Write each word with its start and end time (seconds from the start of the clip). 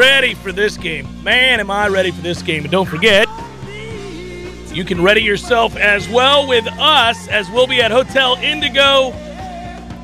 Ready 0.00 0.32
for 0.32 0.50
this 0.50 0.78
game. 0.78 1.06
Man, 1.22 1.60
am 1.60 1.70
I 1.70 1.88
ready 1.88 2.10
for 2.10 2.22
this 2.22 2.40
game. 2.40 2.62
And 2.62 2.72
don't 2.72 2.88
forget, 2.88 3.28
you 4.72 4.82
can 4.82 5.02
ready 5.02 5.20
yourself 5.20 5.76
as 5.76 6.08
well 6.08 6.48
with 6.48 6.66
us 6.78 7.28
as 7.28 7.50
we'll 7.50 7.66
be 7.66 7.82
at 7.82 7.90
Hotel 7.90 8.36
Indigo 8.36 9.12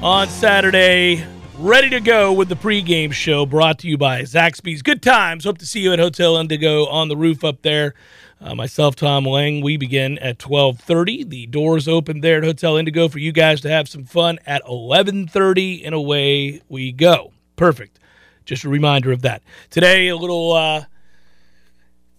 on 0.03 0.28
Saturday. 0.28 1.27
Ready 1.56 1.88
to 1.88 2.00
go 2.00 2.30
with 2.30 2.50
the 2.50 2.56
pregame 2.56 3.11
show 3.11 3.47
brought 3.47 3.78
to 3.78 3.88
you 3.88 3.97
by 3.97 4.20
Zaxby's. 4.20 4.83
Good 4.83 5.00
times. 5.00 5.44
Hope 5.44 5.56
to 5.56 5.66
see 5.66 5.80
you 5.80 5.94
at 5.94 5.98
Hotel 5.98 6.36
Indigo 6.36 6.84
on 6.88 7.08
the 7.08 7.16
roof 7.16 7.42
up 7.42 7.62
there. 7.62 7.94
Uh, 8.38 8.55
myself, 8.55 8.97
Tom 8.97 9.25
Lang. 9.25 9.62
We 9.62 9.78
begin 9.78 10.19
at 10.19 10.38
12:30. 10.38 11.25
The 11.27 11.47
doors 11.47 11.88
open 11.88 12.20
there 12.20 12.36
at 12.36 12.44
Hotel 12.44 12.77
Indigo 12.77 13.08
for 13.08 13.19
you 13.19 13.33
guys 13.33 13.62
to 13.62 13.70
have 13.70 13.88
some 13.88 14.05
fun 14.05 14.41
at 14.44 14.62
11:30, 14.66 15.86
and 15.86 15.94
away 15.94 16.60
we 16.69 16.92
go. 16.92 17.33
Perfect. 17.56 17.98
Just 18.47 18.64
a 18.64 18.69
reminder 18.69 19.12
of 19.12 19.22
that. 19.22 19.42
Today, 19.70 20.08
a 20.08 20.16
little 20.16 20.52
uh, 20.52 20.84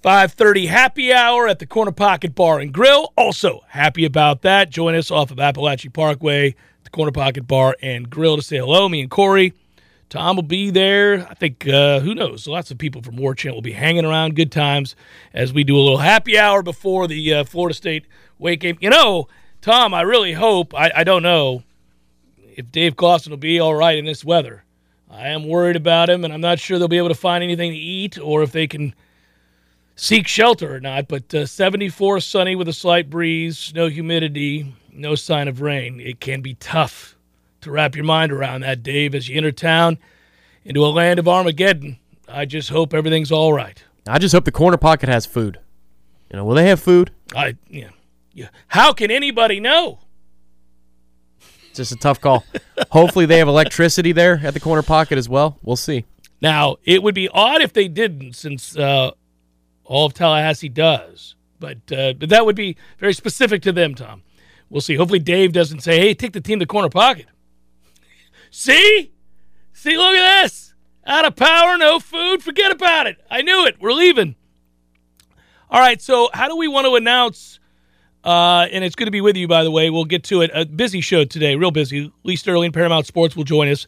5:30 0.04 0.68
happy 0.68 1.12
hour 1.12 1.48
at 1.48 1.60
the 1.60 1.66
Corner 1.66 1.92
Pocket 1.92 2.36
Bar 2.36 2.60
and 2.60 2.72
Grill. 2.72 3.14
Also 3.18 3.62
happy 3.70 4.06
about 4.06 4.44
that. 4.44 4.70
Join 4.70 4.94
us 4.94 5.10
off 5.10 5.32
of 5.32 5.38
Apalachee 5.38 5.92
Parkway, 5.92 6.54
the 6.84 6.90
Corner 6.92 7.12
Pocket 7.12 7.48
Bar 7.48 7.76
and 7.82 8.10
Grill 8.10 8.36
to 8.36 8.44
say 8.44 8.58
hello. 8.58 8.88
Me 8.88 9.02
and 9.02 9.10
Corey. 9.10 9.54
Tom 10.10 10.38
will 10.38 10.44
be 10.44 10.70
there. 10.70 11.28
I 11.30 11.34
think, 11.34 11.68
uh, 11.68 12.00
who 12.00 12.16
knows? 12.16 12.48
Lots 12.48 12.72
of 12.72 12.78
people 12.78 13.02
from 13.02 13.18
War 13.18 13.36
Chant 13.36 13.56
will 13.56 13.62
be 13.62 13.74
hanging 13.74 14.06
around. 14.06 14.38
Good 14.38 14.54
times 14.54 14.96
as 15.34 15.52
we 15.52 15.66
do 15.66 15.76
a 15.76 15.82
little 15.82 15.98
happy 15.98 16.38
hour 16.38 16.64
before 16.64 17.08
the 17.08 17.34
uh, 17.34 17.44
Florida 17.44 17.74
State 17.74 18.06
Wake 18.40 18.62
game. 18.62 18.78
You 18.80 18.90
know, 18.90 19.28
Tom, 19.62 19.94
I 19.94 20.02
really 20.02 20.32
hope, 20.32 20.74
I, 20.74 20.92
I 20.96 21.04
don't 21.04 21.24
know 21.24 21.64
if 22.56 22.72
Dave 22.72 22.96
Clawson 22.96 23.32
will 23.32 23.38
be 23.38 23.60
all 23.60 23.76
right 23.76 23.98
in 23.98 24.06
this 24.06 24.24
weather. 24.24 24.64
I 25.10 25.30
am 25.30 25.48
worried 25.48 25.76
about 25.76 26.10
him, 26.10 26.24
and 26.24 26.34
I'm 26.34 26.42
not 26.42 26.60
sure 26.60 26.78
they'll 26.78 26.88
be 26.88 26.98
able 26.98 27.08
to 27.10 27.16
find 27.16 27.44
anything 27.44 27.72
to 27.72 27.78
eat 27.78 28.20
or 28.20 28.44
if 28.44 28.52
they 28.52 28.68
can 28.68 28.94
seek 29.96 30.28
shelter 30.28 30.76
or 30.76 30.80
not. 30.80 31.08
But 31.08 31.34
uh, 31.34 31.46
74 31.46 32.20
sunny 32.20 32.56
with 32.56 32.68
a 32.68 32.74
slight 32.74 33.10
breeze, 33.10 33.72
no 33.74 33.88
humidity, 33.88 34.76
no 34.92 35.16
sign 35.16 35.48
of 35.48 35.62
rain. 35.62 36.00
It 36.00 36.20
can 36.20 36.42
be 36.42 36.56
tough 36.56 37.16
to 37.62 37.72
wrap 37.72 37.96
your 37.96 38.06
mind 38.06 38.32
around 38.32 38.62
that, 38.62 38.84
Dave, 38.84 39.16
as 39.16 39.30
you 39.30 39.38
enter 39.38 39.52
town 39.52 39.98
into 40.66 40.86
a 40.86 40.88
land 40.88 41.20
of 41.20 41.28
Armageddon. 41.28 41.98
I 42.28 42.46
just 42.46 42.70
hope 42.70 42.94
everything's 42.94 43.32
all 43.32 43.54
right. 43.54 43.84
I 44.06 44.20
just 44.20 44.34
hope 44.34 44.46
the 44.46 44.52
corner 44.52 44.78
pocket 44.78 45.10
has 45.10 45.26
food. 45.26 45.60
You 46.30 46.38
know, 46.38 46.46
will 46.46 46.56
they 46.56 46.68
have 46.68 46.82
food? 46.82 47.12
I 47.36 47.56
yeah. 47.70 47.90
yeah. 48.34 48.50
How 48.68 48.92
can 48.92 49.12
anybody 49.12 49.60
know? 49.60 50.00
Just 51.78 51.92
a 51.92 51.96
tough 51.96 52.20
call. 52.20 52.44
Hopefully 52.90 53.28
they 53.28 53.38
have 53.38 53.48
electricity 53.48 54.12
there 54.12 54.42
at 54.44 54.54
the 54.56 54.60
corner 54.60 54.82
pocket 54.82 55.18
as 55.18 55.30
well. 55.30 55.60
We'll 55.62 55.76
see. 55.76 56.06
Now, 56.42 56.78
it 56.84 57.04
would 57.04 57.16
be 57.16 57.30
odd 57.30 57.62
if 57.62 57.72
they 57.72 57.88
didn't, 57.88 58.34
since 58.34 58.76
uh, 58.76 59.12
all 59.84 60.08
of 60.08 60.14
Tallahassee 60.16 60.70
does. 60.70 61.36
But 61.60 61.92
uh, 61.92 62.14
but 62.14 62.30
that 62.30 62.46
would 62.46 62.56
be 62.56 62.78
very 63.00 63.14
specific 63.14 63.62
to 63.64 63.72
them, 63.72 63.96
Tom. 63.96 64.24
We'll 64.70 64.82
see. 64.82 64.96
Hopefully, 64.96 65.20
Dave 65.20 65.54
doesn't 65.54 65.82
say, 65.82 66.00
"Hey, 66.00 66.14
take 66.14 66.34
the 66.34 66.42
team 66.42 66.60
to 66.60 66.64
the 66.64 66.68
corner 66.68 66.90
pocket." 66.90 67.28
see, 68.52 69.12
see, 69.74 69.98
look 69.98 70.16
at 70.16 70.44
this. 70.44 70.74
Out 71.06 71.26
of 71.26 71.36
power, 71.36 71.78
no 71.78 72.00
food. 72.00 72.44
Forget 72.44 72.72
about 72.72 73.08
it. 73.08 73.18
I 73.30 73.42
knew 73.42 73.66
it. 73.66 73.78
We're 73.80 73.94
leaving. 73.94 74.36
All 75.70 75.80
right. 75.80 76.02
So, 76.02 76.30
how 76.34 76.48
do 76.48 76.56
we 76.56 76.68
want 76.68 76.86
to 76.86 76.96
announce? 76.96 77.60
Uh, 78.24 78.68
and 78.72 78.84
it's 78.84 78.96
good 78.96 79.06
to 79.06 79.12
be 79.12 79.22
with 79.22 79.38
you, 79.38 79.48
by 79.48 79.64
the 79.64 79.72
way. 79.72 79.90
We'll 79.90 80.06
get 80.06 80.24
to 80.26 80.42
it. 80.42 80.52
A 80.54 80.66
busy 80.66 81.02
show 81.02 81.24
today, 81.24 81.56
real 81.56 81.72
busy. 81.72 82.12
Lee 82.24 82.36
Sterling, 82.36 82.72
Paramount 82.72 83.06
Sports, 83.06 83.36
will 83.36 83.44
join 83.44 83.70
us 83.70 83.88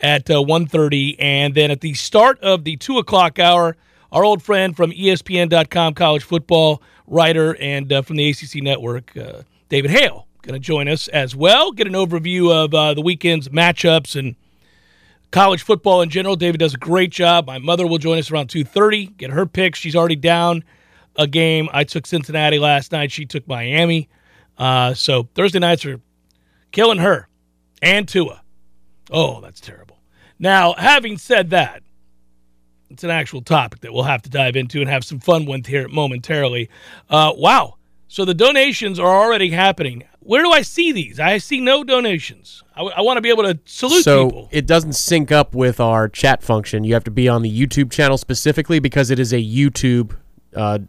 at 0.00 0.30
uh, 0.30 0.34
1.30. 0.34 1.16
And 1.18 1.54
then 1.54 1.70
at 1.70 1.80
the 1.80 1.94
start 1.94 2.38
of 2.40 2.64
the 2.64 2.76
2 2.76 2.98
o'clock 2.98 3.38
hour, 3.38 3.76
our 4.12 4.24
old 4.24 4.42
friend 4.42 4.76
from 4.76 4.92
ESPN.com, 4.92 5.94
college 5.94 6.22
football 6.22 6.82
writer, 7.06 7.56
and 7.56 7.92
uh, 7.92 8.02
from 8.02 8.16
the 8.16 8.30
ACC 8.30 8.62
network, 8.62 9.16
uh, 9.16 9.42
David 9.68 9.90
Hale, 9.90 10.26
going 10.42 10.54
to 10.54 10.60
join 10.60 10.86
us 10.88 11.08
as 11.08 11.34
well. 11.34 11.72
Get 11.72 11.86
an 11.86 11.94
overview 11.94 12.52
of 12.52 12.74
uh, 12.74 12.94
the 12.94 13.00
weekend's 13.00 13.48
matchups 13.48 14.16
and 14.16 14.36
college 15.30 15.62
football 15.62 16.02
in 16.02 16.10
general. 16.10 16.36
David 16.36 16.58
does 16.58 16.74
a 16.74 16.78
great 16.78 17.10
job. 17.10 17.46
My 17.46 17.58
mother 17.58 17.86
will 17.86 17.98
join 17.98 18.18
us 18.18 18.30
around 18.30 18.48
2.30, 18.48 19.16
get 19.16 19.30
her 19.30 19.46
picks. 19.46 19.78
She's 19.78 19.96
already 19.96 20.16
down 20.16 20.62
a 21.16 21.26
game. 21.26 21.68
I 21.72 21.84
took 21.84 22.06
Cincinnati 22.06 22.58
last 22.58 22.92
night. 22.92 23.12
She 23.12 23.26
took 23.26 23.46
Miami. 23.46 24.08
Uh, 24.58 24.94
so 24.94 25.28
Thursday 25.34 25.58
nights 25.58 25.84
are 25.84 26.00
killing 26.70 26.98
her 26.98 27.28
and 27.80 28.08
Tua. 28.08 28.42
Oh, 29.10 29.40
that's 29.40 29.60
terrible. 29.60 29.98
Now, 30.38 30.74
having 30.76 31.18
said 31.18 31.50
that, 31.50 31.82
it's 32.90 33.04
an 33.04 33.10
actual 33.10 33.42
topic 33.42 33.80
that 33.80 33.92
we'll 33.92 34.02
have 34.02 34.22
to 34.22 34.30
dive 34.30 34.56
into 34.56 34.80
and 34.80 34.88
have 34.88 35.04
some 35.04 35.18
fun 35.18 35.46
with 35.46 35.66
here 35.66 35.88
momentarily. 35.88 36.68
Uh, 37.08 37.32
wow. 37.34 37.76
So 38.08 38.24
the 38.26 38.34
donations 38.34 38.98
are 38.98 39.24
already 39.24 39.50
happening. 39.50 40.04
Where 40.20 40.42
do 40.42 40.50
I 40.50 40.62
see 40.62 40.92
these? 40.92 41.18
I 41.18 41.38
see 41.38 41.60
no 41.60 41.82
donations. 41.82 42.62
I, 42.76 42.82
I 42.82 43.00
want 43.00 43.16
to 43.16 43.22
be 43.22 43.30
able 43.30 43.44
to 43.44 43.58
salute 43.64 44.04
so 44.04 44.26
people. 44.26 44.48
it 44.52 44.66
doesn't 44.66 44.92
sync 44.92 45.32
up 45.32 45.54
with 45.54 45.80
our 45.80 46.08
chat 46.08 46.42
function. 46.42 46.84
You 46.84 46.92
have 46.94 47.04
to 47.04 47.10
be 47.10 47.28
on 47.28 47.42
the 47.42 47.50
YouTube 47.50 47.90
channel 47.90 48.18
specifically 48.18 48.78
because 48.78 49.10
it 49.10 49.18
is 49.18 49.32
a 49.32 49.42
YouTube 49.42 50.14
uh, 50.54 50.80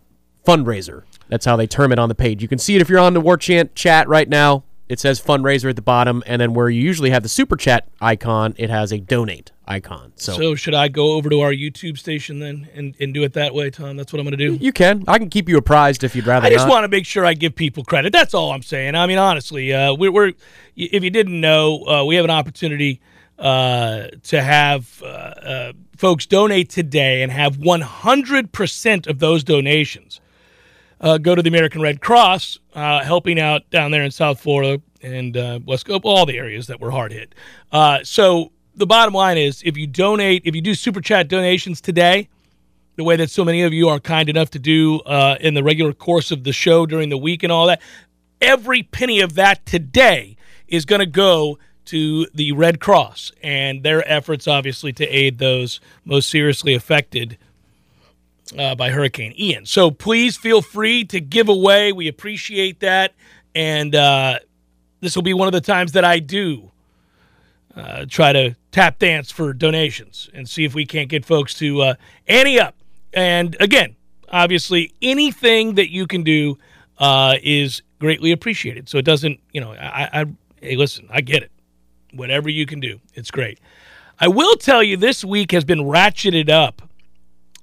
fundraiser. 0.45 1.03
That's 1.29 1.45
how 1.45 1.55
they 1.55 1.67
term 1.67 1.91
it 1.91 1.99
on 1.99 2.09
the 2.09 2.15
page. 2.15 2.41
You 2.41 2.47
can 2.47 2.59
see 2.59 2.75
it 2.75 2.81
if 2.81 2.89
you're 2.89 2.99
on 2.99 3.13
the 3.13 3.21
War 3.21 3.37
Chant 3.37 3.75
chat 3.75 4.07
right 4.07 4.27
now. 4.27 4.63
It 4.89 4.99
says 4.99 5.19
fundraiser 5.19 5.69
at 5.69 5.75
the 5.77 5.81
bottom, 5.81 6.21
and 6.27 6.41
then 6.41 6.53
where 6.53 6.69
you 6.69 6.81
usually 6.81 7.09
have 7.09 7.23
the 7.23 7.29
super 7.29 7.55
chat 7.55 7.87
icon, 8.01 8.53
it 8.57 8.69
has 8.69 8.91
a 8.91 8.99
donate 8.99 9.51
icon. 9.65 10.11
So, 10.17 10.33
So 10.33 10.55
should 10.55 10.73
I 10.73 10.89
go 10.89 11.13
over 11.13 11.29
to 11.29 11.39
our 11.39 11.51
YouTube 11.53 11.97
station 11.97 12.39
then 12.39 12.67
and, 12.75 12.93
and 12.99 13.13
do 13.13 13.23
it 13.23 13.33
that 13.33 13.53
way, 13.55 13.69
Tom? 13.69 13.95
That's 13.95 14.11
what 14.11 14.19
I'm 14.19 14.25
going 14.25 14.37
to 14.37 14.49
do. 14.49 14.63
you 14.63 14.73
can. 14.73 15.05
I 15.07 15.17
can 15.17 15.29
keep 15.29 15.47
you 15.47 15.57
apprised 15.57 16.03
if 16.03 16.15
you'd 16.15 16.27
rather 16.27 16.45
I 16.45 16.49
just 16.49 16.67
want 16.67 16.83
to 16.83 16.89
make 16.89 17.05
sure 17.05 17.25
I 17.25 17.33
give 17.33 17.55
people 17.55 17.83
credit. 17.85 18.11
That's 18.11 18.33
all 18.33 18.51
I'm 18.51 18.61
saying. 18.61 18.95
I 18.95 19.07
mean, 19.07 19.17
honestly, 19.17 19.73
uh, 19.73 19.93
we're, 19.95 20.11
we're 20.11 20.33
if 20.75 21.03
you 21.03 21.09
didn't 21.09 21.39
know, 21.39 21.85
uh, 21.87 22.03
we 22.05 22.15
have 22.15 22.25
an 22.25 22.31
opportunity 22.31 22.99
uh, 23.39 24.07
to 24.23 24.43
have 24.43 25.01
uh, 25.01 25.05
uh, 25.05 25.73
folks 25.97 26.25
donate 26.25 26.69
today 26.69 27.23
and 27.23 27.31
have 27.31 27.57
100% 27.57 29.07
of 29.07 29.19
those 29.19 29.43
donations 29.43 30.19
uh, 31.03 31.17
go 31.17 31.35
to 31.35 31.41
the 31.41 31.49
American 31.49 31.81
Red 31.81 32.01
Cross, 32.01 32.57
uh, 32.73 33.03
helping 33.03 33.39
out 33.39 33.69
down 33.69 33.91
there 33.91 34.03
in 34.03 34.09
South 34.09 34.39
Florida 34.39 34.81
and 35.03 35.35
uh, 35.35 35.59
West 35.65 35.85
Coast, 35.85 36.01
all 36.05 36.25
the 36.25 36.37
areas 36.37 36.65
that 36.67 36.79
were 36.79 36.89
hard 36.89 37.11
hit. 37.11 37.35
Uh, 37.71 37.99
so 38.03 38.51
the 38.73 38.87
bottom 38.87 39.13
line 39.13 39.37
is, 39.37 39.61
if 39.65 39.77
you 39.77 39.85
donate, 39.85 40.43
if 40.45 40.55
you 40.55 40.61
do 40.61 40.73
super 40.73 41.01
chat 41.01 41.27
donations 41.27 41.81
today, 41.81 42.29
the 42.95 43.03
way 43.03 43.17
that 43.17 43.29
so 43.29 43.43
many 43.43 43.63
of 43.63 43.73
you 43.73 43.89
are 43.89 43.99
kind 43.99 44.29
enough 44.29 44.49
to 44.51 44.59
do 44.59 44.99
uh, 45.01 45.35
in 45.41 45.55
the 45.55 45.63
regular 45.63 45.93
course 45.93 46.31
of 46.31 46.45
the 46.45 46.53
show 46.53 46.85
during 46.85 47.09
the 47.09 47.17
week 47.17 47.43
and 47.43 47.51
all 47.51 47.67
that, 47.67 47.81
every 48.39 48.83
penny 48.83 49.19
of 49.19 49.35
that 49.35 49.65
today 49.65 50.37
is 50.69 50.85
going 50.85 50.99
to 50.99 51.05
go 51.05 51.59
to 51.85 52.25
the 52.33 52.53
Red 52.53 52.79
Cross 52.79 53.33
and 53.43 53.83
their 53.83 54.09
efforts, 54.09 54.47
obviously, 54.47 54.93
to 54.93 55.05
aid 55.05 55.37
those 55.37 55.81
most 56.05 56.29
seriously 56.29 56.73
affected 56.73 57.37
uh, 58.57 58.75
by 58.75 58.89
Hurricane 58.89 59.33
Ian. 59.37 59.65
So 59.65 59.91
please 59.91 60.37
feel 60.37 60.61
free 60.61 61.05
to 61.05 61.19
give 61.19 61.49
away. 61.49 61.91
We 61.91 62.07
appreciate 62.07 62.79
that. 62.81 63.13
And 63.55 63.95
uh, 63.95 64.39
this 64.99 65.15
will 65.15 65.23
be 65.23 65.33
one 65.33 65.47
of 65.47 65.53
the 65.53 65.61
times 65.61 65.93
that 65.93 66.03
I 66.03 66.19
do 66.19 66.71
uh, 67.75 68.05
try 68.07 68.33
to 68.33 68.55
tap 68.71 68.99
dance 68.99 69.31
for 69.31 69.53
donations 69.53 70.29
and 70.33 70.47
see 70.47 70.65
if 70.65 70.75
we 70.75 70.85
can't 70.85 71.09
get 71.09 71.25
folks 71.25 71.53
to 71.55 71.81
uh, 71.81 71.95
ante 72.27 72.59
up. 72.59 72.75
And 73.13 73.55
again, 73.59 73.95
obviously, 74.29 74.93
anything 75.01 75.75
that 75.75 75.91
you 75.91 76.07
can 76.07 76.23
do 76.23 76.57
uh, 76.97 77.37
is 77.41 77.81
greatly 77.99 78.31
appreciated. 78.31 78.89
So 78.89 78.97
it 78.97 79.05
doesn't, 79.05 79.39
you 79.51 79.61
know, 79.61 79.71
I, 79.73 80.21
I, 80.21 80.25
hey, 80.61 80.75
listen, 80.75 81.07
I 81.09 81.21
get 81.21 81.43
it. 81.43 81.51
Whatever 82.13 82.49
you 82.49 82.65
can 82.65 82.79
do, 82.79 82.99
it's 83.15 83.31
great. 83.31 83.59
I 84.19 84.27
will 84.27 84.55
tell 84.55 84.83
you, 84.83 84.97
this 84.97 85.25
week 85.25 85.51
has 85.51 85.63
been 85.63 85.79
ratcheted 85.79 86.49
up 86.49 86.81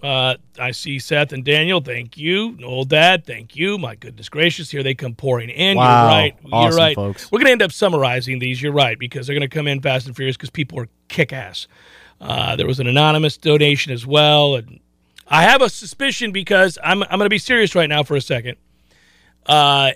uh, 0.02 0.36
I 0.58 0.70
see 0.70 0.98
Seth 0.98 1.32
and 1.32 1.44
Daniel. 1.44 1.80
Thank 1.80 2.16
you. 2.16 2.56
Old 2.64 2.88
Dad, 2.88 3.26
thank 3.26 3.56
you. 3.56 3.78
My 3.78 3.94
goodness 3.94 4.28
gracious, 4.28 4.70
here 4.70 4.82
they 4.82 4.94
come 4.94 5.14
pouring 5.14 5.50
in. 5.50 5.76
Wow. 5.76 6.02
You're 6.02 6.08
right. 6.08 6.36
Awesome, 6.52 6.70
You're 6.70 6.78
right. 6.78 6.94
folks. 6.94 7.30
We're 7.30 7.38
going 7.38 7.46
to 7.46 7.52
end 7.52 7.62
up 7.62 7.72
summarizing 7.72 8.38
these. 8.38 8.62
You're 8.62 8.72
right 8.72 8.98
because 8.98 9.26
they're 9.26 9.36
going 9.36 9.48
to 9.48 9.54
come 9.54 9.66
in 9.66 9.80
fast 9.80 10.06
and 10.06 10.16
furious 10.16 10.36
because 10.36 10.50
people 10.50 10.78
are 10.80 10.88
kick 11.08 11.32
ass. 11.32 11.66
Uh, 12.20 12.56
there 12.56 12.66
was 12.66 12.80
an 12.80 12.86
anonymous 12.86 13.36
donation 13.36 13.92
as 13.92 14.06
well, 14.06 14.56
and 14.56 14.80
I 15.26 15.44
have 15.44 15.62
a 15.62 15.70
suspicion 15.70 16.32
because 16.32 16.76
I'm 16.82 17.02
I'm 17.04 17.18
going 17.18 17.20
to 17.20 17.30
be 17.30 17.38
serious 17.38 17.74
right 17.74 17.88
now 17.88 18.02
for 18.02 18.16
a 18.16 18.20
second. 18.20 18.56
Uh, 19.46 19.92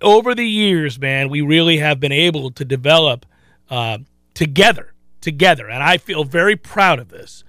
over 0.00 0.34
the 0.34 0.46
years, 0.46 1.00
man, 1.00 1.28
we 1.28 1.40
really 1.40 1.78
have 1.78 1.98
been 1.98 2.12
able 2.12 2.50
to 2.52 2.64
develop 2.64 3.26
uh, 3.70 3.98
together, 4.34 4.94
together, 5.20 5.68
and 5.68 5.82
I 5.82 5.98
feel 5.98 6.22
very 6.22 6.54
proud 6.54 7.00
of 7.00 7.08
this. 7.08 7.42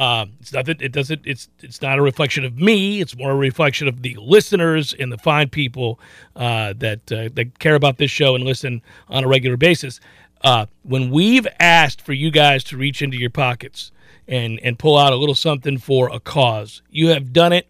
Um, 0.00 0.32
it's 0.40 0.50
nothing. 0.54 0.76
It 0.80 0.92
doesn't. 0.92 1.20
It's 1.26 1.50
it's 1.60 1.82
not 1.82 1.98
a 1.98 2.02
reflection 2.02 2.46
of 2.46 2.58
me. 2.58 3.02
It's 3.02 3.14
more 3.14 3.32
a 3.32 3.36
reflection 3.36 3.86
of 3.86 4.00
the 4.00 4.16
listeners 4.18 4.94
and 4.98 5.12
the 5.12 5.18
fine 5.18 5.50
people 5.50 6.00
uh, 6.34 6.72
that 6.78 7.12
uh, 7.12 7.28
that 7.34 7.58
care 7.58 7.74
about 7.74 7.98
this 7.98 8.10
show 8.10 8.34
and 8.34 8.42
listen 8.42 8.80
on 9.10 9.24
a 9.24 9.28
regular 9.28 9.58
basis. 9.58 10.00
Uh, 10.42 10.64
when 10.84 11.10
we've 11.10 11.46
asked 11.58 12.00
for 12.00 12.14
you 12.14 12.30
guys 12.30 12.64
to 12.64 12.78
reach 12.78 13.02
into 13.02 13.18
your 13.18 13.28
pockets 13.28 13.92
and 14.26 14.58
and 14.62 14.78
pull 14.78 14.96
out 14.96 15.12
a 15.12 15.16
little 15.16 15.34
something 15.34 15.76
for 15.76 16.08
a 16.08 16.18
cause, 16.18 16.80
you 16.88 17.08
have 17.08 17.34
done 17.34 17.52
it 17.52 17.68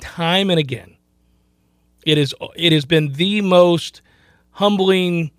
time 0.00 0.50
and 0.50 0.58
again. 0.58 0.96
It 2.04 2.18
is. 2.18 2.34
It 2.56 2.72
has 2.72 2.84
been 2.84 3.14
the 3.14 3.40
most 3.40 4.02
humbling, 4.50 5.30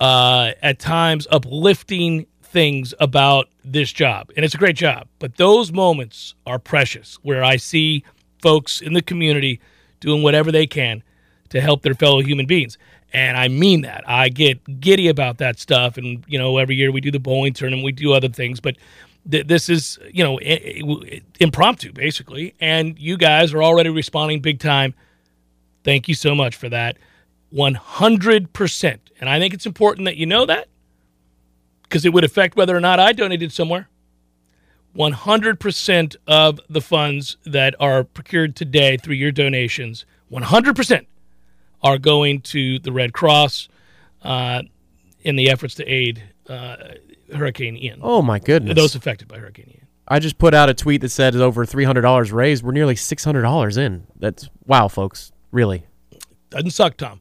uh, 0.00 0.50
at 0.60 0.80
times 0.80 1.28
uplifting 1.30 2.26
things 2.42 2.94
about 2.98 3.48
this 3.72 3.92
job. 3.92 4.30
And 4.36 4.44
it's 4.44 4.54
a 4.54 4.58
great 4.58 4.76
job. 4.76 5.08
But 5.18 5.36
those 5.36 5.72
moments 5.72 6.34
are 6.46 6.58
precious 6.58 7.18
where 7.22 7.44
I 7.44 7.56
see 7.56 8.04
folks 8.42 8.80
in 8.80 8.92
the 8.92 9.02
community 9.02 9.60
doing 10.00 10.22
whatever 10.22 10.52
they 10.52 10.66
can 10.66 11.02
to 11.50 11.60
help 11.60 11.82
their 11.82 11.94
fellow 11.94 12.20
human 12.20 12.46
beings. 12.46 12.78
And 13.12 13.36
I 13.36 13.48
mean 13.48 13.82
that. 13.82 14.04
I 14.06 14.28
get 14.28 14.80
giddy 14.80 15.08
about 15.08 15.38
that 15.38 15.58
stuff. 15.58 15.96
And, 15.96 16.22
you 16.28 16.38
know, 16.38 16.58
every 16.58 16.76
year 16.76 16.92
we 16.92 17.00
do 17.00 17.10
the 17.10 17.18
bowling 17.18 17.54
tournament, 17.54 17.84
we 17.84 17.92
do 17.92 18.12
other 18.12 18.28
things. 18.28 18.60
But 18.60 18.76
th- 19.30 19.46
this 19.46 19.68
is, 19.68 19.98
you 20.12 20.22
know, 20.22 20.38
impromptu, 21.40 21.92
basically. 21.92 22.54
And 22.60 22.98
you 22.98 23.16
guys 23.16 23.54
are 23.54 23.62
already 23.62 23.90
responding 23.90 24.40
big 24.40 24.60
time. 24.60 24.94
Thank 25.84 26.08
you 26.08 26.14
so 26.14 26.34
much 26.34 26.56
for 26.56 26.68
that. 26.68 26.98
100%. 27.54 28.98
And 29.20 29.30
I 29.30 29.38
think 29.38 29.54
it's 29.54 29.66
important 29.66 30.04
that 30.04 30.16
you 30.16 30.26
know 30.26 30.44
that 30.44 30.68
because 31.88 32.04
it 32.04 32.12
would 32.12 32.24
affect 32.24 32.56
whether 32.56 32.76
or 32.76 32.80
not 32.80 33.00
I 33.00 33.12
donated 33.12 33.52
somewhere. 33.52 33.88
100% 34.96 36.16
of 36.26 36.60
the 36.68 36.80
funds 36.80 37.36
that 37.44 37.74
are 37.78 38.04
procured 38.04 38.56
today 38.56 38.96
through 38.96 39.14
your 39.14 39.30
donations, 39.30 40.04
100% 40.32 41.06
are 41.82 41.98
going 41.98 42.40
to 42.40 42.78
the 42.80 42.90
Red 42.90 43.12
Cross 43.12 43.68
uh, 44.22 44.62
in 45.22 45.36
the 45.36 45.50
efforts 45.50 45.74
to 45.76 45.84
aid 45.84 46.22
uh, 46.48 46.76
Hurricane 47.34 47.76
Ian. 47.76 48.00
Oh 48.02 48.22
my 48.22 48.38
goodness! 48.38 48.74
Those 48.74 48.94
affected 48.94 49.28
by 49.28 49.38
Hurricane 49.38 49.66
Ian. 49.68 49.86
I 50.08 50.18
just 50.18 50.38
put 50.38 50.54
out 50.54 50.70
a 50.70 50.74
tweet 50.74 51.02
that 51.02 51.10
said 51.10 51.36
over 51.36 51.66
three 51.66 51.84
hundred 51.84 52.00
dollars 52.00 52.32
raised. 52.32 52.64
We're 52.64 52.72
nearly 52.72 52.96
six 52.96 53.24
hundred 53.24 53.42
dollars 53.42 53.76
in. 53.76 54.06
That's 54.18 54.48
wow, 54.66 54.88
folks. 54.88 55.32
Really. 55.52 55.84
Doesn't 56.50 56.70
suck, 56.70 56.96
Tom. 56.96 57.20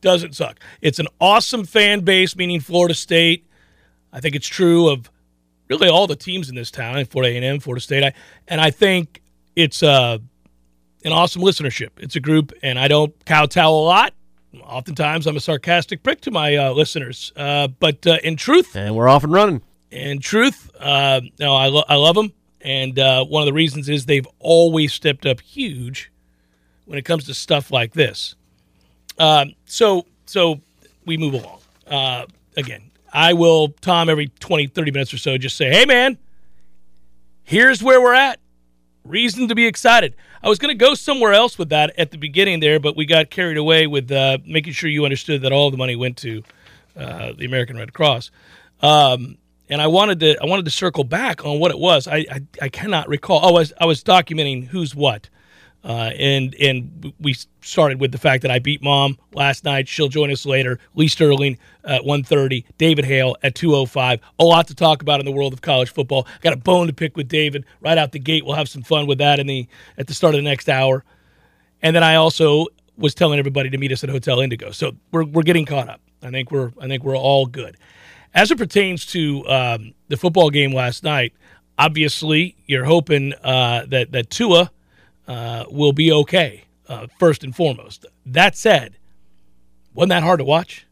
Doesn't 0.00 0.36
suck. 0.36 0.60
It's 0.80 1.00
an 1.00 1.08
awesome 1.20 1.64
fan 1.64 2.00
base, 2.00 2.36
meaning 2.36 2.60
Florida 2.60 2.94
State. 2.94 3.47
I 4.12 4.20
think 4.20 4.34
it's 4.34 4.46
true 4.48 4.88
of 4.88 5.10
really 5.68 5.88
all 5.88 6.06
the 6.06 6.16
teams 6.16 6.48
in 6.48 6.54
this 6.54 6.70
town, 6.70 7.04
Florida 7.06 7.34
A&M, 7.38 7.60
Florida 7.60 7.80
State. 7.82 8.04
I, 8.04 8.12
and 8.48 8.60
I 8.60 8.70
think 8.70 9.22
it's 9.54 9.82
uh, 9.82 10.18
an 11.04 11.12
awesome 11.12 11.42
listenership. 11.42 11.90
It's 11.98 12.16
a 12.16 12.20
group, 12.20 12.52
and 12.62 12.78
I 12.78 12.88
don't 12.88 13.14
kowtow 13.26 13.68
a 13.70 13.84
lot. 13.84 14.14
Oftentimes, 14.62 15.26
I'm 15.26 15.36
a 15.36 15.40
sarcastic 15.40 16.02
prick 16.02 16.22
to 16.22 16.30
my 16.30 16.56
uh, 16.56 16.72
listeners. 16.72 17.32
Uh, 17.36 17.68
but 17.68 18.06
uh, 18.06 18.16
in 18.24 18.36
truth, 18.36 18.74
And 18.76 18.96
we're 18.96 19.08
off 19.08 19.24
and 19.24 19.32
running. 19.32 19.62
in 19.90 20.20
truth, 20.20 20.70
uh, 20.80 21.20
no, 21.38 21.54
I, 21.54 21.66
lo- 21.68 21.84
I 21.88 21.96
love 21.96 22.14
them. 22.14 22.32
And 22.62 22.98
uh, 22.98 23.24
one 23.24 23.42
of 23.42 23.46
the 23.46 23.52
reasons 23.52 23.88
is 23.88 24.06
they've 24.06 24.26
always 24.38 24.92
stepped 24.92 25.26
up 25.26 25.40
huge 25.40 26.10
when 26.86 26.98
it 26.98 27.04
comes 27.04 27.24
to 27.26 27.34
stuff 27.34 27.70
like 27.70 27.92
this. 27.92 28.34
Um, 29.18 29.52
so, 29.66 30.06
so 30.26 30.60
we 31.04 31.16
move 31.18 31.34
along. 31.34 31.58
Uh, 31.86 32.24
again, 32.56 32.87
I 33.12 33.32
will, 33.32 33.68
Tom, 33.80 34.08
every 34.08 34.28
20, 34.28 34.68
30 34.68 34.90
minutes 34.90 35.14
or 35.14 35.18
so, 35.18 35.38
just 35.38 35.56
say, 35.56 35.70
hey, 35.70 35.84
man, 35.84 36.18
here's 37.42 37.82
where 37.82 38.00
we're 38.00 38.14
at. 38.14 38.40
Reason 39.04 39.48
to 39.48 39.54
be 39.54 39.66
excited. 39.66 40.14
I 40.42 40.48
was 40.48 40.58
going 40.58 40.76
to 40.76 40.78
go 40.78 40.94
somewhere 40.94 41.32
else 41.32 41.58
with 41.58 41.70
that 41.70 41.98
at 41.98 42.10
the 42.10 42.18
beginning 42.18 42.60
there, 42.60 42.78
but 42.78 42.96
we 42.96 43.06
got 43.06 43.30
carried 43.30 43.56
away 43.56 43.86
with 43.86 44.12
uh, 44.12 44.38
making 44.46 44.74
sure 44.74 44.90
you 44.90 45.04
understood 45.04 45.42
that 45.42 45.52
all 45.52 45.70
the 45.70 45.76
money 45.76 45.96
went 45.96 46.16
to 46.18 46.42
uh, 46.96 47.32
the 47.36 47.46
American 47.46 47.76
Red 47.76 47.92
Cross. 47.92 48.30
Um, 48.82 49.38
and 49.70 49.82
I 49.82 49.86
wanted 49.86 50.20
to 50.20 50.36
I 50.42 50.46
wanted 50.46 50.64
to 50.64 50.70
circle 50.70 51.04
back 51.04 51.44
on 51.44 51.58
what 51.58 51.70
it 51.70 51.78
was. 51.78 52.06
I 52.06 52.16
I, 52.16 52.40
I 52.62 52.68
cannot 52.68 53.08
recall. 53.08 53.40
Oh, 53.42 53.48
I 53.48 53.52
was 53.52 53.72
I 53.80 53.86
was 53.86 54.02
documenting 54.02 54.66
who's 54.66 54.94
what, 54.94 55.28
uh, 55.84 56.10
and 56.18 56.54
and 56.56 57.12
we 57.20 57.34
started 57.60 58.00
with 58.00 58.12
the 58.12 58.18
fact 58.18 58.42
that 58.42 58.50
I 58.50 58.58
beat 58.58 58.82
mom 58.82 59.16
last 59.32 59.64
night. 59.64 59.88
She'll 59.88 60.08
join 60.08 60.30
us 60.30 60.44
later. 60.44 60.78
Lee 60.94 61.08
Sterling 61.08 61.58
at 61.84 62.02
1.30, 62.02 62.64
David 62.78 63.04
Hale 63.04 63.36
at 63.42 63.54
2.05. 63.54 64.20
A 64.38 64.44
lot 64.44 64.66
to 64.68 64.74
talk 64.74 65.02
about 65.02 65.20
in 65.20 65.26
the 65.26 65.32
world 65.32 65.52
of 65.52 65.62
college 65.62 65.92
football. 65.92 66.26
Got 66.40 66.52
a 66.52 66.56
bone 66.56 66.88
to 66.88 66.92
pick 66.92 67.16
with 67.16 67.28
David 67.28 67.64
right 67.80 67.96
out 67.96 68.12
the 68.12 68.18
gate. 68.18 68.44
We'll 68.44 68.56
have 68.56 68.68
some 68.68 68.82
fun 68.82 69.06
with 69.06 69.18
that 69.18 69.38
in 69.38 69.46
the 69.46 69.68
at 69.96 70.06
the 70.06 70.14
start 70.14 70.34
of 70.34 70.38
the 70.38 70.48
next 70.48 70.68
hour. 70.68 71.04
And 71.80 71.94
then 71.94 72.02
I 72.02 72.16
also 72.16 72.66
was 72.96 73.14
telling 73.14 73.38
everybody 73.38 73.70
to 73.70 73.78
meet 73.78 73.92
us 73.92 74.02
at 74.02 74.10
Hotel 74.10 74.40
Indigo. 74.40 74.72
So 74.72 74.92
we're, 75.12 75.24
we're 75.24 75.42
getting 75.42 75.64
caught 75.64 75.88
up. 75.88 76.00
I 76.22 76.30
think 76.30 76.50
we're 76.50 76.72
I 76.80 76.88
think 76.88 77.04
we're 77.04 77.16
all 77.16 77.46
good. 77.46 77.76
As 78.34 78.50
it 78.50 78.58
pertains 78.58 79.06
to 79.06 79.48
um, 79.48 79.94
the 80.08 80.16
football 80.16 80.50
game 80.50 80.72
last 80.72 81.04
night, 81.04 81.32
obviously 81.78 82.56
you're 82.66 82.84
hoping 82.84 83.32
uh, 83.44 83.86
that 83.88 84.10
that 84.12 84.30
Tua 84.30 84.70
uh, 85.28 85.66
will 85.70 85.92
be 85.92 86.10
okay 86.10 86.64
uh, 86.88 87.06
first 87.18 87.44
and 87.44 87.54
foremost. 87.54 88.06
That 88.26 88.56
said, 88.56 88.96
wasn't 89.94 90.10
that 90.10 90.22
hard 90.22 90.38
to 90.38 90.44
watch? 90.44 90.86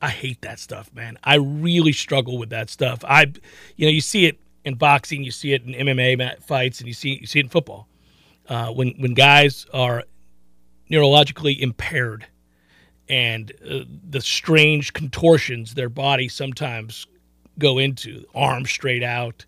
I 0.00 0.10
hate 0.10 0.42
that 0.42 0.60
stuff, 0.60 0.92
man. 0.94 1.18
I 1.24 1.36
really 1.36 1.92
struggle 1.92 2.38
with 2.38 2.50
that 2.50 2.68
stuff. 2.68 3.02
I, 3.02 3.32
you 3.76 3.86
know, 3.86 3.90
you 3.90 4.02
see 4.02 4.26
it 4.26 4.38
in 4.64 4.74
boxing, 4.74 5.24
you 5.24 5.30
see 5.30 5.54
it 5.54 5.64
in 5.64 5.72
MMA 5.72 6.42
fights, 6.42 6.80
and 6.80 6.86
you 6.86 6.92
see 6.92 7.18
you 7.20 7.26
see 7.26 7.38
it 7.38 7.46
in 7.46 7.48
football. 7.48 7.88
Uh, 8.48 8.68
when 8.68 8.90
when 8.98 9.14
guys 9.14 9.66
are 9.72 10.04
neurologically 10.90 11.58
impaired 11.60 12.26
and 13.08 13.52
uh, 13.68 13.80
the 14.10 14.20
strange 14.20 14.92
contortions 14.92 15.74
their 15.74 15.88
body 15.88 16.28
sometimes 16.28 17.06
go 17.58 17.78
into 17.78 18.24
arm 18.34 18.64
straight 18.64 19.02
out 19.02 19.44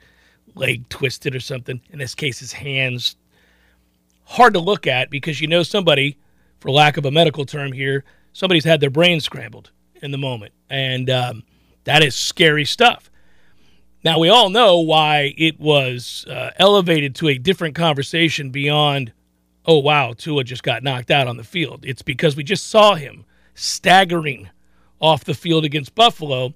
leg 0.55 0.89
twisted 0.89 1.35
or 1.35 1.41
something 1.41 1.81
in 1.91 1.99
this 1.99 2.15
case 2.15 2.39
his 2.41 2.53
hands 2.53 3.17
hard 4.29 4.55
to 4.55 4.61
look 4.61 4.87
at 4.87 5.11
because 5.11 5.41
you 5.41 5.47
know 5.47 5.63
somebody 5.63 6.19
for 6.61 6.71
lack 6.71 6.97
of 6.97 7.05
a 7.05 7.11
medical 7.11 7.45
term 7.45 7.73
here 7.73 8.05
somebody's 8.33 8.65
had 8.65 8.81
their 8.81 8.91
brain 8.91 9.21
scrambled 9.21 9.71
in 10.03 10.11
the 10.11 10.19
moment 10.19 10.53
and 10.71 11.11
um, 11.11 11.43
that 11.85 12.03
is 12.03 12.15
scary 12.15 12.65
stuff 12.65 13.11
now 14.05 14.19
we 14.19 14.29
all 14.29 14.51
know 14.51 14.81
why 14.81 15.35
it 15.37 15.59
was 15.59 16.25
uh, 16.29 16.51
elevated 16.57 17.15
to 17.17 17.29
a 17.29 17.39
different 17.39 17.75
conversation 17.75 18.51
beyond 18.51 19.13
oh 19.69 19.79
wow, 19.79 20.15
Tua 20.15 20.43
just 20.43 20.63
got 20.63 20.83
knocked 20.83 21.11
out 21.13 21.29
on 21.29 21.37
the 21.37 21.45
field. 21.45 21.85
It's 21.85 22.03
because 22.03 22.35
we 22.35 22.43
just 22.43 22.69
saw 22.69 22.95
him 22.95 23.27
staggering 23.55 24.49
off 24.99 25.25
the 25.25 25.35
field 25.35 25.65
against 25.65 25.95
Buffalo, 25.95 26.55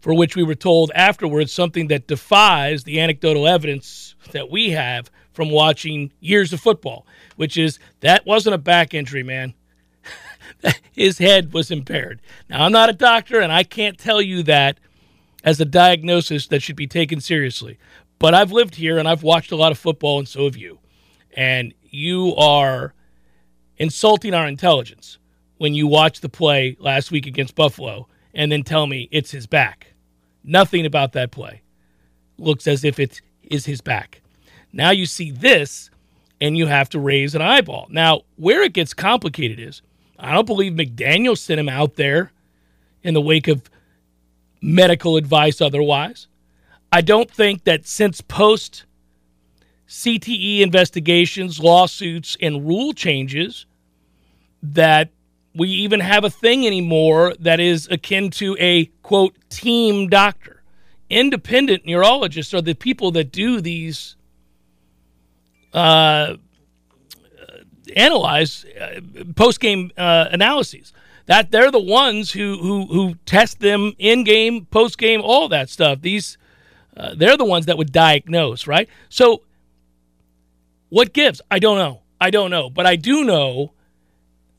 for 0.00 0.14
which 0.14 0.36
we 0.36 0.44
were 0.44 0.54
told 0.54 0.92
afterwards 0.94 1.52
something 1.52 1.88
that 1.88 2.06
defies 2.06 2.84
the 2.84 3.00
anecdotal 3.00 3.48
evidence 3.48 4.14
that 4.30 4.48
we 4.48 4.70
have 4.70 5.10
from 5.32 5.50
watching 5.50 6.12
years 6.20 6.52
of 6.52 6.60
football, 6.60 7.06
which 7.36 7.56
is 7.56 7.78
that 8.00 8.26
wasn't 8.26 8.54
a 8.54 8.58
back 8.58 8.94
injury, 8.94 9.22
man. 9.22 9.54
his 10.92 11.18
head 11.18 11.52
was 11.52 11.70
impaired. 11.70 12.20
Now, 12.48 12.64
I'm 12.64 12.72
not 12.72 12.90
a 12.90 12.94
doctor, 12.94 13.40
and 13.40 13.52
I 13.52 13.62
can't 13.64 13.98
tell 13.98 14.20
you 14.20 14.42
that 14.44 14.78
as 15.44 15.60
a 15.60 15.64
diagnosis 15.64 16.46
that 16.48 16.62
should 16.62 16.76
be 16.76 16.86
taken 16.86 17.20
seriously. 17.20 17.78
But 18.18 18.34
I've 18.34 18.52
lived 18.52 18.76
here 18.76 18.98
and 18.98 19.08
I've 19.08 19.24
watched 19.24 19.50
a 19.50 19.56
lot 19.56 19.72
of 19.72 19.78
football, 19.78 20.18
and 20.18 20.28
so 20.28 20.44
have 20.44 20.56
you. 20.56 20.78
And 21.36 21.74
you 21.90 22.34
are 22.36 22.94
insulting 23.78 24.34
our 24.34 24.46
intelligence 24.46 25.18
when 25.58 25.74
you 25.74 25.86
watch 25.86 26.20
the 26.20 26.28
play 26.28 26.76
last 26.78 27.10
week 27.10 27.26
against 27.26 27.54
Buffalo 27.54 28.08
and 28.34 28.50
then 28.50 28.62
tell 28.62 28.86
me 28.86 29.08
it's 29.10 29.30
his 29.30 29.46
back. 29.46 29.94
Nothing 30.44 30.86
about 30.86 31.12
that 31.12 31.30
play 31.30 31.62
looks 32.38 32.66
as 32.66 32.84
if 32.84 32.98
it 32.98 33.20
is 33.42 33.66
his 33.66 33.80
back. 33.80 34.21
Now 34.72 34.90
you 34.90 35.06
see 35.06 35.30
this 35.30 35.90
and 36.40 36.56
you 36.56 36.66
have 36.66 36.88
to 36.90 36.98
raise 36.98 37.34
an 37.34 37.42
eyeball. 37.42 37.86
Now, 37.90 38.22
where 38.36 38.62
it 38.62 38.72
gets 38.72 38.94
complicated 38.94 39.60
is 39.60 39.82
I 40.18 40.32
don't 40.32 40.46
believe 40.46 40.72
McDaniel 40.72 41.36
sent 41.36 41.60
him 41.60 41.68
out 41.68 41.96
there 41.96 42.32
in 43.02 43.14
the 43.14 43.20
wake 43.20 43.48
of 43.48 43.62
medical 44.60 45.16
advice 45.16 45.60
otherwise. 45.60 46.28
I 46.92 47.00
don't 47.00 47.30
think 47.30 47.64
that 47.64 47.86
since 47.86 48.20
post 48.20 48.84
CTE 49.88 50.60
investigations, 50.60 51.60
lawsuits, 51.60 52.36
and 52.40 52.66
rule 52.66 52.92
changes, 52.92 53.66
that 54.62 55.10
we 55.54 55.68
even 55.68 56.00
have 56.00 56.24
a 56.24 56.30
thing 56.30 56.66
anymore 56.66 57.34
that 57.38 57.60
is 57.60 57.88
akin 57.90 58.30
to 58.30 58.56
a 58.58 58.86
quote 59.02 59.36
team 59.50 60.08
doctor. 60.08 60.62
Independent 61.10 61.84
neurologists 61.84 62.54
are 62.54 62.62
the 62.62 62.74
people 62.74 63.10
that 63.12 63.32
do 63.32 63.60
these 63.60 64.16
uh, 65.72 66.36
analyze 67.96 68.64
uh, 68.80 69.00
post 69.36 69.60
game 69.60 69.90
uh, 69.96 70.28
analyses. 70.30 70.92
That 71.26 71.50
they're 71.50 71.70
the 71.70 71.80
ones 71.80 72.32
who 72.32 72.58
who 72.58 72.86
who 72.86 73.14
test 73.26 73.60
them 73.60 73.92
in 73.98 74.24
game, 74.24 74.66
post 74.66 74.98
game, 74.98 75.20
all 75.22 75.48
that 75.48 75.70
stuff. 75.70 76.02
These 76.02 76.36
uh, 76.96 77.14
they're 77.16 77.36
the 77.36 77.44
ones 77.44 77.66
that 77.66 77.78
would 77.78 77.92
diagnose, 77.92 78.66
right? 78.66 78.88
So 79.08 79.42
what 80.88 81.12
gives? 81.12 81.40
I 81.50 81.58
don't 81.58 81.78
know. 81.78 82.02
I 82.20 82.30
don't 82.30 82.50
know, 82.50 82.70
but 82.70 82.86
I 82.86 82.96
do 82.96 83.24
know 83.24 83.72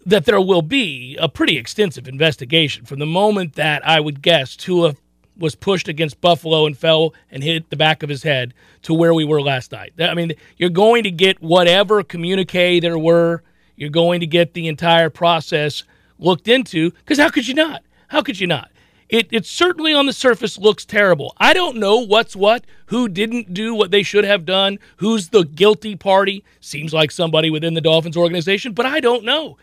that 0.06 0.26
there 0.26 0.42
will 0.42 0.62
be 0.62 1.18
a 1.20 1.30
pretty 1.30 1.58
extensive 1.58 2.08
investigation 2.08 2.86
from 2.86 3.00
the 3.00 3.06
moment 3.06 3.54
that 3.54 3.88
I 3.88 4.00
would 4.00 4.22
guess 4.22 4.56
Tua 4.56 4.96
was 5.38 5.56
pushed 5.56 5.88
against 5.88 6.22
Buffalo 6.22 6.66
and 6.66 6.78
fell 6.78 7.14
and 7.32 7.44
hit 7.44 7.70
the 7.70 7.76
back 7.76 8.04
of 8.04 8.10
his 8.10 8.24
head 8.24 8.54
to 8.84 8.94
where 8.94 9.14
we 9.14 9.26
were 9.26 9.42
last 9.42 9.72
night. 9.72 9.94
I 10.00 10.14
mean, 10.14 10.34
you're 10.58 10.70
going 10.70 11.04
to 11.04 11.12
get 11.12 11.42
whatever 11.42 12.04
communique 12.04 12.80
there 12.80 13.00
were. 13.00 13.44
You're 13.76 13.90
going 13.90 14.20
to 14.20 14.28
get 14.28 14.54
the 14.54 14.68
entire 14.68 15.10
process 15.10 15.84
looked 16.20 16.48
into 16.48 16.92
because 16.92 17.18
how 17.18 17.30
could 17.30 17.48
you 17.48 17.54
not? 17.54 17.84
How 18.08 18.22
could 18.22 18.40
you 18.40 18.48
not? 18.48 18.70
It, 19.10 19.28
it 19.32 19.46
certainly 19.46 19.94
on 19.94 20.06
the 20.06 20.14
surface 20.14 20.58
looks 20.58 20.86
terrible. 20.86 21.36
I 21.38 21.54
don't 21.54 21.78
know 21.78 22.00
what's 22.00 22.36
what, 22.36 22.66
who 22.88 23.08
didn't 23.08 23.54
do 23.54 23.76
what 23.76 23.92
they 23.92 24.02
should 24.02 24.24
have 24.24 24.46
done, 24.46 24.80
who's 24.98 25.30
the 25.30 25.44
guilty 25.44 25.96
party. 25.96 26.44
Seems 26.60 26.94
like 26.94 27.12
somebody 27.12 27.50
within 27.50 27.74
the 27.74 27.82
Dolphins 27.82 28.18
organization, 28.18 28.74
but 28.74 28.86
I 28.86 29.00
don't 29.00 29.24
know. 29.24 29.58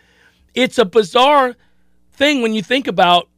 It's 0.55 0.79
a 0.79 0.85
bizarre 0.85 1.57
thing 2.13 2.43
when 2.43 2.55
you 2.55 2.63
think 2.63 2.87
about 2.87 3.29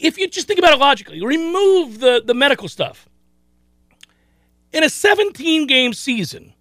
if 0.00 0.18
you 0.18 0.28
just 0.28 0.46
think 0.46 0.58
about 0.58 0.72
it 0.72 0.78
logically, 0.78 1.24
remove 1.24 2.00
the, 2.00 2.22
the 2.24 2.34
medical 2.34 2.68
stuff. 2.68 3.08
In 4.72 4.82
a 4.82 4.88
17 4.88 5.66
game 5.66 5.92
season, 5.92 6.54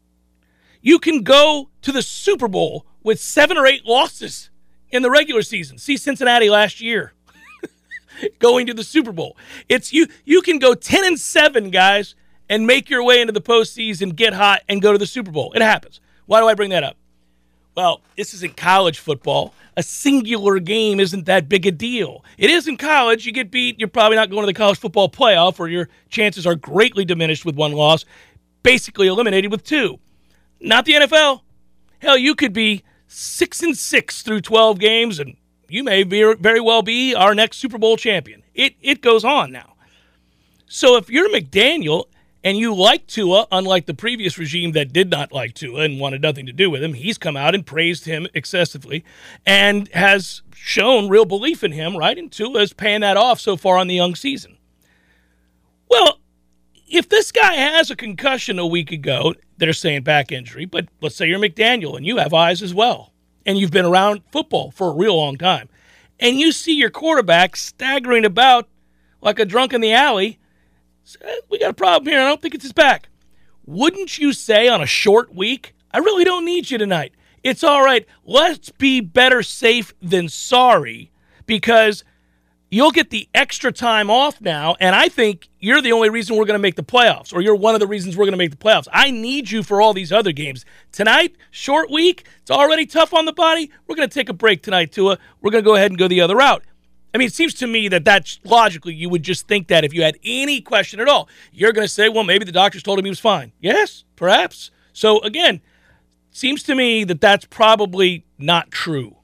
you 0.81 0.99
can 0.99 1.23
go 1.23 1.69
to 1.81 1.91
the 1.91 2.01
Super 2.01 2.47
Bowl 2.47 2.85
with 3.03 3.19
seven 3.19 3.57
or 3.57 3.65
eight 3.65 3.85
losses 3.85 4.49
in 4.89 5.01
the 5.01 5.09
regular 5.09 5.41
season. 5.41 5.77
See 5.77 5.97
Cincinnati 5.97 6.49
last 6.49 6.81
year 6.81 7.13
going 8.39 8.67
to 8.67 8.73
the 8.73 8.83
Super 8.83 9.11
Bowl. 9.11 9.37
It's 9.67 9.93
you 9.93 10.07
you 10.25 10.41
can 10.41 10.59
go 10.59 10.73
10 10.73 11.05
and 11.05 11.19
7, 11.19 11.69
guys, 11.69 12.15
and 12.49 12.65
make 12.65 12.89
your 12.89 13.03
way 13.03 13.21
into 13.21 13.33
the 13.33 13.41
postseason, 13.41 14.15
get 14.15 14.33
hot, 14.33 14.61
and 14.67 14.81
go 14.81 14.91
to 14.91 14.97
the 14.97 15.05
Super 15.05 15.31
Bowl. 15.31 15.53
It 15.53 15.61
happens. 15.61 16.01
Why 16.25 16.39
do 16.39 16.47
I 16.47 16.55
bring 16.55 16.71
that 16.71 16.83
up? 16.83 16.97
Well, 17.75 18.01
this 18.17 18.33
isn't 18.33 18.57
college 18.57 18.99
football. 18.99 19.53
A 19.77 19.83
singular 19.83 20.59
game 20.59 20.99
isn't 20.99 21.25
that 21.25 21.47
big 21.47 21.65
a 21.65 21.71
deal. 21.71 22.25
It 22.37 22.49
is 22.49 22.67
in 22.67 22.77
college. 22.77 23.25
You 23.25 23.31
get 23.31 23.51
beat, 23.51 23.79
you're 23.79 23.87
probably 23.87 24.17
not 24.17 24.29
going 24.29 24.41
to 24.41 24.47
the 24.47 24.53
college 24.53 24.77
football 24.77 25.09
playoff, 25.09 25.59
or 25.59 25.69
your 25.69 25.87
chances 26.09 26.45
are 26.45 26.55
greatly 26.55 27.05
diminished 27.05 27.45
with 27.45 27.55
one 27.55 27.71
loss, 27.71 28.03
basically 28.63 29.07
eliminated 29.07 29.51
with 29.51 29.63
two. 29.63 29.99
Not 30.59 30.85
the 30.85 30.93
NFL. 30.93 31.41
Hell, 31.99 32.17
you 32.17 32.35
could 32.35 32.53
be 32.53 32.83
six 33.07 33.63
and 33.63 33.77
six 33.77 34.21
through 34.21 34.41
12 34.41 34.79
games, 34.79 35.19
and 35.19 35.35
you 35.69 35.83
may 35.83 36.03
very 36.03 36.59
well 36.59 36.81
be 36.81 37.15
our 37.15 37.33
next 37.33 37.57
Super 37.57 37.77
Bowl 37.77 37.95
champion. 37.95 38.43
It, 38.53 38.75
it 38.81 39.01
goes 39.01 39.23
on 39.23 39.51
now. 39.51 39.75
So 40.67 40.97
if 40.97 41.09
you're 41.09 41.29
McDaniel 41.29 42.05
and 42.43 42.57
you 42.57 42.73
like 42.73 43.05
Tua, 43.07 43.47
unlike 43.51 43.85
the 43.85 43.93
previous 43.93 44.37
regime 44.37 44.71
that 44.71 44.93
did 44.93 45.09
not 45.09 45.33
like 45.33 45.53
Tua 45.53 45.81
and 45.81 45.99
wanted 45.99 46.21
nothing 46.21 46.45
to 46.45 46.53
do 46.53 46.69
with 46.69 46.81
him, 46.81 46.93
he's 46.93 47.17
come 47.17 47.35
out 47.35 47.53
and 47.53 47.65
praised 47.65 48.05
him 48.05 48.27
excessively 48.33 49.03
and 49.45 49.87
has 49.89 50.41
shown 50.53 51.09
real 51.09 51.25
belief 51.25 51.63
in 51.63 51.73
him, 51.73 51.97
right? 51.97 52.17
And 52.17 52.31
Tua 52.31 52.61
is 52.61 52.73
paying 52.73 53.01
that 53.01 53.17
off 53.17 53.39
so 53.39 53.57
far 53.57 53.77
on 53.77 53.87
the 53.87 53.95
young 53.95 54.15
season. 54.15 54.57
Well, 55.89 56.19
if 56.87 57.09
this 57.09 57.31
guy 57.31 57.53
has 57.53 57.91
a 57.91 57.95
concussion 57.95 58.57
a 58.57 58.65
week 58.65 58.91
ago, 58.91 59.35
they're 59.57 59.73
saying 59.73 60.03
back 60.03 60.31
injury, 60.31 60.65
but 60.65 60.87
let's 61.01 61.15
say 61.15 61.27
you're 61.27 61.39
McDaniel 61.39 61.97
and 61.97 62.05
you 62.05 62.17
have 62.17 62.33
eyes 62.33 62.61
as 62.61 62.73
well, 62.73 63.11
and 63.45 63.57
you've 63.57 63.71
been 63.71 63.85
around 63.85 64.21
football 64.31 64.71
for 64.71 64.87
a 64.89 64.95
real 64.95 65.17
long 65.17 65.37
time, 65.37 65.69
and 66.19 66.39
you 66.39 66.51
see 66.51 66.73
your 66.73 66.89
quarterback 66.89 67.55
staggering 67.55 68.25
about 68.25 68.67
like 69.21 69.39
a 69.39 69.45
drunk 69.45 69.73
in 69.73 69.81
the 69.81 69.91
alley 69.91 70.38
Eh, 71.21 71.35
we 71.49 71.59
got 71.59 71.71
a 71.71 71.73
problem 71.73 72.11
here. 72.11 72.19
I 72.19 72.27
don't 72.27 72.41
think 72.41 72.55
it's 72.55 72.63
his 72.63 72.73
back. 72.73 73.09
Wouldn't 73.65 74.17
you 74.17 74.33
say 74.33 74.67
on 74.67 74.81
a 74.81 74.85
short 74.85 75.33
week, 75.33 75.75
I 75.91 75.99
really 75.99 76.23
don't 76.23 76.45
need 76.45 76.71
you 76.71 76.77
tonight? 76.77 77.13
It's 77.43 77.63
all 77.63 77.83
right. 77.83 78.05
Let's 78.25 78.69
be 78.71 78.99
better 78.99 79.43
safe 79.43 79.93
than 80.01 80.27
sorry 80.27 81.11
because 81.45 82.03
you'll 82.69 82.91
get 82.91 83.09
the 83.09 83.27
extra 83.33 83.71
time 83.71 84.09
off 84.09 84.41
now. 84.41 84.75
And 84.79 84.95
I 84.95 85.09
think 85.09 85.49
you're 85.59 85.81
the 85.81 85.91
only 85.91 86.09
reason 86.09 86.35
we're 86.35 86.45
going 86.45 86.59
to 86.59 86.61
make 86.61 86.75
the 86.75 86.83
playoffs, 86.83 87.33
or 87.33 87.41
you're 87.41 87.55
one 87.55 87.73
of 87.73 87.79
the 87.79 87.87
reasons 87.87 88.17
we're 88.17 88.25
going 88.25 88.33
to 88.33 88.37
make 88.37 88.51
the 88.51 88.57
playoffs. 88.57 88.87
I 88.91 89.11
need 89.11 89.49
you 89.49 89.63
for 89.63 89.81
all 89.81 89.93
these 89.93 90.11
other 90.11 90.31
games. 90.31 90.65
Tonight, 90.91 91.35
short 91.51 91.89
week, 91.89 92.25
it's 92.41 92.51
already 92.51 92.85
tough 92.85 93.13
on 93.13 93.25
the 93.25 93.33
body. 93.33 93.71
We're 93.87 93.95
going 93.95 94.09
to 94.09 94.13
take 94.13 94.29
a 94.29 94.33
break 94.33 94.63
tonight, 94.63 94.91
Tua. 94.91 95.17
We're 95.41 95.51
going 95.51 95.63
to 95.63 95.67
go 95.67 95.75
ahead 95.75 95.91
and 95.91 95.97
go 95.97 96.07
the 96.07 96.21
other 96.21 96.35
route. 96.35 96.63
I 97.13 97.17
mean, 97.17 97.27
it 97.27 97.33
seems 97.33 97.53
to 97.55 97.67
me 97.67 97.87
that 97.87 98.05
that's 98.05 98.39
logically 98.43 98.93
you 98.93 99.09
would 99.09 99.23
just 99.23 99.47
think 99.47 99.67
that 99.67 99.83
if 99.83 99.93
you 99.93 100.03
had 100.03 100.17
any 100.23 100.61
question 100.61 100.99
at 100.99 101.07
all, 101.07 101.27
you're 101.51 101.73
going 101.73 101.85
to 101.85 101.93
say, 101.93 102.09
well, 102.09 102.23
maybe 102.23 102.45
the 102.45 102.51
doctors 102.51 102.83
told 102.83 102.99
him 102.99 103.05
he 103.05 103.09
was 103.09 103.19
fine. 103.19 103.51
Yes, 103.59 104.03
perhaps. 104.15 104.71
So 104.93 105.19
again, 105.21 105.61
seems 106.31 106.61
to 106.63 106.75
me 106.75 107.03
that 107.05 107.21
that's 107.21 107.45
probably 107.45 108.25
not 108.37 108.69
true, 108.71 109.17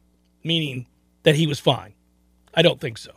meaning 0.43 0.87
that 1.23 1.35
he 1.35 1.45
was 1.45 1.59
fine. 1.59 1.93
I 2.53 2.61
don't 2.61 2.79
think 2.79 2.97
so. 2.97 3.11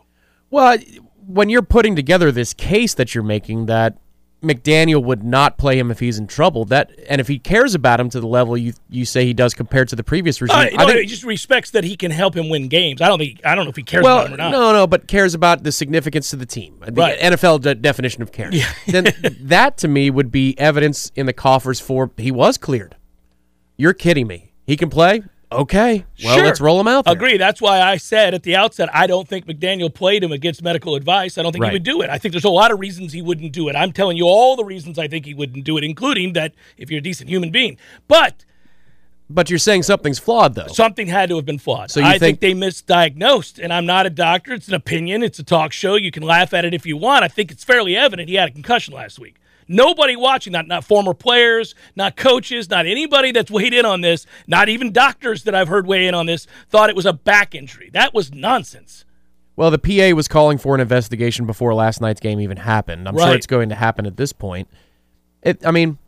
Well, 0.50 0.78
when 1.26 1.48
you're 1.48 1.62
putting 1.62 1.96
together 1.96 2.32
this 2.32 2.52
case 2.54 2.94
that 2.94 3.14
you're 3.14 3.24
making 3.24 3.66
that 3.66 3.98
McDaniel 4.42 5.02
would 5.02 5.24
not 5.24 5.58
play 5.58 5.78
him 5.78 5.90
if 5.90 5.98
he's 5.98 6.18
in 6.18 6.28
trouble. 6.28 6.64
That 6.66 6.92
and 7.08 7.20
if 7.20 7.26
he 7.26 7.38
cares 7.38 7.74
about 7.74 7.98
him 7.98 8.08
to 8.10 8.20
the 8.20 8.26
level 8.26 8.56
you 8.56 8.72
you 8.88 9.04
say 9.04 9.24
he 9.24 9.34
does 9.34 9.52
compared 9.52 9.88
to 9.88 9.96
the 9.96 10.04
previous 10.04 10.40
regime, 10.40 10.56
uh, 10.56 10.64
no, 10.64 10.84
I 10.84 10.86
think, 10.86 11.00
he 11.00 11.06
just 11.06 11.24
respects 11.24 11.72
that 11.72 11.82
he 11.82 11.96
can 11.96 12.12
help 12.12 12.36
him 12.36 12.48
win 12.48 12.68
games. 12.68 13.02
I 13.02 13.08
don't 13.08 13.18
think 13.18 13.40
I 13.44 13.56
don't 13.56 13.64
know 13.64 13.70
if 13.70 13.76
he 13.76 13.82
cares 13.82 14.04
well, 14.04 14.18
about 14.18 14.28
him 14.28 14.34
or 14.34 14.36
not. 14.36 14.52
No, 14.52 14.72
no, 14.72 14.86
but 14.86 15.08
cares 15.08 15.34
about 15.34 15.64
the 15.64 15.72
significance 15.72 16.30
to 16.30 16.36
the 16.36 16.46
team. 16.46 16.78
The 16.80 16.92
right. 16.92 17.18
NFL 17.18 17.62
de- 17.62 17.74
definition 17.74 18.22
of 18.22 18.30
care. 18.30 18.50
Yeah. 18.52 18.72
then 18.86 19.08
that 19.40 19.76
to 19.78 19.88
me 19.88 20.08
would 20.08 20.30
be 20.30 20.56
evidence 20.58 21.10
in 21.16 21.26
the 21.26 21.32
coffers 21.32 21.80
for 21.80 22.12
he 22.16 22.30
was 22.30 22.58
cleared. 22.58 22.96
You're 23.76 23.94
kidding 23.94 24.28
me. 24.28 24.52
He 24.66 24.76
can 24.76 24.88
play. 24.88 25.22
Okay. 25.50 26.04
Well, 26.22 26.34
sure. 26.36 26.44
let's 26.44 26.60
roll 26.60 26.78
him 26.78 26.88
out. 26.88 27.06
There. 27.06 27.14
Agree. 27.14 27.38
That's 27.38 27.60
why 27.60 27.80
I 27.80 27.96
said 27.96 28.34
at 28.34 28.42
the 28.42 28.54
outset 28.54 28.90
I 28.94 29.06
don't 29.06 29.26
think 29.26 29.46
McDaniel 29.46 29.92
played 29.92 30.22
him 30.22 30.32
against 30.32 30.62
medical 30.62 30.94
advice. 30.94 31.38
I 31.38 31.42
don't 31.42 31.52
think 31.52 31.62
right. 31.62 31.70
he 31.70 31.76
would 31.76 31.84
do 31.84 32.02
it. 32.02 32.10
I 32.10 32.18
think 32.18 32.32
there's 32.32 32.44
a 32.44 32.50
lot 32.50 32.70
of 32.70 32.78
reasons 32.78 33.12
he 33.12 33.22
wouldn't 33.22 33.52
do 33.52 33.68
it. 33.68 33.76
I'm 33.76 33.92
telling 33.92 34.16
you 34.16 34.26
all 34.26 34.56
the 34.56 34.64
reasons 34.64 34.98
I 34.98 35.08
think 35.08 35.24
he 35.24 35.34
wouldn't 35.34 35.64
do 35.64 35.78
it, 35.78 35.84
including 35.84 36.34
that 36.34 36.52
if 36.76 36.90
you're 36.90 36.98
a 36.98 37.02
decent 37.02 37.30
human 37.30 37.50
being. 37.50 37.78
But 38.08 38.44
but 39.30 39.50
you're 39.50 39.58
saying 39.58 39.82
something's 39.82 40.18
flawed, 40.18 40.54
though. 40.54 40.68
Something 40.68 41.06
had 41.06 41.28
to 41.28 41.36
have 41.36 41.44
been 41.44 41.58
flawed. 41.58 41.90
So 41.90 42.02
I 42.02 42.18
think, 42.18 42.40
think, 42.40 42.40
they 42.40 42.54
misdiagnosed, 42.54 43.62
and 43.62 43.72
I'm 43.72 43.84
not 43.84 44.06
a 44.06 44.10
doctor. 44.10 44.54
It's 44.54 44.68
an 44.68 44.74
opinion. 44.74 45.22
It's 45.22 45.38
a 45.38 45.44
talk 45.44 45.72
show. 45.72 45.96
You 45.96 46.10
can 46.10 46.22
laugh 46.22 46.54
at 46.54 46.64
it 46.64 46.72
if 46.72 46.86
you 46.86 46.96
want. 46.96 47.24
I 47.24 47.28
think 47.28 47.50
it's 47.50 47.62
fairly 47.62 47.94
evident 47.94 48.28
he 48.28 48.36
had 48.36 48.48
a 48.48 48.52
concussion 48.52 48.94
last 48.94 49.18
week. 49.18 49.36
Nobody 49.68 50.16
watching 50.16 50.54
that, 50.54 50.66
not 50.66 50.82
former 50.82 51.12
players, 51.12 51.74
not 51.94 52.16
coaches, 52.16 52.70
not 52.70 52.86
anybody 52.86 53.32
that's 53.32 53.50
weighed 53.50 53.74
in 53.74 53.84
on 53.84 54.00
this, 54.00 54.26
not 54.46 54.68
even 54.68 54.92
doctors 54.92 55.44
that 55.44 55.54
I've 55.54 55.68
heard 55.68 55.86
weigh 55.86 56.08
in 56.08 56.14
on 56.14 56.26
this, 56.26 56.46
thought 56.70 56.88
it 56.88 56.96
was 56.96 57.06
a 57.06 57.12
back 57.12 57.54
injury. 57.54 57.90
That 57.92 58.14
was 58.14 58.32
nonsense. 58.32 59.04
Well, 59.56 59.70
the 59.70 59.78
PA 59.78 60.14
was 60.14 60.28
calling 60.28 60.56
for 60.56 60.74
an 60.74 60.80
investigation 60.80 61.44
before 61.44 61.74
last 61.74 62.00
night's 62.00 62.20
game 62.20 62.40
even 62.40 62.56
happened. 62.56 63.08
I'm 63.08 63.16
right. 63.16 63.26
sure 63.26 63.34
it's 63.34 63.46
going 63.46 63.68
to 63.68 63.74
happen 63.74 64.06
at 64.06 64.16
this 64.16 64.32
point. 64.32 64.68
It, 65.42 65.66
I 65.66 65.72
mean, 65.72 65.98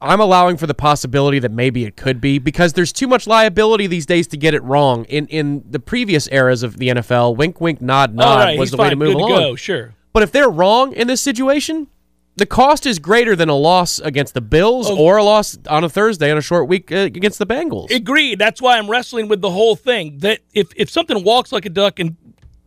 I'm 0.00 0.20
allowing 0.20 0.56
for 0.56 0.66
the 0.66 0.74
possibility 0.74 1.38
that 1.38 1.50
maybe 1.50 1.84
it 1.84 1.96
could 1.96 2.20
be 2.20 2.38
because 2.38 2.72
there's 2.74 2.92
too 2.92 3.06
much 3.06 3.26
liability 3.26 3.86
these 3.86 4.06
days 4.06 4.26
to 4.28 4.36
get 4.36 4.54
it 4.54 4.62
wrong. 4.62 5.04
In 5.06 5.26
in 5.28 5.64
the 5.70 5.78
previous 5.78 6.28
eras 6.28 6.62
of 6.62 6.78
the 6.78 6.88
NFL, 6.88 7.36
wink, 7.36 7.60
wink, 7.60 7.80
nod, 7.80 8.14
nod 8.14 8.44
right, 8.44 8.58
was 8.58 8.70
the 8.70 8.76
way 8.76 8.90
to 8.90 8.96
move 8.96 9.14
along. 9.14 9.30
go. 9.30 9.56
Sure. 9.56 9.94
But 10.12 10.22
if 10.22 10.32
they're 10.32 10.50
wrong 10.50 10.92
in 10.92 11.06
this 11.06 11.20
situation, 11.20 11.88
the 12.36 12.46
cost 12.46 12.86
is 12.86 12.98
greater 12.98 13.34
than 13.34 13.48
a 13.48 13.54
loss 13.56 13.98
against 13.98 14.34
the 14.34 14.40
Bills 14.40 14.88
Oh. 14.90 14.98
or 14.98 15.16
a 15.16 15.24
loss 15.24 15.56
on 15.68 15.84
a 15.84 15.88
Thursday 15.88 16.30
on 16.30 16.36
a 16.38 16.42
short 16.42 16.68
week 16.68 16.92
uh, 16.92 16.96
against 16.96 17.38
the 17.38 17.46
Bengals. 17.46 17.90
Agreed. 17.90 18.38
That's 18.38 18.60
why 18.60 18.78
I'm 18.78 18.90
wrestling 18.90 19.28
with 19.28 19.40
the 19.40 19.50
whole 19.50 19.76
thing. 19.76 20.18
That 20.18 20.40
if 20.54 20.68
if 20.76 20.90
something 20.90 21.24
walks 21.24 21.50
like 21.52 21.64
a 21.66 21.70
duck 21.70 21.98
and 21.98 22.16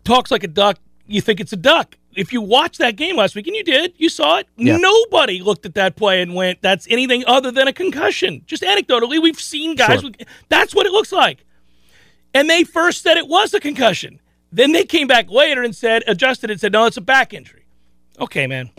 talks 0.03 0.31
like 0.31 0.43
a 0.43 0.47
duck, 0.47 0.77
you 1.05 1.21
think 1.21 1.39
it's 1.39 1.53
a 1.53 1.57
duck. 1.57 1.95
If 2.15 2.33
you 2.33 2.41
watched 2.41 2.79
that 2.79 2.95
game 2.95 3.15
last 3.15 3.35
week, 3.35 3.45
and 3.45 3.55
you 3.55 3.63
did, 3.63 3.93
you 3.97 4.09
saw 4.09 4.37
it. 4.37 4.47
Yeah. 4.57 4.77
Nobody 4.77 5.41
looked 5.41 5.65
at 5.67 5.75
that 5.75 5.95
play 5.95 6.21
and 6.23 6.33
went, 6.33 6.61
"That's 6.63 6.87
anything 6.89 7.23
other 7.27 7.51
than 7.51 7.67
a 7.67 7.73
concussion." 7.73 8.41
Just 8.47 8.63
anecdotally, 8.63 9.21
we've 9.21 9.39
seen 9.39 9.75
guys. 9.75 10.01
Sure. 10.01 10.09
With, 10.09 10.27
that's 10.49 10.73
what 10.73 10.87
it 10.87 10.91
looks 10.91 11.11
like. 11.11 11.45
And 12.33 12.49
they 12.49 12.63
first 12.63 13.03
said 13.03 13.17
it 13.17 13.27
was 13.27 13.53
a 13.53 13.59
concussion. 13.59 14.19
Then 14.51 14.71
they 14.71 14.83
came 14.85 15.07
back 15.07 15.29
later 15.29 15.61
and 15.61 15.75
said, 15.75 16.03
adjusted 16.07 16.49
and 16.49 16.59
said, 16.59 16.71
"No, 16.71 16.85
it's 16.85 16.97
a 16.97 17.01
back 17.01 17.33
injury." 17.33 17.65
Okay, 18.19 18.47
man. 18.47 18.71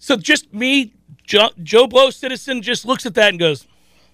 So 0.00 0.16
just 0.16 0.52
me, 0.52 0.94
Joe, 1.22 1.50
Joe 1.62 1.86
Blow 1.86 2.10
citizen, 2.10 2.62
just 2.62 2.84
looks 2.84 3.06
at 3.06 3.14
that 3.14 3.28
and 3.28 3.38
goes, 3.38 3.68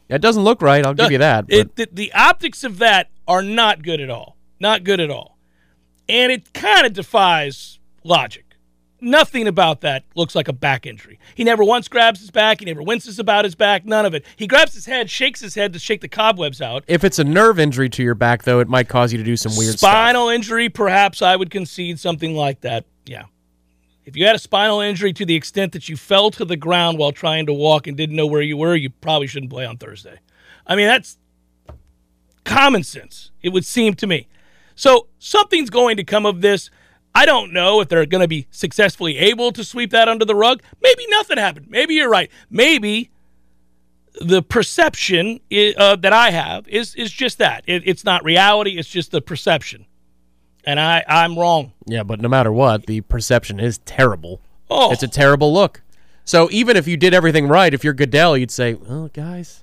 That 0.08 0.20
doesn't 0.20 0.42
look 0.44 0.60
right. 0.60 0.84
I'll 0.84 0.94
give 0.94 1.12
you 1.12 1.18
that. 1.18 1.46
it, 1.48 1.76
the, 1.76 1.88
the 1.90 2.12
optics 2.12 2.64
of 2.64 2.78
that 2.78 3.08
are 3.26 3.42
not 3.42 3.82
good 3.82 4.00
at 4.00 4.10
all. 4.10 4.36
Not 4.60 4.84
good 4.84 5.00
at 5.00 5.10
all. 5.10 5.38
And 6.08 6.30
it 6.30 6.52
kind 6.52 6.86
of 6.86 6.92
defies 6.92 7.78
logic. 8.04 8.42
Nothing 9.00 9.46
about 9.46 9.82
that 9.82 10.04
looks 10.14 10.34
like 10.34 10.48
a 10.48 10.52
back 10.52 10.86
injury. 10.86 11.18
He 11.34 11.44
never 11.44 11.62
once 11.62 11.86
grabs 11.86 12.20
his 12.20 12.30
back. 12.30 12.60
He 12.60 12.66
never 12.66 12.82
winces 12.82 13.18
about 13.18 13.44
his 13.44 13.54
back. 13.54 13.84
None 13.84 14.06
of 14.06 14.14
it. 14.14 14.24
He 14.36 14.46
grabs 14.46 14.72
his 14.72 14.86
head, 14.86 15.10
shakes 15.10 15.40
his 15.40 15.54
head 15.54 15.72
to 15.74 15.78
shake 15.78 16.00
the 16.00 16.08
cobwebs 16.08 16.62
out. 16.62 16.82
if 16.88 17.04
it's 17.04 17.18
a 17.18 17.24
nerve 17.24 17.60
injury 17.60 17.90
to 17.90 18.02
your 18.02 18.14
back, 18.14 18.44
though, 18.44 18.58
it 18.58 18.68
might 18.68 18.88
cause 18.88 19.12
you 19.12 19.18
to 19.18 19.24
do 19.24 19.36
some 19.36 19.54
weird 19.54 19.78
stuff. 19.78 19.90
spinal 19.90 20.30
injury, 20.30 20.68
perhaps 20.70 21.20
I 21.22 21.36
would 21.36 21.50
concede 21.50 22.00
something 22.00 22.34
like 22.34 22.62
that. 22.62 22.86
Yeah. 23.04 23.24
If 24.06 24.16
you 24.16 24.24
had 24.24 24.36
a 24.36 24.38
spinal 24.38 24.80
injury 24.80 25.12
to 25.12 25.26
the 25.26 25.34
extent 25.34 25.72
that 25.72 25.88
you 25.88 25.96
fell 25.96 26.30
to 26.30 26.44
the 26.44 26.56
ground 26.56 26.96
while 26.96 27.10
trying 27.10 27.46
to 27.46 27.52
walk 27.52 27.88
and 27.88 27.96
didn't 27.96 28.14
know 28.14 28.26
where 28.26 28.40
you 28.40 28.56
were, 28.56 28.76
you 28.76 28.88
probably 28.88 29.26
shouldn't 29.26 29.50
play 29.50 29.66
on 29.66 29.76
Thursday. 29.76 30.20
I 30.64 30.76
mean, 30.76 30.86
that's 30.86 31.18
common 32.44 32.84
sense, 32.84 33.32
it 33.42 33.50
would 33.50 33.64
seem 33.64 33.94
to 33.94 34.06
me. 34.06 34.28
So 34.76 35.08
something's 35.18 35.70
going 35.70 35.96
to 35.96 36.04
come 36.04 36.24
of 36.24 36.40
this. 36.40 36.70
I 37.14 37.26
don't 37.26 37.52
know 37.52 37.80
if 37.80 37.88
they're 37.88 38.06
going 38.06 38.20
to 38.20 38.28
be 38.28 38.46
successfully 38.50 39.18
able 39.18 39.50
to 39.52 39.64
sweep 39.64 39.90
that 39.90 40.08
under 40.08 40.24
the 40.24 40.34
rug. 40.34 40.62
Maybe 40.80 41.04
nothing 41.08 41.38
happened. 41.38 41.66
Maybe 41.68 41.94
you're 41.94 42.10
right. 42.10 42.30
Maybe 42.48 43.10
the 44.20 44.42
perception 44.42 45.40
uh, 45.50 45.96
that 45.96 46.12
I 46.12 46.30
have 46.30 46.68
is 46.68 46.94
is 46.94 47.10
just 47.10 47.38
that. 47.38 47.64
It, 47.66 47.82
it's 47.86 48.04
not 48.04 48.22
reality. 48.24 48.78
It's 48.78 48.88
just 48.88 49.10
the 49.10 49.20
perception, 49.20 49.86
and 50.66 50.78
I 50.80 51.04
I'm 51.08 51.38
wrong. 51.38 51.72
Yeah, 51.86 52.02
but 52.02 52.20
no 52.20 52.28
matter 52.28 52.52
what, 52.52 52.86
the 52.86 53.00
perception 53.02 53.60
is 53.60 53.78
terrible. 53.78 54.40
Oh, 54.68 54.92
It's 54.92 55.02
a 55.02 55.08
terrible 55.08 55.52
look. 55.54 55.82
So 56.24 56.48
even 56.50 56.76
if 56.76 56.88
you 56.88 56.96
did 56.96 57.14
everything 57.14 57.46
right, 57.46 57.72
if 57.72 57.84
you're 57.84 57.94
Goodell, 57.94 58.36
you'd 58.36 58.50
say, 58.50 58.74
"Well, 58.74 59.08
guys, 59.12 59.62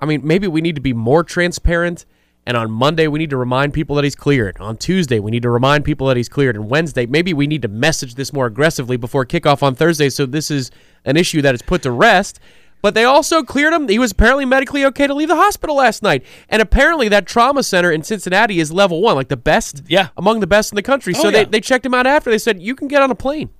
I 0.00 0.06
mean, 0.06 0.20
maybe 0.24 0.48
we 0.48 0.60
need 0.60 0.74
to 0.74 0.80
be 0.80 0.92
more 0.92 1.22
transparent." 1.22 2.04
And 2.48 2.56
on 2.56 2.70
Monday, 2.70 3.08
we 3.08 3.18
need 3.18 3.30
to 3.30 3.36
remind 3.36 3.72
people 3.72 3.96
that 3.96 4.04
he's 4.04 4.14
cleared. 4.14 4.56
On 4.60 4.76
Tuesday, 4.76 5.18
we 5.18 5.32
need 5.32 5.42
to 5.42 5.50
remind 5.50 5.84
people 5.84 6.06
that 6.06 6.16
he's 6.16 6.28
cleared. 6.28 6.54
And 6.54 6.70
Wednesday, 6.70 7.04
maybe 7.04 7.34
we 7.34 7.48
need 7.48 7.62
to 7.62 7.68
message 7.68 8.14
this 8.14 8.32
more 8.32 8.46
aggressively 8.46 8.96
before 8.96 9.26
kickoff 9.26 9.64
on 9.64 9.74
Thursday. 9.74 10.08
So 10.08 10.26
this 10.26 10.48
is 10.48 10.70
an 11.04 11.16
issue 11.16 11.42
that 11.42 11.56
is 11.56 11.62
put 11.62 11.82
to 11.82 11.90
rest. 11.90 12.38
But 12.82 12.94
they 12.94 13.04
also 13.04 13.42
cleared 13.42 13.72
him. 13.72 13.88
He 13.88 13.98
was 13.98 14.12
apparently 14.12 14.44
medically 14.44 14.84
okay 14.86 15.06
to 15.06 15.14
leave 15.14 15.28
the 15.28 15.34
hospital 15.36 15.76
last 15.76 16.02
night. 16.02 16.24
And 16.48 16.62
apparently, 16.62 17.08
that 17.08 17.26
trauma 17.26 17.62
center 17.62 17.90
in 17.90 18.02
Cincinnati 18.04 18.60
is 18.60 18.70
level 18.70 19.00
one, 19.02 19.16
like 19.16 19.28
the 19.28 19.36
best, 19.36 19.82
Yeah. 19.88 20.08
among 20.16 20.40
the 20.40 20.46
best 20.46 20.70
in 20.72 20.76
the 20.76 20.82
country. 20.82 21.12
Oh, 21.16 21.22
so 21.22 21.28
yeah. 21.28 21.44
they, 21.44 21.44
they 21.46 21.60
checked 21.60 21.84
him 21.84 21.94
out 21.94 22.06
after. 22.06 22.30
They 22.30 22.38
said, 22.38 22.60
You 22.62 22.74
can 22.76 22.86
get 22.86 23.02
on 23.02 23.10
a 23.10 23.14
plane. 23.16 23.50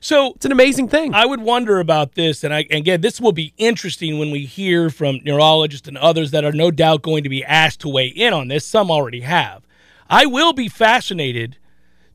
so 0.00 0.32
It's 0.34 0.44
an 0.44 0.52
amazing 0.52 0.88
thing. 0.88 1.14
I 1.14 1.26
would 1.26 1.40
wonder 1.42 1.78
about 1.78 2.14
this, 2.14 2.42
and 2.42 2.52
I 2.52 2.60
and 2.70 2.78
again, 2.80 3.00
this 3.02 3.20
will 3.20 3.32
be 3.32 3.52
interesting 3.56 4.18
when 4.18 4.30
we 4.30 4.46
hear 4.46 4.90
from 4.90 5.20
neurologists 5.24 5.86
and 5.86 5.96
others 5.98 6.30
that 6.32 6.44
are 6.44 6.52
no 6.52 6.70
doubt 6.70 7.02
going 7.02 7.22
to 7.22 7.28
be 7.28 7.44
asked 7.44 7.80
to 7.80 7.88
weigh 7.88 8.08
in 8.08 8.32
on 8.32 8.48
this. 8.48 8.66
Some 8.66 8.90
already 8.90 9.20
have. 9.20 9.62
I 10.10 10.26
will 10.26 10.52
be 10.52 10.68
fascinated 10.68 11.56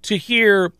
to 0.03 0.17
hear 0.17 0.73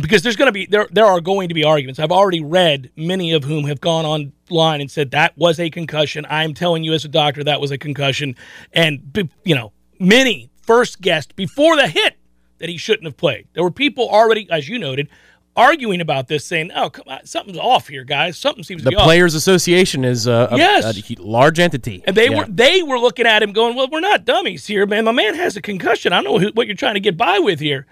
because 0.00 0.22
there's 0.22 0.36
going 0.36 0.48
to 0.48 0.52
be 0.52 0.66
there 0.66 0.88
there 0.90 1.06
are 1.06 1.20
going 1.20 1.48
to 1.48 1.54
be 1.54 1.64
arguments. 1.64 1.98
I've 2.00 2.12
already 2.12 2.40
read 2.40 2.90
many 2.96 3.32
of 3.32 3.44
whom 3.44 3.64
have 3.66 3.80
gone 3.80 4.04
online 4.04 4.80
and 4.80 4.90
said 4.90 5.10
that 5.12 5.36
was 5.38 5.60
a 5.60 5.70
concussion. 5.70 6.26
I'm 6.28 6.54
telling 6.54 6.84
you 6.84 6.92
as 6.92 7.04
a 7.04 7.08
doctor 7.08 7.44
that 7.44 7.60
was 7.60 7.70
a 7.70 7.78
concussion, 7.78 8.36
and 8.72 9.16
you 9.44 9.54
know 9.54 9.72
many 9.98 10.50
first 10.62 11.00
guessed 11.00 11.36
before 11.36 11.76
the 11.76 11.86
hit 11.88 12.16
that 12.58 12.68
he 12.68 12.76
shouldn't 12.76 13.04
have 13.04 13.16
played. 13.16 13.46
There 13.52 13.62
were 13.62 13.70
people 13.70 14.08
already, 14.08 14.48
as 14.50 14.68
you 14.68 14.78
noted. 14.78 15.08
Arguing 15.56 16.00
about 16.00 16.26
this, 16.26 16.44
saying, 16.44 16.72
"Oh, 16.74 16.90
come 16.90 17.04
on, 17.06 17.24
something's 17.26 17.58
off 17.58 17.86
here, 17.86 18.02
guys. 18.02 18.36
Something 18.36 18.64
seems 18.64 18.82
the 18.82 18.90
to 18.90 18.96
be 18.96 18.96
off." 18.96 19.04
Players 19.04 19.36
Association 19.36 20.04
is 20.04 20.26
a, 20.26 20.48
a, 20.50 20.56
Yes. 20.56 20.84
a 21.10 21.22
large 21.22 21.60
entity. 21.60 22.02
And 22.08 22.16
they 22.16 22.28
Yeah. 22.28 22.38
were 22.38 22.46
they 22.48 22.82
were 22.82 22.98
looking 22.98 23.24
at 23.24 23.40
him, 23.40 23.52
going, 23.52 23.76
"Well, 23.76 23.86
we're 23.88 24.00
not 24.00 24.24
dummies 24.24 24.66
here, 24.66 24.84
man. 24.84 25.04
My 25.04 25.12
man 25.12 25.36
has 25.36 25.56
a 25.56 25.62
concussion. 25.62 26.12
I 26.12 26.16
don't 26.16 26.24
know 26.24 26.38
who, 26.40 26.50
what 26.54 26.66
you're 26.66 26.74
trying 26.74 26.94
to 26.94 27.00
get 27.00 27.16
by 27.16 27.38
with 27.38 27.60
here." 27.60 27.86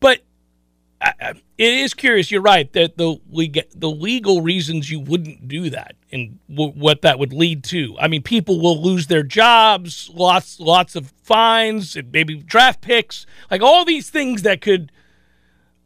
But 0.00 0.22
I, 1.02 1.30
it 1.58 1.72
is 1.74 1.94
curious. 1.94 2.30
You're 2.30 2.42
right 2.42 2.72
that 2.74 2.96
the 2.96 3.16
get 3.48 3.78
the 3.78 3.90
legal 3.90 4.40
reasons 4.40 4.90
you 4.90 5.00
wouldn't 5.00 5.48
do 5.48 5.68
that, 5.70 5.96
and 6.12 6.38
w- 6.48 6.72
what 6.72 7.02
that 7.02 7.18
would 7.18 7.32
lead 7.32 7.64
to. 7.64 7.96
I 7.98 8.08
mean, 8.08 8.22
people 8.22 8.60
will 8.60 8.80
lose 8.80 9.08
their 9.08 9.22
jobs, 9.22 10.10
lots 10.14 10.60
lots 10.60 10.94
of 10.94 11.12
fines, 11.22 11.96
and 11.96 12.12
maybe 12.12 12.36
draft 12.36 12.80
picks, 12.80 13.26
like 13.50 13.62
all 13.62 13.84
these 13.84 14.10
things 14.10 14.42
that 14.42 14.60
could 14.60 14.92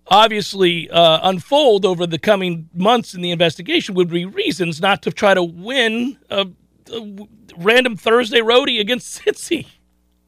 obviously 0.09 0.89
uh, 0.91 1.21
unfold 1.29 1.85
over 1.85 2.07
the 2.07 2.19
coming 2.19 2.69
months 2.73 3.15
in 3.15 3.23
the 3.23 3.31
investigation 3.31 3.95
would 3.95 4.09
be 4.09 4.25
reasons 4.25 4.81
not 4.81 5.03
to 5.03 5.11
try 5.11 5.35
to 5.35 5.43
win 5.43 6.19
a, 6.31 6.47
a 6.93 7.27
random 7.57 7.97
Thursday 7.97 8.41
roadie 8.41 8.81
against 8.81 9.21
Cincy. 9.25 9.67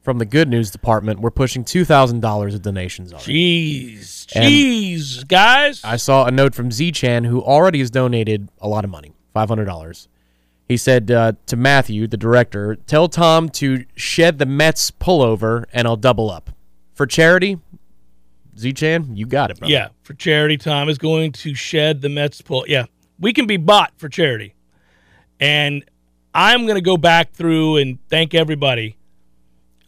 From 0.08 0.16
the 0.16 0.24
good 0.24 0.48
news 0.48 0.70
department, 0.70 1.20
we're 1.20 1.30
pushing 1.30 1.64
two 1.64 1.84
thousand 1.84 2.20
dollars 2.20 2.54
of 2.54 2.62
donations 2.62 3.12
already. 3.12 3.98
Jeez, 3.98 4.26
jeez, 4.28 5.28
guys. 5.28 5.82
I 5.84 5.96
saw 5.96 6.24
a 6.24 6.30
note 6.30 6.54
from 6.54 6.72
Z 6.72 6.92
Chan, 6.92 7.24
who 7.24 7.42
already 7.42 7.80
has 7.80 7.90
donated 7.90 8.48
a 8.58 8.68
lot 8.68 8.84
of 8.86 8.90
money, 8.90 9.12
five 9.34 9.50
hundred 9.50 9.66
dollars. 9.66 10.08
He 10.66 10.78
said 10.78 11.10
uh, 11.10 11.32
to 11.44 11.56
Matthew, 11.56 12.06
the 12.06 12.16
director, 12.16 12.76
"Tell 12.86 13.10
Tom 13.10 13.50
to 13.50 13.84
shed 13.96 14.38
the 14.38 14.46
Mets 14.46 14.90
pullover, 14.90 15.66
and 15.74 15.86
I'll 15.86 15.96
double 15.96 16.30
up 16.30 16.52
for 16.94 17.04
charity." 17.04 17.58
Z 18.58 18.72
Chan, 18.72 19.14
you 19.14 19.26
got 19.26 19.50
it, 19.50 19.58
bro. 19.58 19.68
yeah, 19.68 19.88
for 20.04 20.14
charity, 20.14 20.56
Tom 20.56 20.88
is 20.88 20.96
going 20.96 21.32
to 21.32 21.54
shed 21.54 22.00
the 22.00 22.08
Mets 22.08 22.40
pull. 22.40 22.64
Yeah, 22.66 22.86
we 23.20 23.34
can 23.34 23.46
be 23.46 23.58
bought 23.58 23.92
for 23.98 24.08
charity, 24.08 24.54
and 25.38 25.84
I'm 26.32 26.62
going 26.62 26.76
to 26.76 26.80
go 26.80 26.96
back 26.96 27.32
through 27.32 27.76
and 27.76 27.98
thank 28.08 28.32
everybody 28.32 28.97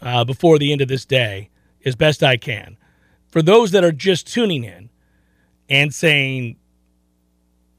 uh, 0.03 0.25
before 0.25 0.59
the 0.59 0.73
end 0.73 0.81
of 0.81 0.89
this 0.89 1.05
day 1.05 1.51
as 1.85 1.97
best 1.97 2.23
I 2.23 2.37
can. 2.37 2.77
For 3.29 3.43
those 3.43 3.71
that 3.73 3.85
are 3.85 3.93
just 3.93 4.27
tuning 4.27 4.65
in 4.65 4.91
and 5.69 5.95
saying, 5.95 6.57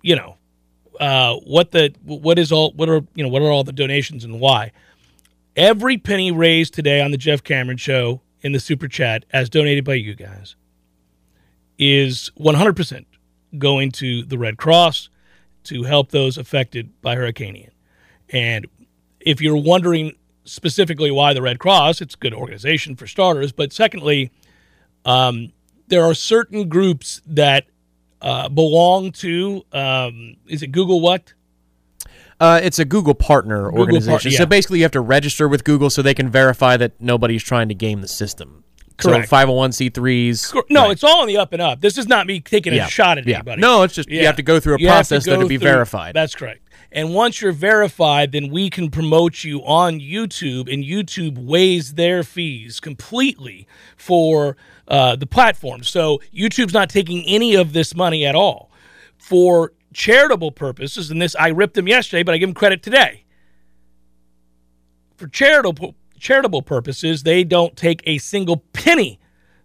you 0.02 0.16
know, 0.16 0.38
uh, 1.00 1.36
what 1.38 1.72
the 1.72 1.94
what 2.04 2.38
is 2.38 2.52
all 2.52 2.72
what 2.74 2.88
are 2.88 3.02
you 3.16 3.24
know 3.24 3.30
what 3.30 3.42
are 3.42 3.50
all 3.50 3.64
the 3.64 3.74
donations 3.74 4.24
and 4.24 4.40
why? 4.40 4.72
Every 5.56 5.98
penny 5.98 6.32
raised 6.32 6.74
today 6.74 7.02
on 7.02 7.12
the 7.12 7.18
Jeff 7.18 7.44
Cameron 7.44 7.78
Show 7.78 8.22
in 8.42 8.54
the 8.54 8.60
super 8.60 8.88
chat, 8.88 9.26
as 9.32 9.50
donated 9.50 9.84
by 9.84 9.96
you 9.96 10.16
guys, 10.16 10.56
is 11.78 12.32
100% 12.40 13.06
going 13.58 13.92
to 13.92 14.24
the 14.24 14.38
Red 14.38 14.58
Cross 14.58 15.10
to 15.66 15.84
help 15.84 16.12
those 16.12 16.38
affected 16.38 16.90
by 17.02 17.16
Hurricane 17.16 17.56
Ian. 17.56 17.72
And 18.30 18.68
if 19.20 19.42
you're 19.42 19.58
wondering 19.58 20.14
specifically 20.52 21.12
why 21.12 21.34
the 21.34 21.42
Red 21.42 21.60
Cross, 21.60 22.02
it's 22.02 22.16
a 22.16 22.18
good 22.18 22.34
organization 22.34 22.96
for 22.96 23.08
starters. 23.08 23.52
But 23.52 23.72
secondly, 23.74 24.32
um, 25.06 25.52
there 25.88 26.04
are 26.04 26.14
certain 26.14 26.68
groups 26.70 27.22
that 27.26 27.66
uh, 28.22 28.50
belong 28.50 29.12
to, 29.14 29.64
um, 29.72 30.36
is 30.48 30.62
it 30.62 30.68
Google 30.72 31.02
what? 31.02 31.34
Uh, 32.40 32.60
it's 32.64 32.80
a 32.80 32.86
Google 32.86 33.14
partner 33.14 33.66
Google 33.66 33.80
organization. 33.80 34.12
part- 34.12 34.26
yeah. 34.26 34.38
So 34.40 34.46
basically, 34.46 34.80
you 34.80 34.84
have 34.84 34.92
to 34.92 35.02
register 35.02 35.48
with 35.48 35.64
Google 35.64 35.90
so 35.90 36.02
they 36.02 36.14
can 36.14 36.30
verify 36.30 36.76
that 36.78 37.00
nobody's 37.00 37.44
trying 37.44 37.68
to 37.70 37.76
game 37.76 38.02
the 38.02 38.08
system. 38.08 38.64
Correct. 38.98 39.30
So 39.30 39.36
501c3s. 39.36 40.64
No, 40.70 40.82
right. 40.84 40.92
it's 40.92 41.04
all 41.04 41.22
on 41.22 41.28
the 41.28 41.38
up 41.38 41.54
and 41.54 41.62
up. 41.62 41.82
This 41.82 41.98
is 41.98 42.08
not 42.08 42.28
me 42.28 42.40
taking 42.40 42.74
Yeah. 42.74 42.86
a 42.88 42.90
shot 42.90 43.18
at 43.18 43.28
Yeah. 43.28 43.38
anybody. 43.38 43.62
No, 43.62 43.84
it's 43.84 43.94
just 43.94 44.10
you 44.10 44.26
have 44.26 44.36
to 44.36 44.44
go 44.44 44.60
through 44.60 44.76
a 44.76 44.80
You 44.80 44.88
process 44.88 45.26
that 45.26 45.36
go 45.36 45.42
to 45.42 45.48
be 45.48 45.58
verified. 45.58 46.14
That's 46.16 46.36
correct. 46.36 46.62
And 46.92 47.14
once 47.14 47.42
you're 47.42 47.54
verified, 47.54 48.34
then 48.34 48.50
we 48.50 48.70
can 48.70 48.90
promote 48.90 49.44
you 49.44 49.60
on 49.62 50.00
YouTube, 50.00 50.72
and 50.72 50.84
YouTube 50.84 51.38
weighs 51.38 51.94
their 51.94 52.22
fees 52.24 52.82
completely 52.82 53.66
for 53.96 54.58
uh, 54.88 55.16
the 55.16 55.26
platform. 55.26 55.84
So 55.84 56.22
YouTube's 56.34 56.74
not 56.74 56.90
taking 56.90 57.24
any 57.26 57.56
of 57.56 57.72
this 57.72 57.96
money 57.96 58.26
at 58.26 58.36
all. 58.36 58.70
For 59.18 59.72
charitable 59.94 60.52
purposes, 60.52 61.12
and 61.12 61.22
this 61.22 61.36
I 61.36 61.50
ripped 61.50 61.76
them 61.76 61.88
yesterday, 61.88 62.24
but 62.24 62.34
I 62.34 62.38
give 62.38 62.50
them 62.50 62.56
credit 62.56 62.84
today. 62.84 63.24
For 65.16 65.28
charitable 65.28 65.96
charitable 66.20 66.62
purposes, 66.62 67.24
they 67.24 67.44
don't 67.44 67.76
take 67.76 68.02
a 68.06 68.18
single 68.18 68.58
penny 68.74 69.20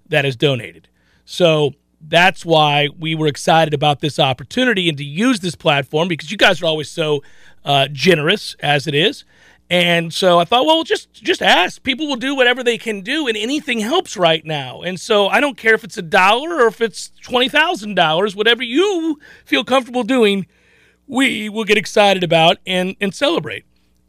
that 0.08 0.24
is 0.24 0.36
donated. 0.36 0.88
So 1.24 1.72
that's 2.08 2.44
why 2.44 2.88
we 2.98 3.14
were 3.14 3.26
excited 3.26 3.74
about 3.74 4.00
this 4.00 4.18
opportunity 4.18 4.88
and 4.88 4.98
to 4.98 5.04
use 5.04 5.40
this 5.40 5.54
platform 5.54 6.08
because 6.08 6.30
you 6.30 6.36
guys 6.36 6.62
are 6.62 6.66
always 6.66 6.90
so 6.90 7.22
uh, 7.64 7.88
generous 7.90 8.54
as 8.60 8.86
it 8.86 8.94
is. 8.94 9.24
And 9.68 10.14
so 10.14 10.38
I 10.38 10.44
thought, 10.44 10.64
well, 10.64 10.84
just 10.84 11.12
just 11.12 11.42
ask. 11.42 11.82
People 11.82 12.06
will 12.06 12.16
do 12.16 12.36
whatever 12.36 12.62
they 12.62 12.78
can 12.78 13.00
do, 13.00 13.26
and 13.26 13.36
anything 13.36 13.80
helps 13.80 14.16
right 14.16 14.44
now. 14.44 14.82
And 14.82 15.00
so 15.00 15.26
I 15.26 15.40
don't 15.40 15.56
care 15.56 15.74
if 15.74 15.82
it's 15.82 15.98
a 15.98 16.02
dollar 16.02 16.62
or 16.62 16.68
if 16.68 16.80
it's 16.80 17.10
twenty 17.20 17.48
thousand 17.48 17.96
dollars, 17.96 18.36
whatever 18.36 18.62
you 18.62 19.18
feel 19.44 19.64
comfortable 19.64 20.04
doing, 20.04 20.46
we 21.08 21.48
will 21.48 21.64
get 21.64 21.76
excited 21.76 22.22
about 22.22 22.58
and 22.64 22.94
and 23.00 23.12
celebrate. 23.12 23.64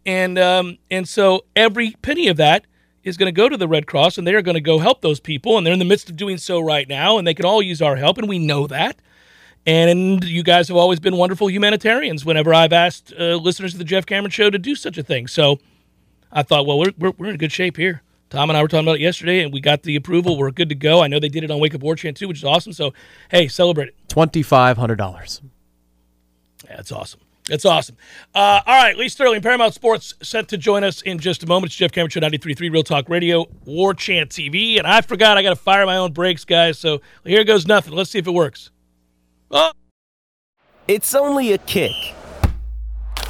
And 0.06 0.38
um, 0.38 0.78
and 0.92 1.10
so 1.10 1.46
every 1.56 1.96
penny 2.04 2.28
of 2.28 2.38
that 2.38 2.68
is 3.08 3.18
going 3.18 3.28
to 3.28 3.32
go 3.32 3.50
to 3.50 3.58
the 3.58 3.68
Red 3.68 3.88
Cross, 3.88 4.18
and 4.18 4.28
they 4.28 4.36
are 4.36 4.42
going 4.42 4.56
to 4.56 4.62
go 4.62 4.80
help 4.80 5.02
those 5.02 5.20
people, 5.20 5.58
and 5.58 5.66
they're 5.66 5.74
in 5.74 5.80
the 5.80 5.86
midst 5.86 6.10
of 6.10 6.18
doing 6.18 6.38
so 6.38 6.60
right 6.60 6.88
now, 6.88 7.18
and 7.18 7.26
they 7.26 7.34
can 7.34 7.46
all 7.46 7.62
use 7.62 7.82
our 7.82 7.96
help, 7.96 8.18
and 8.18 8.28
we 8.28 8.40
know 8.40 8.68
that. 8.68 8.98
And 9.66 10.24
you 10.24 10.44
guys 10.44 10.68
have 10.70 10.78
always 10.78 11.00
been 11.00 11.18
wonderful 11.18 11.50
humanitarians 11.50 12.24
whenever 12.24 12.54
I've 12.54 12.74
asked 12.74 13.14
uh, 13.20 13.36
listeners 13.36 13.74
of 13.74 13.80
the 13.80 13.86
Jeff 13.86 14.06
Cameron 14.06 14.32
Show 14.32 14.50
to 14.50 14.58
do 14.58 14.76
such 14.76 14.98
a 14.98 15.04
thing. 15.04 15.28
So 15.28 15.60
I 16.32 16.44
thought, 16.44 16.66
well, 16.66 16.80
we're, 16.80 16.94
we're, 16.98 17.14
we're 17.18 17.30
in 17.30 17.38
good 17.38 17.52
shape 17.52 17.76
here. 17.76 18.02
Tom 18.30 18.50
and 18.50 18.58
I 18.58 18.62
were 18.62 18.68
talking 18.68 18.86
about 18.86 18.98
it 18.98 19.02
yesterday, 19.02 19.42
and 19.42 19.54
we 19.54 19.62
got 19.62 19.84
the 19.84 19.96
approval. 19.96 20.38
We're 20.38 20.52
good 20.52 20.70
to 20.70 20.76
go. 20.76 21.02
I 21.02 21.08
know 21.08 21.20
they 21.20 21.30
did 21.30 21.44
it 21.44 21.52
on 21.52 21.60
Wake 21.60 21.76
Up 21.76 21.82
War 21.82 21.96
Chant 21.96 22.18
too, 22.18 22.28
which 22.28 22.38
is 22.38 22.44
awesome. 22.44 22.74
So, 22.74 22.94
hey, 23.30 23.48
celebrate 23.48 23.90
it. 23.90 23.96
$2,500. 24.10 25.42
Yeah, 26.66 26.76
that's 26.76 26.92
awesome. 26.92 27.22
That's 27.48 27.64
awesome. 27.64 27.96
Uh, 28.36 28.62
all 28.66 28.84
right, 28.84 28.98
Lee 28.98 29.08
Sterling, 29.08 29.42
Paramount 29.42 29.74
Sports, 29.74 30.14
set 30.22 30.50
to 30.50 30.58
join 30.58 30.84
us 30.84 31.02
in 31.02 31.18
just 31.18 31.44
a 31.44 31.48
moment. 31.48 31.72
It's 31.72 31.76
Jeff 31.76 31.94
Cameron 31.94 32.10
Show, 32.10 32.20
93.3 32.20 32.72
Real 32.72 32.84
Talk 32.84 33.08
Radio, 33.08 33.46
War 33.66 33.94
Chant 33.94 34.30
TV. 34.30 34.78
And 34.78 34.86
I 34.86 35.00
forgot 35.02 35.38
I 35.38 35.44
got 35.44 35.52
to 35.52 35.56
fire 35.56 35.86
my 35.86 35.96
own 35.98 36.12
breaks, 36.12 36.44
guys. 36.44 36.78
So 36.78 37.02
here 37.24 37.46
goes 37.46 37.66
nothing. 37.66 37.94
Let's 37.94 38.10
see 38.10 38.20
if 38.20 38.28
it 38.28 38.32
works. 38.32 38.70
Oh. 39.50 39.72
It's 40.88 41.14
only 41.16 41.52
a 41.52 41.58
kick, 41.58 41.92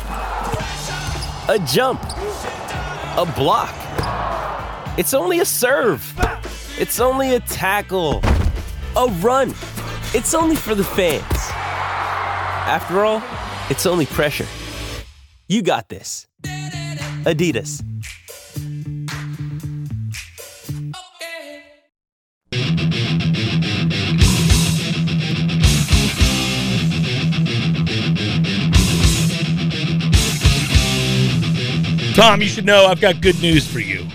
a 0.09 1.59
jump, 1.65 2.03
a 2.03 3.33
block. 3.35 3.73
It's 4.97 5.15
only 5.15 5.39
a 5.39 5.45
serve. 5.45 6.13
It's 6.79 6.99
only 6.99 7.33
a 7.33 7.39
tackle, 7.39 8.21
a 8.95 9.07
run. 9.21 9.55
It's 10.13 10.35
only 10.35 10.55
for 10.55 10.75
the 10.75 10.83
fans. 10.83 11.23
After 12.69 13.05
all, 13.05 13.23
it's 13.69 13.85
only 13.85 14.05
pressure. 14.05 14.47
You 15.47 15.61
got 15.61 15.89
this. 15.89 16.27
Adidas. 16.43 17.83
Tom, 32.15 32.41
you 32.41 32.47
should 32.47 32.65
know 32.65 32.87
I've 32.87 32.99
got 32.99 33.21
good 33.21 33.39
news 33.41 33.67
for 33.67 33.79
you. 33.79 34.07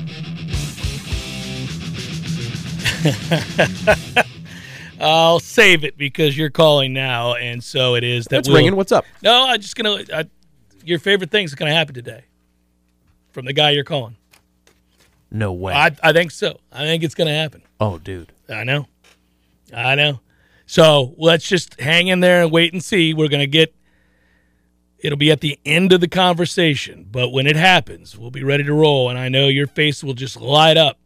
I'll 5.03 5.41
save 5.41 5.85
it 5.85 5.99
because 5.99 6.37
you're 6.39 6.51
calling 6.51 6.93
now, 6.93 7.35
and 7.35 7.63
so 7.63 7.95
it 7.97 8.05
is 8.05 8.25
that 8.27 8.31
That's 8.31 8.49
we'll- 8.49 8.59
ringing. 8.59 8.77
What's 8.77 8.93
up? 8.93 9.05
No, 9.23 9.47
I'm 9.49 9.61
just 9.61 9.77
gonna. 9.77 10.05
I, 10.13 10.25
your 10.85 10.99
favorite 10.99 11.31
thing's 11.31 11.55
gonna 11.55 11.75
happen 11.75 11.95
today, 11.95 12.25
from 13.33 13.45
the 13.45 13.53
guy 13.53 13.71
you're 13.71 13.85
calling. 13.85 14.17
No 15.31 15.53
way. 15.53 15.73
I, 15.73 15.91
I 16.03 16.13
think 16.13 16.31
so. 16.31 16.61
I 16.71 16.81
think 16.85 17.03
it's 17.03 17.15
gonna 17.15 17.35
happen. 17.35 17.63
oh, 17.81 17.99
dude. 17.99 18.33
I 18.49 18.65
know. 18.65 18.87
I 19.75 19.95
know. 19.95 20.21
So 20.67 21.15
let's 21.17 21.49
just 21.49 21.81
hang 21.81 22.09
in 22.09 22.21
there 22.21 22.43
and 22.43 22.51
wait 22.53 22.73
and 22.73 22.83
see. 22.83 23.13
We're 23.15 23.29
gonna 23.29 23.47
get. 23.47 23.75
It'll 24.99 25.19
be 25.19 25.33
at 25.33 25.41
the 25.41 25.59
end 25.65 25.93
of 25.93 26.01
the 26.01 26.07
conversation, 26.09 27.09
but 27.11 27.31
when 27.31 27.47
it 27.49 27.57
happens, 27.57 28.17
we'll 28.17 28.31
be 28.31 28.45
ready 28.45 28.63
to 28.63 28.73
roll. 28.73 29.11
And 29.11 29.19
I 29.19 29.29
know 29.29 29.49
your 29.49 29.67
face 29.67 30.05
will 30.05 30.15
just 30.15 30.41
light 30.41 30.77
up, 30.77 30.99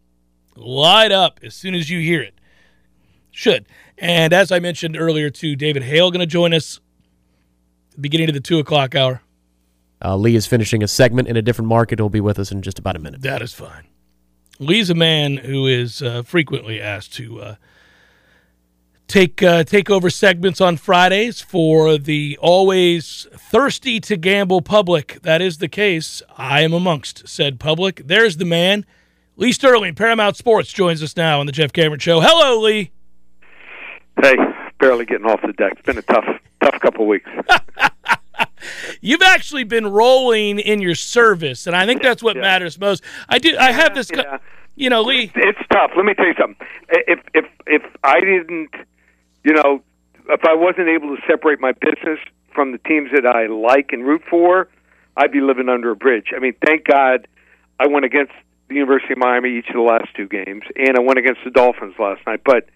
light 0.55 1.13
up 1.13 1.41
as 1.43 1.55
soon 1.55 1.75
as 1.75 1.89
you 1.89 2.01
hear 2.01 2.21
it. 2.21 2.35
Should. 3.31 3.67
And 3.99 4.33
as 4.33 4.53
I 4.53 4.59
mentioned 4.59 4.97
earlier, 4.97 5.31
too, 5.31 5.57
David 5.57 5.83
Hale 5.83 6.11
going 6.11 6.21
to 6.21 6.27
join 6.27 6.53
us 6.53 6.81
beginning 7.99 8.29
of 8.29 8.35
the 8.35 8.41
two 8.41 8.59
o'clock 8.59 8.95
hour. 8.95 9.23
Uh, 10.05 10.17
Lee 10.17 10.37
is 10.37 10.47
finishing 10.47 10.83
a 10.83 10.89
segment 10.89 11.29
in 11.29 11.37
a 11.37 11.43
different 11.43 11.69
market. 11.69 11.99
He'll 11.99 12.09
be 12.11 12.21
with 12.21 12.39
us 12.39 12.53
in 12.53 12.63
just 12.63 12.79
about 12.79 12.97
a 12.97 12.99
minute. 12.99 13.23
That 13.23 13.41
is 13.41 13.55
fine. 13.55 13.85
Lee's 14.59 14.91
a 14.91 14.95
man 14.95 15.39
who 15.39 15.67
is 15.67 16.03
uh, 16.03 16.23
frequently 16.23 16.81
asked 16.81 17.15
to 17.15 17.41
uh, 17.41 17.55
take 19.07 19.43
uh, 19.43 19.65
take 19.65 19.91
over 19.91 20.11
segments 20.11 20.61
on 20.61 20.77
Fridays 20.77 21.41
for 21.41 21.99
the 21.99 22.39
always 22.41 23.27
thirsty 23.33 24.01
to 24.01 24.17
gamble 24.17 24.63
public. 24.63 25.21
That 25.23 25.41
is 25.41 25.59
the 25.59 25.69
case. 25.69 26.23
I 26.37 26.63
am 26.63 26.73
amongst 26.73 27.29
said 27.29 27.61
public. 27.61 28.03
There's 28.07 28.37
the 28.39 28.45
man. 28.45 28.85
Lee 29.37 29.53
Sterling, 29.53 29.95
Paramount 29.95 30.37
Sports, 30.37 30.73
joins 30.73 31.03
us 31.03 31.17
now 31.17 31.41
on 31.41 31.47
the 31.47 31.53
Jeff 31.53 31.73
Cameron 31.73 32.01
Show. 32.01 32.21
Hello, 32.21 32.61
Lee. 32.61 32.91
Hey, 34.23 34.35
barely 34.81 35.05
getting 35.05 35.27
off 35.27 35.41
the 35.43 35.53
deck. 35.53 35.73
It's 35.73 35.83
been 35.83 35.99
a 35.99 36.03
tough, 36.03 36.25
tough 36.63 36.81
couple 36.81 37.07
weeks. 37.07 37.29
You've 39.01 39.23
actually 39.23 39.65
been 39.65 39.87
rolling 39.87 40.59
in 40.59 40.81
your 40.81 40.95
service, 40.95 41.67
and 41.67 41.77
I 41.77 41.87
think 41.87 42.03
that's 42.03 42.23
what 42.23 42.37
Yeah. 42.37 42.43
matters 42.43 42.79
most. 42.81 43.05
I 43.29 43.39
do. 43.39 43.57
I 43.59 43.73
have 43.73 43.95
this. 43.95 44.11
Yeah. 44.15 44.39
You 44.75 44.91
know, 44.91 45.03
Lee. 45.03 45.31
It's 45.35 45.59
tough. 45.71 45.93
Let 45.97 46.05
me 46.05 46.15
tell 46.15 46.27
you 46.27 46.35
something. 46.39 46.67
If 46.89 47.21
if 47.35 47.45
if 47.67 47.83
I 48.03 48.21
didn't, 48.21 48.71
you 49.45 49.53
know, 49.55 49.83
if 50.29 50.45
I 50.45 50.55
wasn't 50.55 50.89
able 50.89 51.15
to 51.17 51.23
separate 51.27 51.61
my 51.61 51.73
business 51.73 52.19
from 52.55 52.73
the 52.73 52.79
teams 52.79 53.11
that 53.15 53.27
I 53.27 53.47
like 53.47 53.93
and 53.93 54.05
root 54.05 54.23
for, 54.29 54.69
I'd 55.17 55.33
be 55.33 55.41
living 55.41 55.69
under 55.69 55.91
a 55.91 55.97
bridge. 55.97 56.33
I 56.35 56.41
mean, 56.41 56.55
thank 56.65 56.85
God 56.85 57.29
I 57.79 57.87
went 57.87 58.05
against 58.05 58.33
the 58.69 58.75
University 58.75 59.13
of 59.13 59.19
Miami 59.19 59.57
each 59.59 59.69
of 59.69 59.75
the 59.75 59.81
last 59.83 60.09
two 60.15 60.27
games, 60.27 60.65
and 60.75 60.97
I 60.97 61.01
went 61.01 61.19
against 61.19 61.41
the 61.45 61.51
Dolphins 61.51 61.95
last 61.99 62.27
night. 62.27 62.41
But 62.45 62.69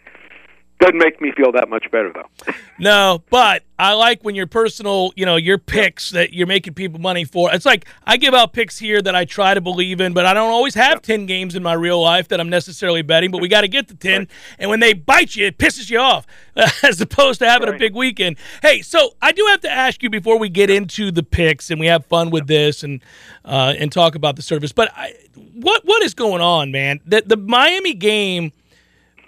doesn't 0.80 0.98
make 0.98 1.20
me 1.20 1.30
feel 1.32 1.52
that 1.52 1.68
much 1.68 1.90
better, 1.90 2.12
though. 2.12 2.52
No, 2.82 3.22
but 3.28 3.62
I 3.78 3.92
like 3.92 4.22
when 4.22 4.34
your 4.34 4.46
personal, 4.46 5.12
you 5.14 5.26
know, 5.26 5.36
your 5.36 5.58
picks 5.58 6.12
that 6.12 6.32
you're 6.32 6.46
making 6.46 6.72
people 6.72 6.98
money 6.98 7.26
for. 7.26 7.52
It's 7.52 7.66
like 7.66 7.84
I 8.06 8.16
give 8.16 8.32
out 8.32 8.54
picks 8.54 8.78
here 8.78 9.02
that 9.02 9.14
I 9.14 9.26
try 9.26 9.52
to 9.52 9.60
believe 9.60 10.00
in, 10.00 10.14
but 10.14 10.24
I 10.24 10.32
don't 10.32 10.50
always 10.50 10.72
have 10.76 11.02
10 11.02 11.26
games 11.26 11.54
in 11.54 11.62
my 11.62 11.74
real 11.74 12.00
life 12.00 12.28
that 12.28 12.40
I'm 12.40 12.48
necessarily 12.48 13.02
betting, 13.02 13.30
but 13.30 13.42
we 13.42 13.48
got 13.48 13.60
to 13.60 13.68
get 13.68 13.88
the 13.88 13.94
10. 13.94 14.28
And 14.58 14.70
when 14.70 14.80
they 14.80 14.94
bite 14.94 15.36
you, 15.36 15.46
it 15.46 15.58
pisses 15.58 15.90
you 15.90 15.98
off 15.98 16.26
as 16.82 17.02
opposed 17.02 17.40
to 17.40 17.50
having 17.50 17.68
a 17.68 17.76
big 17.76 17.94
weekend. 17.94 18.38
Hey, 18.62 18.80
so 18.80 19.10
I 19.20 19.32
do 19.32 19.44
have 19.50 19.60
to 19.60 19.70
ask 19.70 20.02
you 20.02 20.08
before 20.08 20.38
we 20.38 20.48
get 20.48 20.70
into 20.70 21.10
the 21.10 21.22
picks 21.22 21.70
and 21.70 21.78
we 21.78 21.84
have 21.88 22.06
fun 22.06 22.30
with 22.30 22.46
this 22.46 22.82
and 22.82 23.02
uh, 23.44 23.74
and 23.78 23.92
talk 23.92 24.14
about 24.14 24.36
the 24.36 24.42
service, 24.42 24.72
but 24.72 24.90
I, 24.96 25.12
what 25.34 25.84
what 25.84 26.02
is 26.02 26.14
going 26.14 26.40
on, 26.40 26.72
man? 26.72 27.00
The, 27.04 27.22
the 27.26 27.36
Miami 27.36 27.92
game, 27.92 28.52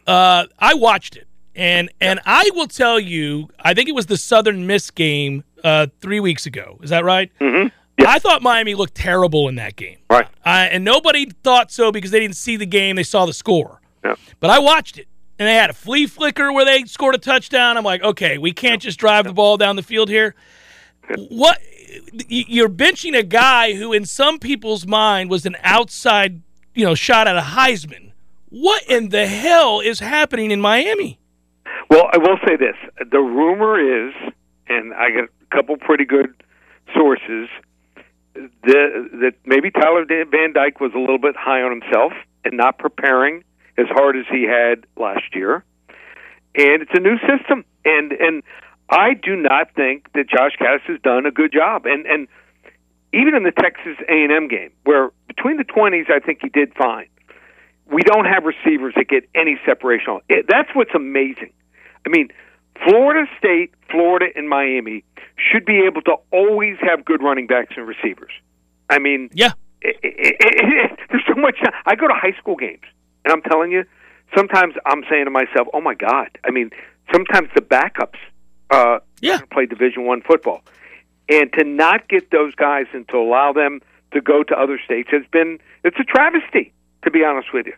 uh, 0.06 0.46
I 0.58 0.72
watched 0.72 1.16
it. 1.16 1.26
And 1.54 1.90
and 2.00 2.20
I 2.24 2.48
will 2.54 2.66
tell 2.66 2.98
you, 2.98 3.48
I 3.60 3.74
think 3.74 3.88
it 3.88 3.94
was 3.94 4.06
the 4.06 4.16
Southern 4.16 4.66
Miss 4.66 4.90
game 4.90 5.44
uh, 5.62 5.88
three 6.00 6.20
weeks 6.20 6.46
ago. 6.46 6.78
Is 6.82 6.90
that 6.90 7.04
right? 7.04 7.30
Mm-hmm. 7.40 7.68
I 8.06 8.18
thought 8.18 8.42
Miami 8.42 8.74
looked 8.74 8.94
terrible 8.94 9.48
in 9.48 9.56
that 9.56 9.76
game. 9.76 9.98
Right. 10.10 10.26
Uh, 10.44 10.68
and 10.70 10.84
nobody 10.84 11.26
thought 11.44 11.70
so 11.70 11.92
because 11.92 12.10
they 12.10 12.20
didn't 12.20 12.36
see 12.36 12.56
the 12.56 12.66
game; 12.66 12.96
they 12.96 13.02
saw 13.02 13.26
the 13.26 13.32
score. 13.32 13.80
Yeah. 14.04 14.14
But 14.40 14.50
I 14.50 14.58
watched 14.58 14.98
it, 14.98 15.08
and 15.38 15.46
they 15.46 15.54
had 15.54 15.70
a 15.70 15.74
flea 15.74 16.06
flicker 16.06 16.52
where 16.52 16.64
they 16.64 16.84
scored 16.84 17.14
a 17.14 17.18
touchdown. 17.18 17.76
I'm 17.76 17.84
like, 17.84 18.02
okay, 18.02 18.38
we 18.38 18.52
can't 18.52 18.80
just 18.80 18.98
drive 18.98 19.26
the 19.26 19.32
ball 19.32 19.56
down 19.56 19.76
the 19.76 19.82
field 19.82 20.08
here. 20.08 20.34
What? 21.16 21.60
You're 22.28 22.70
benching 22.70 23.16
a 23.16 23.22
guy 23.22 23.74
who, 23.74 23.92
in 23.92 24.06
some 24.06 24.38
people's 24.38 24.86
mind, 24.86 25.28
was 25.28 25.44
an 25.44 25.56
outside, 25.62 26.40
you 26.74 26.86
know, 26.86 26.94
shot 26.94 27.28
at 27.28 27.36
a 27.36 27.40
Heisman. 27.40 28.12
What 28.48 28.82
in 28.84 29.10
the 29.10 29.26
hell 29.26 29.80
is 29.80 30.00
happening 30.00 30.50
in 30.50 30.60
Miami? 30.60 31.18
Well, 31.92 32.08
I 32.10 32.16
will 32.16 32.38
say 32.48 32.56
this: 32.56 32.74
the 33.10 33.20
rumor 33.20 33.78
is, 34.08 34.14
and 34.66 34.94
I 34.94 35.10
got 35.10 35.24
a 35.24 35.54
couple 35.54 35.76
pretty 35.76 36.06
good 36.06 36.32
sources, 36.94 37.50
that 38.34 39.08
that 39.20 39.32
maybe 39.44 39.70
Tyler 39.70 40.06
Van 40.06 40.54
Dyke 40.54 40.80
was 40.80 40.92
a 40.94 40.98
little 40.98 41.18
bit 41.18 41.36
high 41.36 41.60
on 41.60 41.82
himself 41.82 42.14
and 42.46 42.56
not 42.56 42.78
preparing 42.78 43.44
as 43.76 43.88
hard 43.90 44.16
as 44.16 44.24
he 44.30 44.44
had 44.44 44.86
last 44.96 45.34
year. 45.34 45.64
And 46.54 46.80
it's 46.80 46.92
a 46.94 47.00
new 47.00 47.18
system, 47.28 47.62
and 47.84 48.12
and 48.12 48.42
I 48.88 49.12
do 49.12 49.36
not 49.36 49.74
think 49.74 50.10
that 50.14 50.30
Josh 50.30 50.52
Gaddis 50.58 50.80
has 50.86 50.98
done 51.02 51.26
a 51.26 51.30
good 51.30 51.52
job. 51.52 51.84
And 51.84 52.06
and 52.06 52.26
even 53.12 53.34
in 53.34 53.42
the 53.42 53.52
Texas 53.52 53.98
A 54.08 54.24
and 54.24 54.32
M 54.32 54.48
game, 54.48 54.70
where 54.84 55.10
between 55.28 55.58
the 55.58 55.64
twenties, 55.64 56.06
I 56.08 56.20
think 56.20 56.38
he 56.40 56.48
did 56.48 56.72
fine. 56.72 57.08
We 57.84 58.00
don't 58.00 58.24
have 58.24 58.44
receivers 58.44 58.94
that 58.96 59.10
get 59.10 59.28
any 59.34 59.60
separation. 59.66 60.20
It, 60.30 60.46
that's 60.48 60.70
what's 60.72 60.94
amazing. 60.94 61.52
I 62.06 62.08
mean, 62.08 62.28
Florida 62.86 63.26
State, 63.38 63.72
Florida, 63.90 64.26
and 64.34 64.48
Miami 64.48 65.04
should 65.36 65.64
be 65.64 65.80
able 65.86 66.02
to 66.02 66.16
always 66.30 66.76
have 66.80 67.04
good 67.04 67.22
running 67.22 67.46
backs 67.46 67.74
and 67.76 67.86
receivers. 67.86 68.32
I 68.90 68.98
mean, 68.98 69.30
Yeah. 69.32 69.52
it, 69.80 69.96
it, 70.02 70.36
it, 70.40 70.98
there's 71.10 71.22
so 71.26 71.34
much. 71.40 71.56
I 71.86 71.94
go 71.94 72.08
to 72.08 72.14
high 72.14 72.36
school 72.38 72.56
games, 72.56 72.82
and 73.24 73.32
I'm 73.32 73.42
telling 73.42 73.70
you, 73.72 73.84
sometimes 74.36 74.74
I'm 74.86 75.04
saying 75.10 75.24
to 75.26 75.30
myself, 75.30 75.68
"Oh 75.72 75.80
my 75.80 75.94
God!" 75.94 76.28
I 76.44 76.50
mean, 76.50 76.70
sometimes 77.12 77.48
the 77.54 77.60
backups 77.62 78.18
uh, 78.70 78.98
Yeah. 79.20 79.40
play 79.50 79.66
Division 79.66 80.04
One 80.04 80.22
football, 80.22 80.62
and 81.28 81.52
to 81.54 81.64
not 81.64 82.08
get 82.08 82.30
those 82.30 82.54
guys 82.54 82.86
and 82.92 83.06
to 83.08 83.16
allow 83.16 83.52
them 83.52 83.80
to 84.12 84.20
go 84.20 84.42
to 84.42 84.54
other 84.58 84.78
states 84.84 85.08
has 85.12 85.22
been 85.32 85.58
it's 85.84 85.96
a 85.98 86.04
travesty, 86.04 86.72
to 87.04 87.10
be 87.10 87.24
honest 87.24 87.52
with 87.52 87.66
you. 87.66 87.74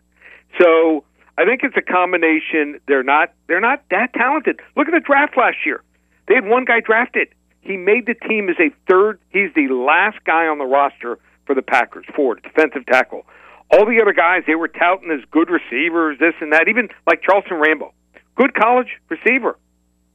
So 0.60 1.04
I 1.36 1.44
think 1.44 1.62
it's 1.64 1.76
a 1.76 1.82
combination. 1.82 2.80
They're 2.86 3.02
not 3.02 3.32
they're 3.48 3.60
not 3.60 3.82
that 3.90 4.12
talented. 4.14 4.60
Look 4.76 4.88
at 4.88 4.92
the 4.92 5.00
draft 5.00 5.36
last 5.36 5.58
year. 5.66 5.82
They 6.28 6.34
had 6.34 6.44
one 6.46 6.64
guy 6.64 6.80
drafted. 6.80 7.28
He 7.60 7.76
made 7.76 8.06
the 8.06 8.14
team 8.14 8.48
as 8.48 8.56
a 8.58 8.70
third. 8.88 9.18
He's 9.30 9.50
the 9.54 9.68
last 9.68 10.18
guy 10.24 10.46
on 10.46 10.58
the 10.58 10.64
roster 10.64 11.18
for 11.46 11.54
the 11.54 11.62
Packers, 11.62 12.04
Ford, 12.14 12.42
defensive 12.42 12.86
tackle. 12.86 13.26
All 13.70 13.86
the 13.86 14.00
other 14.00 14.12
guys 14.12 14.42
they 14.46 14.54
were 14.54 14.68
touting 14.68 15.10
as 15.10 15.24
good 15.30 15.48
receivers, 15.50 16.18
this 16.18 16.34
and 16.40 16.52
that. 16.52 16.68
Even 16.68 16.88
like 17.06 17.22
Charleston 17.22 17.58
Rambo, 17.58 17.92
good 18.36 18.54
college 18.54 18.88
receiver, 19.08 19.58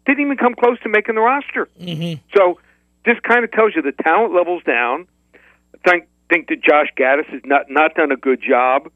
didn't 0.05 0.21
even 0.21 0.37
come 0.37 0.55
close 0.55 0.79
to 0.81 0.89
making 0.89 1.15
the 1.15 1.21
roster. 1.21 1.67
Mm-hmm. 1.79 2.21
So 2.35 2.59
this 3.05 3.17
kind 3.27 3.43
of 3.43 3.51
tells 3.51 3.75
you 3.75 3.81
the 3.81 3.91
talent 4.03 4.33
level's 4.33 4.63
down. 4.63 5.07
I 5.33 5.89
think 5.89 6.07
think 6.29 6.47
that 6.49 6.61
Josh 6.61 6.87
Gaddis 6.97 7.25
has 7.27 7.41
not 7.43 7.65
not 7.69 7.95
done 7.95 8.11
a 8.11 8.17
good 8.17 8.41
job 8.41 8.89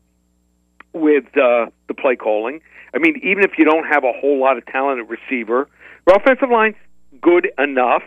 with 0.94 1.26
uh, 1.38 1.68
the 1.88 1.94
play 1.94 2.16
calling. 2.16 2.62
I 2.94 3.00
mean, 3.00 3.20
even 3.24 3.44
if 3.44 3.58
you 3.58 3.66
don't 3.66 3.86
have 3.86 4.04
a 4.04 4.14
whole 4.14 4.40
lot 4.40 4.58
of 4.58 4.66
talent 4.68 5.00
at 5.00 5.10
receiver, 5.10 5.68
your 6.08 6.16
offensive 6.16 6.50
line's 6.52 6.76
good 7.22 7.50
enough 7.58 8.04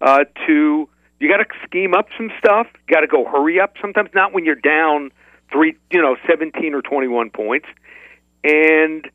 uh, 0.00 0.24
to 0.46 0.88
you 1.18 1.28
got 1.28 1.38
to 1.38 1.46
scheme 1.64 1.94
up 1.94 2.08
some 2.16 2.30
stuff. 2.38 2.66
You 2.88 2.94
got 2.94 3.00
to 3.00 3.06
go 3.06 3.24
hurry 3.24 3.60
up. 3.60 3.74
Sometimes 3.80 4.10
not 4.14 4.32
when 4.32 4.44
you're 4.44 4.54
down 4.54 5.12
three, 5.52 5.76
you 5.90 6.00
know, 6.00 6.16
seventeen 6.26 6.74
or 6.74 6.82
twenty-one 6.82 7.30
points, 7.30 7.66
and 8.42 9.08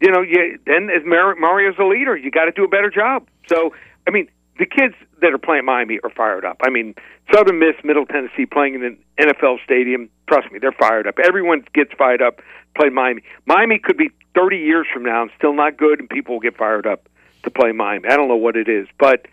you 0.00 0.10
know, 0.10 0.22
you, 0.22 0.58
then 0.66 0.88
as 0.90 1.04
Mar- 1.04 1.34
Mario's 1.34 1.74
a 1.78 1.84
leader, 1.84 2.16
you 2.16 2.30
got 2.30 2.46
to 2.46 2.52
do 2.52 2.64
a 2.64 2.68
better 2.68 2.90
job. 2.90 3.26
So, 3.48 3.74
I 4.06 4.10
mean, 4.10 4.28
the 4.58 4.64
kids 4.64 4.94
that 5.20 5.34
are 5.34 5.38
playing 5.38 5.64
Miami 5.66 5.98
are 6.02 6.10
fired 6.10 6.44
up. 6.44 6.58
I 6.62 6.70
mean, 6.70 6.94
Southern 7.32 7.58
Miss, 7.58 7.74
Middle 7.84 8.06
Tennessee, 8.06 8.46
playing 8.46 8.74
in 8.74 8.84
an 8.84 8.98
NFL 9.18 9.62
stadium. 9.64 10.08
Trust 10.28 10.50
me, 10.52 10.58
they're 10.58 10.72
fired 10.72 11.06
up. 11.06 11.16
Everyone 11.22 11.64
gets 11.74 11.92
fired 11.96 12.22
up. 12.22 12.36
To 12.36 12.42
play 12.80 12.88
Miami. 12.88 13.22
Miami 13.46 13.78
could 13.78 13.96
be 13.96 14.10
30 14.34 14.58
years 14.58 14.86
from 14.92 15.02
now 15.02 15.22
and 15.22 15.30
still 15.36 15.52
not 15.52 15.76
good, 15.76 15.98
and 15.98 16.08
people 16.08 16.36
will 16.36 16.40
get 16.40 16.56
fired 16.56 16.86
up 16.86 17.08
to 17.42 17.50
play 17.50 17.72
Miami. 17.72 18.08
I 18.08 18.16
don't 18.16 18.28
know 18.28 18.36
what 18.36 18.56
it 18.56 18.68
is, 18.68 18.86
but 18.98 19.26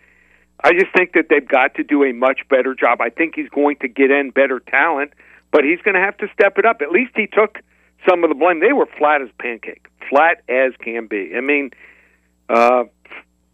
I 0.64 0.72
just 0.72 0.92
think 0.96 1.12
that 1.12 1.26
they've 1.30 1.46
got 1.46 1.74
to 1.74 1.84
do 1.84 2.04
a 2.04 2.12
much 2.12 2.40
better 2.48 2.74
job. 2.74 3.00
I 3.00 3.10
think 3.10 3.34
he's 3.36 3.48
going 3.48 3.76
to 3.76 3.88
get 3.88 4.10
in 4.10 4.30
better 4.30 4.60
talent, 4.60 5.12
but 5.52 5.64
he's 5.64 5.80
going 5.82 5.94
to 5.94 6.00
have 6.00 6.16
to 6.18 6.26
step 6.32 6.58
it 6.58 6.64
up. 6.64 6.82
At 6.82 6.90
least 6.90 7.12
he 7.14 7.26
took 7.26 7.58
some 8.08 8.24
of 8.24 8.30
the 8.30 8.34
blame. 8.34 8.60
They 8.60 8.72
were 8.72 8.88
flat 8.98 9.22
as 9.22 9.28
pancake, 9.38 9.86
flat 10.10 10.42
as 10.48 10.72
can 10.82 11.06
be. 11.06 11.32
I 11.36 11.40
mean, 11.40 11.70
uh, 12.48 12.84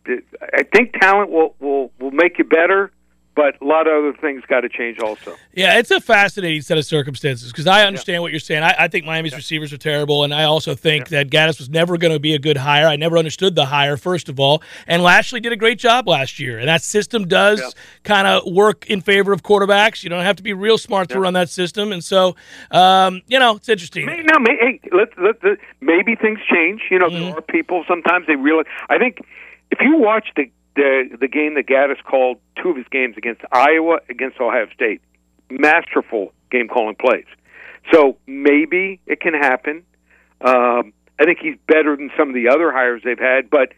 I 0.07 0.63
think 0.75 0.95
talent 1.01 1.31
will 1.31 1.55
will 1.61 1.91
will 1.99 2.11
make 2.11 2.39
you 2.39 2.45
better, 2.45 2.93
but 3.35 3.61
a 3.61 3.65
lot 3.65 3.87
of 3.87 3.93
other 4.05 4.13
things 4.21 4.43
got 4.49 4.61
to 4.61 4.69
change 4.69 4.99
also. 5.01 5.37
Yeah, 5.53 5.79
it's 5.79 5.91
a 5.91 6.01
fascinating 6.01 6.63
set 6.63 6.79
of 6.79 6.85
circumstances 6.85 7.51
because 7.51 7.67
I 7.67 7.85
understand 7.85 8.23
what 8.23 8.31
you're 8.31 8.41
saying. 8.41 8.63
I, 8.63 8.75
I 8.79 8.89
think 8.89 9.05
Miami's 9.05 9.35
receivers 9.35 9.73
are 9.73 9.79
terrible, 9.79 10.25
and 10.25 10.33
I 10.33 10.45
also 10.45 10.75
think 10.75 11.09
that 11.09 11.31
Gaddis 11.31 11.59
was 11.59 11.69
never 11.69 11.99
going 11.99 12.13
to 12.13 12.21
be 12.21 12.35
a 12.35 12.39
good 12.39 12.57
hire. 12.57 12.87
I 12.87 12.97
never 12.97 13.19
understood 13.19 13.55
the 13.55 13.67
hire, 13.67 13.97
first 13.97 14.29
of 14.29 14.39
all. 14.39 14.63
And 14.87 15.03
Lashlee 15.03 15.41
did 15.41 15.53
a 15.53 15.57
great 15.57 15.79
job 15.79 16.07
last 16.09 16.39
year, 16.39 16.59
and 16.59 16.69
that 16.69 16.83
system 16.83 17.27
does 17.27 17.61
Yeah. 17.61 17.71
kind 18.05 18.27
of 18.27 18.53
work 18.53 18.87
in 18.89 19.01
favor 19.01 19.33
of 19.33 19.43
quarterbacks. 19.43 20.03
You 20.05 20.11
don't 20.11 20.25
have 20.25 20.37
to 20.37 20.43
be 20.43 20.53
real 20.53 20.79
smart 20.79 21.09
to 21.11 21.21
run 21.21 21.35
that 21.35 21.49
system, 21.49 21.93
and 21.93 22.05
so 22.05 22.37
um, 22.71 23.23
you 23.27 23.39
know 23.39 23.57
it's 23.57 23.69
interesting. 23.69 24.07
May, 24.07 24.23
no, 24.23 24.39
may, 24.39 24.57
hey, 24.61 24.81
let, 24.93 25.09
let, 25.19 25.43
let, 25.43 25.59
maybe 25.81 26.15
things 26.15 26.39
change. 26.51 26.83
You 26.91 26.99
know, 26.99 27.11
there 27.11 27.37
are 27.37 27.41
people 27.41 27.85
sometimes 27.89 28.27
they 28.27 28.37
realize. 28.37 28.67
I 28.89 28.99
think 28.99 29.21
if 29.71 29.81
you 29.81 29.97
watch 29.97 30.29
the 30.37 30.51
the 30.77 31.17
the 31.21 31.29
game 31.29 31.55
that 31.55 31.67
Gaddis 31.67 32.03
called 32.03 32.39
two 32.61 32.71
of 32.71 32.77
his 32.77 32.87
games 32.91 33.17
against 33.17 33.43
Iowa 33.53 33.99
against 34.09 34.41
Ohio 34.41 34.67
State, 34.75 35.01
masterful 35.51 36.33
game 36.51 36.69
calling 36.69 36.97
plays. 36.97 37.27
So 37.93 38.17
maybe 38.27 39.01
it 39.07 39.21
can 39.21 39.35
happen. 39.35 39.85
Um, 40.41 40.93
I 41.19 41.25
think 41.25 41.39
he's 41.41 41.57
better 41.69 41.97
than 41.97 42.11
some 42.19 42.29
of 42.29 42.35
the 42.35 42.49
other 42.49 42.73
hires 42.73 43.03
they've 43.05 43.19
had, 43.19 43.51
but 43.51 43.73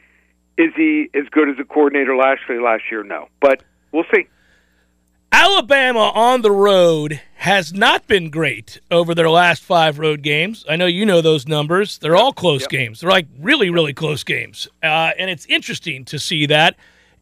is 0.57 0.73
he 0.75 1.11
as 1.15 1.25
good 1.31 1.49
as 1.51 1.57
a 1.61 1.65
coordinator 1.65 2.17
Lashlee 2.17 2.59
last 2.59 2.85
year? 2.91 3.03
No, 3.03 3.29
but 3.41 3.63
we'll 3.93 4.07
see. 4.15 4.27
Alabama 5.39 6.13
on 6.15 6.41
the 6.41 6.51
road 6.51 7.21
has 7.35 7.75
not 7.75 8.07
been 8.07 8.31
great 8.31 8.81
over 8.91 9.15
their 9.15 9.29
last 9.29 9.63
five 9.63 9.99
road 9.99 10.23
games. 10.23 10.65
I 10.67 10.77
know 10.77 10.87
you 10.87 11.05
know 11.05 11.21
those 11.21 11.47
numbers. 11.47 11.99
They're 11.99 12.17
all 12.17 12.33
close 12.33 12.67
games. 12.67 13.01
They're 13.01 13.11
like 13.11 13.27
really, 13.39 13.69
really 13.69 13.93
close 13.93 14.25
games. 14.25 14.67
Uh, 14.83 15.11
and 15.19 15.29
it's 15.29 15.45
interesting 15.45 16.07
to 16.07 16.19
see 16.19 16.47
that. 16.47 16.77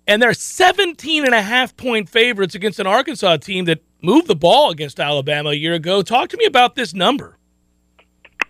And 0.06 0.22
they're 0.22 0.32
17 0.32 1.24
and 1.24 1.34
a 1.34 1.42
half 1.42 1.76
point 1.76 2.08
favorites 2.08 2.54
against 2.54 2.78
an 2.78 2.86
Arkansas 2.86 3.38
team 3.38 3.64
that 3.64 3.82
moved 4.00 4.28
the 4.28 4.36
ball 4.36 4.70
against 4.70 5.00
Alabama 5.00 5.48
a 5.48 5.54
year 5.54 5.74
ago. 5.74 6.00
Talk 6.00 6.28
to 6.28 6.36
me 6.36 6.44
about 6.44 6.76
this 6.76 6.94
number. 6.94 7.36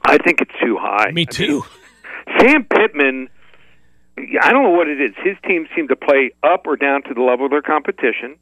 I 0.04 0.18
think 0.18 0.42
it's 0.42 0.52
too 0.62 0.76
high. 0.78 1.10
Me 1.12 1.22
I 1.22 1.24
too. 1.24 1.64
Sam 2.38 2.64
Pittman, 2.64 3.30
I 4.18 4.52
don't 4.52 4.64
know 4.64 4.76
what 4.76 4.88
it 4.88 5.00
is. 5.00 5.14
His 5.24 5.38
team 5.46 5.66
seem 5.74 5.88
to 5.88 5.96
play 5.96 6.32
up 6.42 6.66
or 6.66 6.76
down 6.76 7.02
to 7.04 7.14
the 7.14 7.22
level 7.22 7.46
of 7.46 7.50
their 7.50 7.62
competition. 7.62 8.36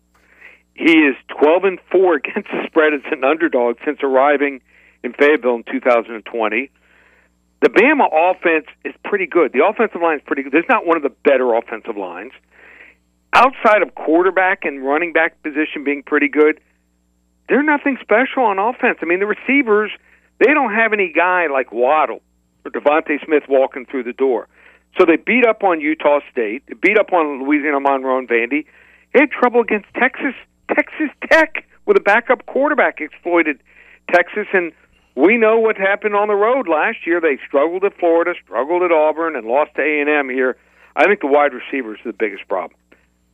He 0.75 0.93
is 0.93 1.17
12 1.41 1.65
and 1.65 1.79
4 1.91 2.15
against 2.25 2.49
the 2.51 2.65
spread 2.67 2.95
as 2.95 3.01
an 3.11 3.25
underdog 3.25 3.77
since 3.85 3.99
arriving 4.03 4.61
in 5.05 5.13
Fayetteville 5.13 5.57
in 5.57 5.65
2020. 5.65 6.71
The 7.61 7.69
Bama 7.69 8.09
offense 8.11 8.67
is 8.85 8.93
pretty 9.05 9.27
good. 9.27 9.53
The 9.53 9.65
offensive 9.65 10.03
line 10.03 10.17
is 10.17 10.23
pretty 10.27 10.43
good. 10.43 10.53
There's 10.53 10.69
not 10.69 10.87
one 10.87 10.97
of 10.97 11.05
the 11.05 11.15
better 11.25 11.55
offensive 11.55 11.97
lines. 11.97 12.33
Outside 13.33 13.83
of 13.83 13.95
quarterback 13.95 14.65
and 14.65 14.85
running 14.85 15.13
back 15.13 15.41
position 15.43 15.85
being 15.85 16.03
pretty 16.03 16.29
good, 16.29 16.61
they're 17.49 17.63
nothing 17.63 17.99
special 18.01 18.43
on 18.43 18.59
offense. 18.59 18.99
I 19.01 19.07
mean, 19.07 19.21
the 19.21 19.27
receivers, 19.27 19.91
they 20.39 20.53
don't 20.53 20.75
have 20.75 20.93
any 20.93 21.13
guy 21.15 21.47
like 21.47 21.73
Waddle 21.73 22.21
or 22.65 22.71
DeVonta 22.71 23.25
Smith 23.25 23.45
walking 23.49 23.87
through 23.87 24.05
the 24.05 24.13
door. 24.13 24.49
So 24.99 25.07
they 25.07 25.17
beat 25.17 25.47
up 25.47 25.63
on 25.63 25.81
Utah 25.81 26.21
State, 26.31 26.65
they 26.67 26.75
beat 26.75 26.99
up 26.99 27.13
on 27.13 27.45
Louisiana 27.45 27.81
Monroe 27.81 28.19
and 28.19 28.29
Vandy. 28.29 28.67
They 29.15 29.21
had 29.21 29.31
trouble 29.31 29.61
against 29.61 29.87
Texas. 29.95 30.35
Texas 30.69 31.11
Tech 31.31 31.65
with 31.87 31.97
a 31.97 32.01
backup 32.01 32.47
quarterback 32.47 33.01
exploited 33.01 33.61
Texas, 34.13 34.47
and 34.53 34.73
we 35.15 35.37
know 35.37 35.59
what 35.59 35.77
happened 35.77 36.15
on 36.15 36.29
the 36.29 36.35
road 36.35 36.69
last 36.69 37.07
year. 37.07 37.21
They 37.21 37.39
struggled 37.47 37.85
at 37.85 37.97
Florida, 37.99 38.35
struggled 38.45 38.83
at 38.83 38.93
Auburn, 38.93 39.37
and 39.37 39.47
lost 39.47 39.75
to 39.77 39.83
A 39.83 40.01
and 40.01 40.09
M 40.09 40.29
here. 40.29 40.57
I 40.97 41.05
think 41.05 41.21
the 41.21 41.27
wide 41.27 41.53
receivers 41.53 41.99
are 42.05 42.13
the 42.13 42.17
biggest 42.17 42.49
problem. 42.49 42.79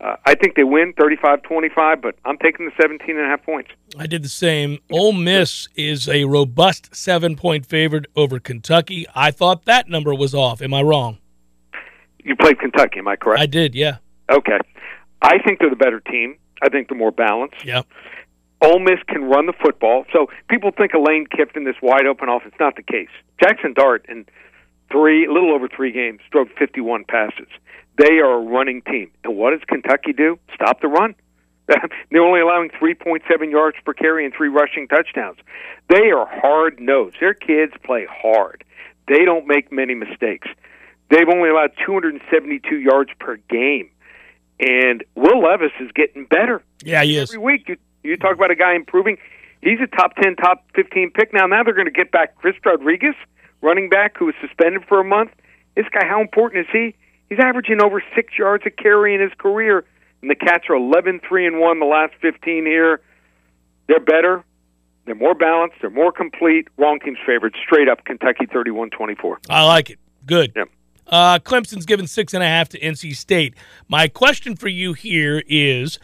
Uh, 0.00 0.14
I 0.24 0.36
think 0.36 0.54
they 0.54 0.62
win 0.62 0.92
35-25, 0.92 2.00
but 2.00 2.14
I'm 2.24 2.38
taking 2.38 2.66
the 2.66 2.72
17 2.80 3.16
and 3.16 3.26
a 3.26 3.28
half 3.28 3.44
points. 3.44 3.70
I 3.98 4.06
did 4.06 4.22
the 4.22 4.28
same. 4.28 4.78
Ole 4.92 5.12
Miss 5.12 5.68
is 5.74 6.08
a 6.08 6.24
robust 6.24 6.94
seven 6.94 7.34
point 7.34 7.66
favorite 7.66 8.06
over 8.14 8.38
Kentucky. 8.38 9.06
I 9.14 9.32
thought 9.32 9.64
that 9.64 9.88
number 9.88 10.14
was 10.14 10.34
off. 10.34 10.62
Am 10.62 10.72
I 10.72 10.82
wrong? 10.82 11.18
You 12.22 12.36
played 12.36 12.60
Kentucky, 12.60 13.00
am 13.00 13.08
I 13.08 13.16
correct? 13.16 13.40
I 13.40 13.46
did, 13.46 13.74
yeah. 13.74 13.96
Okay. 14.30 14.58
I 15.22 15.38
think 15.38 15.58
they're 15.58 15.70
the 15.70 15.76
better 15.76 16.00
team. 16.00 16.36
I 16.62 16.68
think 16.68 16.88
they're 16.88 16.98
more 16.98 17.12
balanced. 17.12 17.64
Yeah. 17.64 17.82
Ole 18.60 18.80
Miss 18.80 18.98
can 19.06 19.24
run 19.24 19.46
the 19.46 19.52
football. 19.52 20.04
So 20.12 20.26
people 20.48 20.70
think 20.76 20.92
of 20.94 21.02
Lane 21.06 21.26
Kiffin, 21.26 21.64
this 21.64 21.76
wide 21.80 22.06
open 22.06 22.28
offense. 22.28 22.54
Not 22.58 22.76
the 22.76 22.82
case. 22.82 23.10
Jackson 23.40 23.72
Dart 23.72 24.04
in 24.08 24.26
three, 24.90 25.26
a 25.26 25.32
little 25.32 25.54
over 25.54 25.68
three 25.68 25.92
games, 25.92 26.20
drove 26.32 26.48
51 26.58 27.04
passes. 27.04 27.48
They 27.98 28.18
are 28.18 28.34
a 28.34 28.42
running 28.42 28.82
team. 28.82 29.10
And 29.24 29.36
what 29.36 29.50
does 29.50 29.60
Kentucky 29.66 30.12
do? 30.12 30.38
Stop 30.54 30.80
the 30.80 30.88
run. 30.88 31.14
They're 32.10 32.22
only 32.22 32.40
allowing 32.40 32.70
3.7 32.70 33.50
yards 33.50 33.76
per 33.84 33.92
carry 33.92 34.24
and 34.24 34.34
three 34.34 34.48
rushing 34.48 34.88
touchdowns. 34.88 35.38
They 35.88 36.10
are 36.10 36.26
hard 36.26 36.80
nosed. 36.80 37.16
Their 37.20 37.34
kids 37.34 37.72
play 37.84 38.06
hard. 38.10 38.64
They 39.06 39.24
don't 39.24 39.46
make 39.46 39.70
many 39.70 39.94
mistakes. 39.94 40.48
They've 41.10 41.28
only 41.28 41.48
allowed 41.48 41.72
272 41.84 42.76
yards 42.76 43.10
per 43.18 43.36
game. 43.48 43.90
And 44.60 45.04
Will 45.14 45.40
Levis 45.42 45.72
is 45.80 45.90
getting 45.94 46.24
better 46.26 46.62
Yeah, 46.82 47.02
he 47.04 47.16
is. 47.16 47.30
every 47.30 47.42
week. 47.42 47.68
You 47.68 47.76
you 48.02 48.16
talk 48.16 48.34
about 48.34 48.50
a 48.50 48.56
guy 48.56 48.74
improving. 48.74 49.18
He's 49.62 49.78
a 49.80 49.86
top 49.86 50.14
ten, 50.16 50.36
top 50.36 50.64
fifteen 50.74 51.10
pick 51.10 51.32
now. 51.32 51.46
Now 51.46 51.62
they're 51.64 51.74
going 51.74 51.86
to 51.86 51.92
get 51.92 52.10
back 52.10 52.36
Chris 52.36 52.54
Rodriguez, 52.64 53.14
running 53.60 53.88
back 53.88 54.16
who 54.18 54.26
was 54.26 54.34
suspended 54.40 54.82
for 54.88 55.00
a 55.00 55.04
month. 55.04 55.30
This 55.76 55.86
guy, 55.92 56.06
how 56.06 56.20
important 56.20 56.66
is 56.66 56.70
he? 56.72 56.94
He's 57.28 57.38
averaging 57.40 57.80
over 57.82 58.02
six 58.16 58.38
yards 58.38 58.64
a 58.66 58.70
carry 58.70 59.14
in 59.14 59.20
his 59.20 59.32
career. 59.38 59.84
And 60.22 60.30
the 60.30 60.34
Cats 60.34 60.64
are 60.68 60.74
eleven 60.74 61.20
three 61.28 61.46
and 61.46 61.60
one 61.60 61.78
the 61.80 61.86
last 61.86 62.14
fifteen 62.20 62.64
here. 62.66 63.00
They're 63.86 64.00
better. 64.00 64.44
They're 65.06 65.14
more 65.14 65.34
balanced. 65.34 65.76
They're 65.80 65.88
more 65.90 66.12
complete. 66.12 66.68
Wrong 66.76 66.98
team's 67.00 67.18
favorite. 67.26 67.54
Straight 67.64 67.88
up 67.88 68.04
Kentucky 68.04 68.44
31-24. 68.46 69.38
I 69.48 69.64
like 69.64 69.88
it. 69.88 69.98
Good. 70.26 70.52
Yep. 70.54 70.68
Uh, 71.08 71.38
Clemson's 71.38 71.86
given 71.86 72.06
six 72.06 72.34
and 72.34 72.42
a 72.42 72.46
half 72.46 72.68
to 72.70 72.80
NC 72.80 73.16
State. 73.16 73.54
My 73.88 74.08
question 74.08 74.56
for 74.56 74.68
you 74.68 74.92
here 74.92 75.42
is 75.46 75.98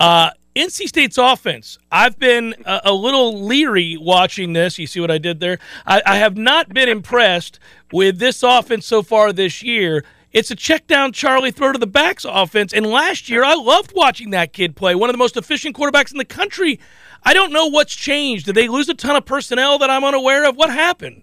uh, 0.00 0.30
NC 0.56 0.88
State's 0.88 1.18
offense. 1.18 1.78
I've 1.92 2.18
been 2.18 2.54
a, 2.64 2.80
a, 2.86 2.92
little 2.92 3.44
leery 3.44 3.96
watching 3.96 4.52
this. 4.52 4.78
You 4.78 4.86
see 4.86 5.00
what 5.00 5.10
I 5.10 5.18
did 5.18 5.38
there? 5.38 5.58
I, 5.86 6.02
I 6.04 6.16
have 6.16 6.36
not 6.36 6.70
been 6.70 6.88
impressed 6.88 7.60
with 7.92 8.18
this 8.18 8.42
offense 8.42 8.86
so 8.86 9.02
far 9.02 9.32
this 9.32 9.62
year. 9.62 10.04
It's 10.32 10.50
a 10.50 10.56
check 10.56 10.86
down 10.86 11.12
Charlie 11.12 11.50
throw 11.50 11.72
to 11.72 11.78
the 11.78 11.86
backs 11.86 12.24
offense. 12.24 12.72
And 12.72 12.86
last 12.86 13.28
year, 13.28 13.44
I 13.44 13.54
loved 13.54 13.92
watching 13.94 14.30
that 14.30 14.52
kid 14.52 14.74
play. 14.74 14.94
One 14.94 15.10
of 15.10 15.14
the 15.14 15.18
most 15.18 15.36
efficient 15.36 15.76
quarterbacks 15.76 16.12
in 16.12 16.18
the 16.18 16.24
country. 16.24 16.80
I 17.22 17.34
don't 17.34 17.52
know 17.52 17.66
what's 17.66 17.94
changed. 17.94 18.46
Did 18.46 18.54
they 18.54 18.68
lose 18.68 18.88
a 18.88 18.94
ton 18.94 19.16
of 19.16 19.24
personnel 19.24 19.78
that 19.78 19.90
I'm 19.90 20.04
unaware 20.04 20.48
of? 20.48 20.56
What 20.56 20.70
happened? 20.70 21.22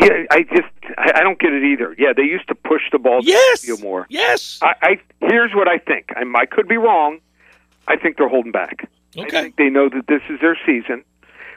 I, 0.00 0.04
yeah, 0.04 0.24
I 0.30 0.42
just 0.42 0.98
I, 0.98 1.12
I 1.16 1.20
don't 1.22 1.38
get 1.38 1.52
it 1.52 1.64
either. 1.64 1.94
Yeah, 1.98 2.12
they 2.16 2.22
used 2.22 2.48
to 2.48 2.54
push 2.54 2.82
the 2.90 2.98
ball 2.98 3.20
yes, 3.22 3.68
more. 3.80 4.06
Yes. 4.08 4.58
I, 4.62 4.74
I 4.82 5.00
here's 5.20 5.52
what 5.54 5.68
I 5.68 5.78
think. 5.78 6.12
I, 6.16 6.22
I 6.36 6.46
could 6.46 6.68
be 6.68 6.76
wrong. 6.76 7.20
I 7.88 7.96
think 7.96 8.16
they're 8.16 8.28
holding 8.28 8.52
back. 8.52 8.88
Okay. 9.16 9.38
I 9.38 9.42
think 9.42 9.56
they 9.56 9.68
know 9.68 9.88
that 9.88 10.06
this 10.06 10.22
is 10.30 10.40
their 10.40 10.58
season. 10.64 11.04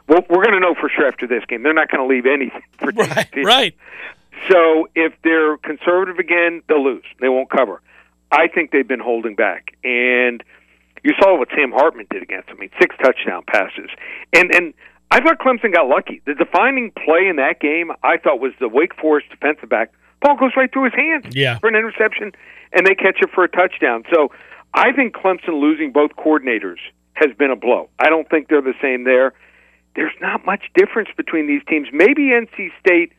Well, 0.08 0.22
we're 0.30 0.44
going 0.44 0.54
to 0.54 0.60
know 0.60 0.76
for 0.76 0.90
sure 0.90 1.08
after 1.08 1.26
this 1.26 1.44
game. 1.46 1.64
They're 1.64 1.74
not 1.74 1.90
going 1.90 2.08
to 2.08 2.14
leave 2.14 2.26
anything 2.26 2.62
for 2.78 2.92
right. 2.92 3.30
Right. 3.44 3.76
So 4.50 4.88
if 4.96 5.14
they're 5.24 5.58
conservative 5.58 6.20
again, 6.20 6.62
they'll 6.68 6.84
lose. 6.84 7.06
They 7.20 7.30
won't 7.30 7.50
cover. 7.50 7.82
I 8.32 8.48
think 8.48 8.72
they've 8.72 8.88
been 8.88 9.00
holding 9.00 9.36
back, 9.36 9.78
and 9.84 10.44
you 11.04 11.14
saw 11.20 11.38
what 11.38 11.48
Sam 11.56 11.72
Hartman 11.72 12.08
did 12.10 12.22
against 12.22 12.48
them. 12.48 12.58
I 12.58 12.62
mean, 12.62 12.72
six 12.80 12.96
touchdown 13.02 13.44
passes, 13.48 13.90
and 14.34 14.54
and 14.54 14.74
I 15.12 15.22
thought 15.22 15.40
Clemson 15.40 15.74
got 15.74 15.88
lucky. 15.88 16.22
The 16.26 16.34
defining 16.34 16.92
play 16.92 17.28
in 17.28 17.38
that 17.38 17.60
game, 17.60 17.92
I 18.04 18.18
thought, 18.18 18.40
was 18.40 18.52
the 18.60 18.68
Wake 18.68 18.96
Forest 19.00 19.30
defensive 19.30 19.70
back. 19.70 19.92
Ball 20.22 20.36
goes 20.38 20.52
right 20.58 20.72
through 20.72 20.86
his 20.86 20.94
hands 20.94 21.36
yeah. 21.36 21.60
for 21.60 21.70
an 21.70 21.76
interception, 21.76 22.32
and 22.74 22.86
they 22.86 22.96
catch 22.96 23.18
it 23.22 23.30
for 23.34 23.44
a 23.44 23.50
touchdown. 23.50 24.04
So 24.14 24.32
I 24.74 24.92
think 24.92 25.16
Clemson 25.16 25.62
losing 25.62 25.92
both 25.92 26.12
coordinators 26.18 26.80
has 27.14 27.32
been 27.38 27.52
a 27.52 27.56
blow. 27.56 27.90
I 28.00 28.10
don't 28.10 28.30
think 28.30 28.50
they're 28.50 28.62
the 28.62 28.74
same 28.82 29.04
there. 29.04 29.34
There's 29.96 30.16
not 30.20 30.46
much 30.46 30.64
difference 30.74 31.10
between 31.16 31.48
these 31.48 31.62
teams. 31.70 31.88
Maybe 31.94 32.32
NC 32.32 32.72
State 32.80 33.14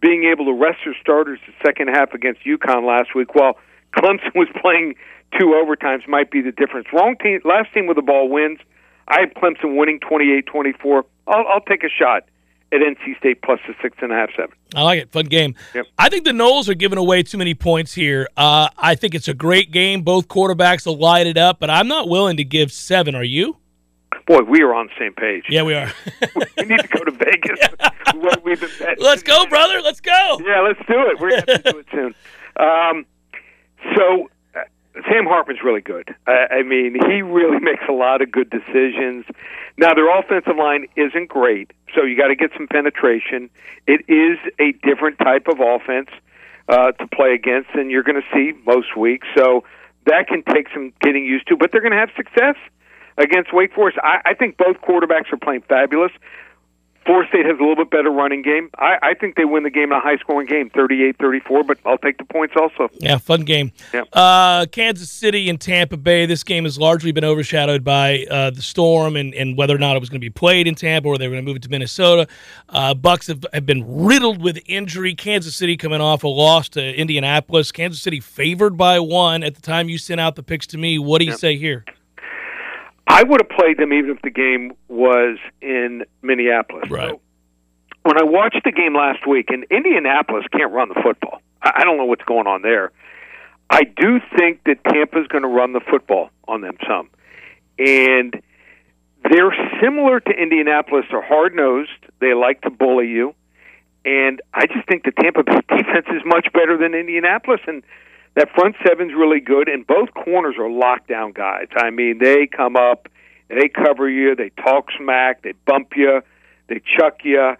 being 0.00 0.24
able 0.24 0.44
to 0.46 0.52
rest 0.52 0.78
their 0.84 0.94
starters 1.00 1.40
the 1.46 1.52
second 1.64 1.88
half 1.88 2.14
against 2.14 2.44
UConn 2.44 2.86
last 2.86 3.14
week, 3.14 3.34
while 3.34 3.58
Clemson 3.96 4.34
was 4.34 4.48
playing 4.60 4.94
two 5.38 5.48
overtimes, 5.48 6.06
might 6.08 6.30
be 6.30 6.40
the 6.40 6.52
difference. 6.52 6.86
Wrong 6.92 7.16
team, 7.20 7.40
last 7.44 7.72
team 7.74 7.86
with 7.86 7.96
the 7.96 8.02
ball 8.02 8.28
wins. 8.28 8.58
I 9.08 9.20
have 9.20 9.30
Clemson 9.30 9.76
winning 9.76 9.98
28-24. 9.98 11.02
I'll, 11.30 11.46
I'll 11.46 11.60
take 11.62 11.84
a 11.84 11.88
shot 11.88 12.24
at 12.72 12.80
NC 12.80 13.18
State 13.18 13.42
plus 13.42 13.58
the 13.66 13.74
six 13.82 13.96
and 14.00 14.12
a 14.12 14.14
half, 14.14 14.30
seven. 14.36 14.54
I 14.74 14.82
like 14.82 15.00
it. 15.00 15.12
Fun 15.12 15.26
game. 15.26 15.54
Yep. 15.74 15.86
I 15.98 16.08
think 16.08 16.24
the 16.24 16.32
Noles 16.32 16.68
are 16.68 16.74
giving 16.74 16.98
away 16.98 17.22
too 17.22 17.38
many 17.38 17.54
points 17.54 17.92
here. 17.94 18.28
Uh, 18.36 18.68
I 18.78 18.94
think 18.94 19.14
it's 19.14 19.28
a 19.28 19.34
great 19.34 19.70
game. 19.70 20.02
Both 20.02 20.28
quarterbacks 20.28 20.86
will 20.86 20.98
light 20.98 21.26
it 21.26 21.36
up, 21.36 21.58
but 21.60 21.70
I'm 21.70 21.88
not 21.88 22.08
willing 22.08 22.36
to 22.36 22.44
give 22.44 22.72
seven. 22.72 23.14
Are 23.14 23.24
you? 23.24 23.56
Boy, 24.26 24.40
we 24.42 24.62
are 24.62 24.74
on 24.74 24.86
the 24.86 24.92
same 24.98 25.12
page. 25.14 25.44
Yeah, 25.48 25.62
we 25.62 25.74
are. 25.74 25.90
we 26.58 26.64
need 26.64 26.80
to 26.80 26.88
go 26.88 27.04
to 27.04 27.10
Vegas. 27.10 27.58
Been 28.80 28.96
let's 28.98 29.22
go, 29.22 29.46
brother. 29.46 29.80
Let's 29.80 30.00
go. 30.00 30.40
Yeah, 30.44 30.60
let's 30.60 30.78
do 30.86 31.00
it. 31.06 31.20
We're 31.20 31.30
going 31.30 31.62
to 31.62 31.72
do 31.72 31.78
it 31.78 31.86
soon. 31.90 32.14
Um, 32.58 33.06
so 33.96 34.28
Sam 34.94 35.24
Hartman's 35.26 35.62
really 35.62 35.80
good. 35.80 36.14
I, 36.26 36.46
I 36.50 36.62
mean, 36.62 36.96
he 37.08 37.22
really 37.22 37.60
makes 37.62 37.84
a 37.88 37.92
lot 37.92 38.22
of 38.22 38.30
good 38.30 38.50
decisions. 38.50 39.24
Now, 39.78 39.94
their 39.94 40.10
offensive 40.18 40.56
line 40.56 40.86
isn't 40.96 41.28
great, 41.28 41.70
so 41.94 42.02
you 42.02 42.16
got 42.16 42.28
to 42.28 42.36
get 42.36 42.50
some 42.56 42.66
penetration. 42.66 43.50
It 43.86 44.04
is 44.08 44.38
a 44.58 44.72
different 44.86 45.18
type 45.18 45.46
of 45.48 45.60
offense 45.60 46.08
uh, 46.68 46.92
to 46.92 47.06
play 47.08 47.34
against 47.34 47.70
than 47.74 47.90
you're 47.90 48.02
going 48.02 48.20
to 48.20 48.28
see 48.34 48.52
most 48.66 48.96
weeks. 48.96 49.26
So 49.36 49.64
that 50.06 50.26
can 50.28 50.42
take 50.42 50.66
some 50.74 50.92
getting 51.00 51.24
used 51.24 51.48
to, 51.48 51.56
but 51.56 51.72
they're 51.72 51.80
going 51.80 51.92
to 51.92 51.98
have 51.98 52.10
success 52.16 52.56
against 53.18 53.52
Wake 53.52 53.72
Forest. 53.74 53.98
I, 54.02 54.20
I 54.24 54.34
think 54.34 54.56
both 54.56 54.76
quarterbacks 54.80 55.32
are 55.32 55.36
playing 55.36 55.62
fabulous. 55.62 56.12
Florida 57.06 57.28
State 57.28 57.46
has 57.46 57.58
a 57.58 57.60
little 57.60 57.76
bit 57.76 57.90
better 57.90 58.10
running 58.10 58.42
game. 58.42 58.70
I, 58.76 58.98
I 59.02 59.14
think 59.14 59.36
they 59.36 59.44
win 59.44 59.62
the 59.62 59.70
game 59.70 59.84
in 59.84 59.92
a 59.92 60.00
high 60.00 60.16
scoring 60.18 60.46
game, 60.46 60.70
38 60.70 61.16
34, 61.18 61.64
but 61.64 61.78
I'll 61.84 61.98
take 61.98 62.18
the 62.18 62.24
points 62.24 62.54
also. 62.56 62.90
Yeah, 62.98 63.16
fun 63.18 63.42
game. 63.42 63.72
Yeah. 63.92 64.02
Uh, 64.12 64.66
Kansas 64.66 65.10
City 65.10 65.48
and 65.48 65.60
Tampa 65.60 65.96
Bay. 65.96 66.26
This 66.26 66.44
game 66.44 66.64
has 66.64 66.78
largely 66.78 67.12
been 67.12 67.24
overshadowed 67.24 67.84
by 67.84 68.26
uh, 68.30 68.50
the 68.50 68.62
storm 68.62 69.16
and, 69.16 69.34
and 69.34 69.56
whether 69.56 69.74
or 69.74 69.78
not 69.78 69.96
it 69.96 70.00
was 70.00 70.10
going 70.10 70.20
to 70.20 70.24
be 70.24 70.30
played 70.30 70.66
in 70.66 70.74
Tampa 70.74 71.08
or 71.08 71.16
they 71.16 71.26
were 71.26 71.34
going 71.34 71.44
to 71.44 71.48
move 71.48 71.56
it 71.56 71.62
to 71.62 71.70
Minnesota. 71.70 72.28
Uh, 72.68 72.94
Bucs 72.94 73.28
have, 73.28 73.46
have 73.54 73.64
been 73.64 73.84
riddled 74.04 74.42
with 74.42 74.58
injury. 74.66 75.14
Kansas 75.14 75.56
City 75.56 75.76
coming 75.76 76.00
off 76.00 76.22
a 76.22 76.28
loss 76.28 76.68
to 76.70 76.94
Indianapolis. 76.94 77.72
Kansas 77.72 78.02
City 78.02 78.20
favored 78.20 78.76
by 78.76 79.00
one 79.00 79.42
at 79.42 79.54
the 79.54 79.62
time 79.62 79.88
you 79.88 79.96
sent 79.96 80.20
out 80.20 80.36
the 80.36 80.42
picks 80.42 80.66
to 80.68 80.78
me. 80.78 80.98
What 80.98 81.20
do 81.20 81.24
you 81.24 81.36
say 81.36 81.56
here? 81.56 81.84
I 83.10 83.24
would 83.24 83.40
have 83.42 83.50
played 83.50 83.76
them 83.76 83.92
even 83.92 84.10
if 84.10 84.22
the 84.22 84.30
game 84.30 84.72
was 84.86 85.36
in 85.60 86.04
Minneapolis. 86.22 86.88
Right. 86.88 87.10
So 87.10 87.20
when 88.04 88.18
I 88.18 88.22
watched 88.22 88.62
the 88.64 88.70
game 88.70 88.94
last 88.94 89.26
week, 89.26 89.50
and 89.50 89.64
Indianapolis 89.68 90.44
can't 90.52 90.72
run 90.72 90.88
the 90.88 91.00
football. 91.02 91.42
I 91.60 91.82
don't 91.82 91.96
know 91.96 92.04
what's 92.04 92.22
going 92.22 92.46
on 92.46 92.62
there. 92.62 92.92
I 93.68 93.82
do 93.82 94.20
think 94.38 94.62
that 94.64 94.82
Tampa's 94.84 95.26
going 95.26 95.42
to 95.42 95.48
run 95.48 95.72
the 95.72 95.80
football 95.80 96.30
on 96.46 96.60
them 96.60 96.76
some. 96.88 97.10
And 97.78 98.40
they're 99.28 99.54
similar 99.82 100.20
to 100.20 100.30
Indianapolis. 100.30 101.04
They're 101.10 101.20
hard 101.20 101.54
nosed. 101.54 101.90
They 102.20 102.32
like 102.32 102.62
to 102.62 102.70
bully 102.70 103.08
you. 103.08 103.34
And 104.04 104.40
I 104.54 104.66
just 104.66 104.88
think 104.88 105.04
the 105.04 105.12
Tampa 105.12 105.42
Bay 105.42 105.60
defense 105.76 106.06
is 106.08 106.22
much 106.24 106.46
better 106.52 106.78
than 106.78 106.94
Indianapolis. 106.94 107.60
And 107.66 107.82
that 108.34 108.48
front 108.54 108.76
seven's 108.86 109.12
really 109.12 109.40
good, 109.40 109.68
and 109.68 109.86
both 109.86 110.14
corners 110.14 110.56
are 110.58 110.68
lockdown 110.68 111.34
guys. 111.34 111.66
I 111.76 111.90
mean, 111.90 112.18
they 112.18 112.46
come 112.46 112.76
up, 112.76 113.08
they 113.48 113.68
cover 113.68 114.08
you, 114.08 114.36
they 114.36 114.50
talk 114.50 114.86
smack, 114.96 115.42
they 115.42 115.52
bump 115.66 115.92
you, 115.96 116.22
they 116.68 116.80
chuck 116.96 117.18
you. 117.24 117.54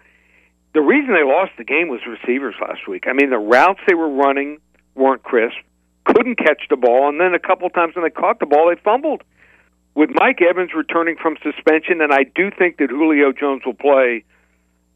The 0.73 0.81
reason 0.81 1.13
they 1.13 1.23
lost 1.23 1.51
the 1.57 1.65
game 1.65 1.89
was 1.89 1.99
receivers 2.07 2.55
last 2.61 2.87
week. 2.87 3.03
I 3.07 3.13
mean, 3.13 3.29
the 3.29 3.37
routes 3.37 3.81
they 3.87 3.95
were 3.95 4.09
running 4.09 4.59
weren't 4.95 5.23
crisp, 5.23 5.57
couldn't 6.05 6.37
catch 6.37 6.63
the 6.69 6.77
ball, 6.77 7.09
and 7.09 7.19
then 7.19 7.33
a 7.33 7.39
couple 7.39 7.69
times 7.69 7.95
when 7.95 8.05
they 8.05 8.09
caught 8.09 8.39
the 8.39 8.45
ball, 8.45 8.69
they 8.73 8.81
fumbled. 8.81 9.23
With 9.93 10.09
Mike 10.13 10.39
Evans 10.41 10.71
returning 10.73 11.17
from 11.21 11.35
suspension, 11.43 11.99
and 11.99 12.13
I 12.13 12.23
do 12.23 12.49
think 12.49 12.77
that 12.77 12.89
Julio 12.89 13.33
Jones 13.33 13.63
will 13.65 13.73
play 13.73 14.23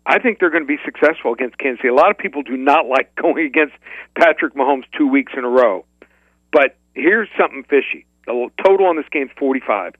I 0.06 0.20
think 0.20 0.39
they're 0.39 0.52
going 0.52 0.63
to 0.63 0.68
be 0.68 0.78
successful 0.86 1.34
against 1.34 1.58
Kansas 1.58 1.80
City. 1.80 1.89
A 1.89 1.94
lot 1.94 2.12
of 2.12 2.18
people 2.18 2.44
do 2.44 2.58
not 2.58 2.86
like 2.88 3.15
going 3.15 3.46
against 3.46 3.74
Patrick 4.18 4.54
Mahomes 4.54 4.84
two 4.98 5.08
weeks 5.08 5.34
in 5.36 5.44
a 5.44 5.50
row. 5.50 5.86
But 6.52 6.78
here's 6.94 7.30
something 7.38 7.63
fishy. 7.63 8.06
The 8.26 8.50
total 8.63 8.88
on 8.88 8.96
this 8.96 9.06
game 9.12 9.28
is 9.28 9.34
45. 9.38 9.94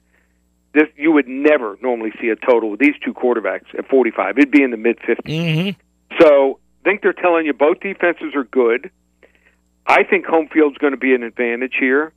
This 0.74 0.89
you 0.98 1.12
would 1.12 1.28
never 1.28 1.78
normally 1.82 2.12
see 2.20 2.30
a 2.30 2.36
total 2.36 2.70
with 2.72 2.80
these 2.80 2.96
two 3.04 3.13
quarterbacks 3.13 3.74
at 3.78 3.88
45. 3.88 4.38
It'd 4.38 4.52
be 4.52 4.62
in 4.62 4.72
the 4.72 4.78
mid 4.78 5.00
50s. 5.00 5.24
Mm-hmm. 5.24 6.22
So, 6.22 6.60
I 6.82 6.89
think 6.89 7.02
they're 7.02 7.13
telling 7.13 7.46
you 7.46 7.54
both 7.54 7.80
defenses 7.80 8.36
are 8.36 8.44
good. 8.44 8.91
I 9.88 10.04
think 10.04 10.26
home 10.26 10.48
field's 10.52 10.78
going 10.78 10.91
to 10.91 10.98
be 10.98 11.13
an 11.13 11.24
advantage 11.24 11.76
here 11.80 12.13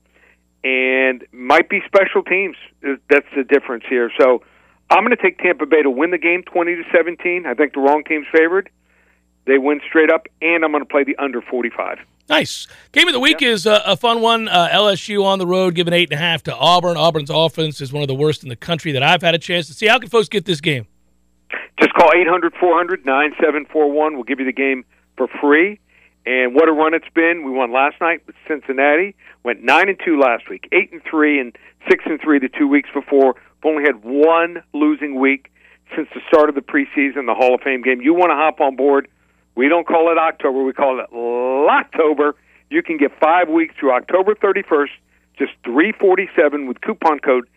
and 0.65 1.25
might 1.33 1.69
be 1.69 1.81
special 1.87 2.23
teams. 2.23 2.57
That's 2.83 3.27
the 3.37 3.45
difference 3.45 3.85
here. 3.89 4.11
So, 4.19 4.43
I'm 4.91 5.05
going 5.05 5.17
to 5.17 5.23
take 5.23 5.39
Tampa 5.39 5.67
Bay 5.67 5.83
to 5.83 5.91
win 5.91 6.11
the 6.11 6.19
game 6.19 6.43
20 6.45 6.77
to 6.77 6.83
17. 6.95 7.47
I 7.47 7.55
think 7.55 7.75
the 7.75 7.81
wrong 7.81 8.05
team's 8.05 8.27
favored. 8.33 8.71
They 9.47 9.59
win 9.59 9.81
straight 9.87 10.11
up, 10.11 10.27
and 10.43 10.65
I'm 10.65 10.73
going 10.73 10.83
to 10.83 10.89
play 10.89 11.05
the 11.05 11.17
under 11.17 11.41
45. 11.41 11.99
Nice. 12.29 12.67
Game 12.93 13.09
of 13.09 13.15
the 13.15 13.21
week 13.21 13.41
yeah. 13.41 13.49
is 13.49 13.67
a, 13.67 13.83
a, 13.87 13.97
fun 13.97 14.21
one. 14.21 14.49
Uh, 14.49 14.69
LSU 14.69 15.25
on 15.25 15.39
the 15.39 15.47
road, 15.47 15.75
giving 15.75 15.95
eight 15.95 16.11
and 16.11 16.19
a 16.19 16.23
half 16.23 16.43
to 16.45 16.55
Auburn. 16.55 16.99
Auburn's 16.99 17.31
offense 17.31 17.81
is 17.81 17.93
one 17.93 18.03
of 18.03 18.09
the 18.09 18.15
worst 18.15 18.43
in 18.43 18.51
the 18.51 18.57
country 18.57 18.93
that 18.93 19.03
I've 19.03 19.23
had 19.23 19.35
a 19.35 19.39
chance 19.39 19.67
to 19.69 19.73
see. 19.73 19.87
How 19.87 19.99
can 19.99 20.11
folks 20.11 20.29
get 20.29 20.45
this 20.45 20.61
game? 20.61 20.87
Just 21.81 21.95
call 21.95 22.11
800 22.15 22.55
400 22.61 23.07
9741. 23.07 24.15
We'll 24.15 24.25
give 24.25 24.41
you 24.41 24.45
the 24.45 24.53
game 24.53 24.85
for 25.17 25.29
free. 25.41 25.81
And 26.27 26.55
what 26.55 26.69
a 26.69 26.73
run 26.73 26.93
it's 26.93 27.09
been. 27.15 27.43
We 27.45 27.51
won 27.51 27.73
last 27.73 27.97
night 28.03 28.21
with 28.27 28.37
Cincinnati. 28.47 29.17
Went 29.45 29.63
9 29.63 29.89
and 29.89 29.99
2 30.05 30.21
last 30.21 30.51
week, 30.51 30.69
8 30.73 30.93
and 30.93 31.03
3, 31.09 31.41
and 31.41 31.57
6 31.89 32.05
and 32.07 32.21
3 32.21 32.39
the 32.39 32.51
two 32.51 32.69
weeks 32.69 32.91
before. 32.93 33.37
We've 33.63 33.73
only 33.73 33.85
had 33.85 34.05
one 34.05 34.63
losing 34.73 35.19
week 35.19 35.51
since 35.97 36.09
the 36.15 36.21
start 36.29 36.49
of 36.49 36.55
the 36.55 36.61
preseason, 36.61 37.27
the 37.27 37.35
Hall 37.35 37.55
of 37.55 37.61
Fame 37.63 37.83
game. 37.83 38.01
You 38.01 38.15
want 38.15 38.31
to 38.31 38.37
hop 38.37 38.61
on 38.61 38.77
board? 38.77 39.09
We 39.55 39.69
don't 39.69 39.87
call 39.87 40.13
it 40.13 40.19
October, 40.19 40.63
we 40.63 40.73
call 40.73 41.01
it 41.01 41.11
Locktober. 41.13 42.35
You 42.71 42.83
can 42.83 42.99
get 42.99 43.11
five 43.19 43.49
weeks 43.49 43.75
through 43.81 43.93
October 43.93 44.35
31st, 44.35 44.91
just 45.39 45.53
347 45.65 46.67
with 46.67 46.81
coupon 46.81 47.19
code 47.19 47.49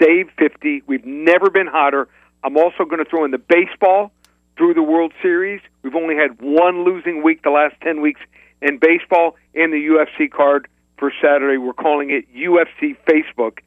SAVE50. 0.00 0.82
We've 0.86 1.04
never 1.04 1.50
been 1.50 1.66
hotter. 1.66 2.08
I'm 2.44 2.56
also 2.56 2.84
going 2.84 3.02
to 3.02 3.08
throw 3.08 3.24
in 3.24 3.30
the 3.30 3.38
baseball 3.38 4.12
through 4.56 4.74
the 4.74 4.82
World 4.82 5.12
Series. 5.22 5.60
We've 5.82 5.94
only 5.94 6.14
had 6.14 6.40
one 6.40 6.84
losing 6.84 7.22
week 7.22 7.42
the 7.42 7.50
last 7.50 7.74
10 7.82 8.00
weeks 8.00 8.20
in 8.60 8.78
baseball 8.78 9.36
and 9.54 9.72
the 9.72 9.76
UFC 9.76 10.30
card 10.30 10.68
for 10.98 11.12
Saturday. 11.22 11.56
We're 11.56 11.72
calling 11.72 12.10
it 12.10 12.32
UFC 12.34 12.96
Facebook. 13.08 13.58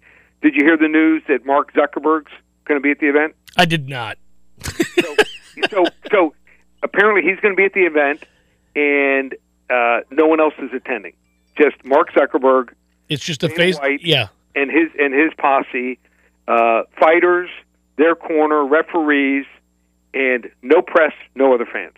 Did 0.41 0.55
you 0.55 0.63
hear 0.63 0.77
the 0.77 0.87
news 0.87 1.23
that 1.27 1.45
Mark 1.45 1.73
Zuckerberg's 1.73 2.31
going 2.65 2.79
to 2.79 2.83
be 2.83 2.91
at 2.91 2.99
the 2.99 3.07
event? 3.09 3.35
I 3.57 3.65
did 3.65 3.87
not. 3.89 4.17
so, 4.63 5.15
so, 5.69 5.85
so 6.11 6.33
apparently 6.83 7.21
he's 7.29 7.39
going 7.39 7.53
to 7.53 7.57
be 7.57 7.65
at 7.65 7.73
the 7.73 7.85
event, 7.85 8.23
and 8.75 9.35
uh, 9.69 10.01
no 10.11 10.25
one 10.27 10.39
else 10.39 10.53
is 10.59 10.71
attending. 10.73 11.13
Just 11.57 11.83
Mark 11.85 12.11
Zuckerberg 12.13 12.69
It's 13.09 13.23
just 13.23 13.43
a 13.43 13.47
Dana 13.47 13.57
face. 13.57 13.77
White. 13.79 14.01
Yeah. 14.03 14.27
and 14.55 14.71
his 14.71 14.89
and 14.99 15.13
his 15.13 15.31
posse, 15.37 15.99
uh, 16.47 16.83
fighters, 16.99 17.49
their 17.97 18.15
corner, 18.15 18.65
referees, 18.65 19.45
and 20.13 20.49
no 20.61 20.81
press, 20.81 21.13
no 21.35 21.53
other 21.53 21.65
fans. 21.71 21.95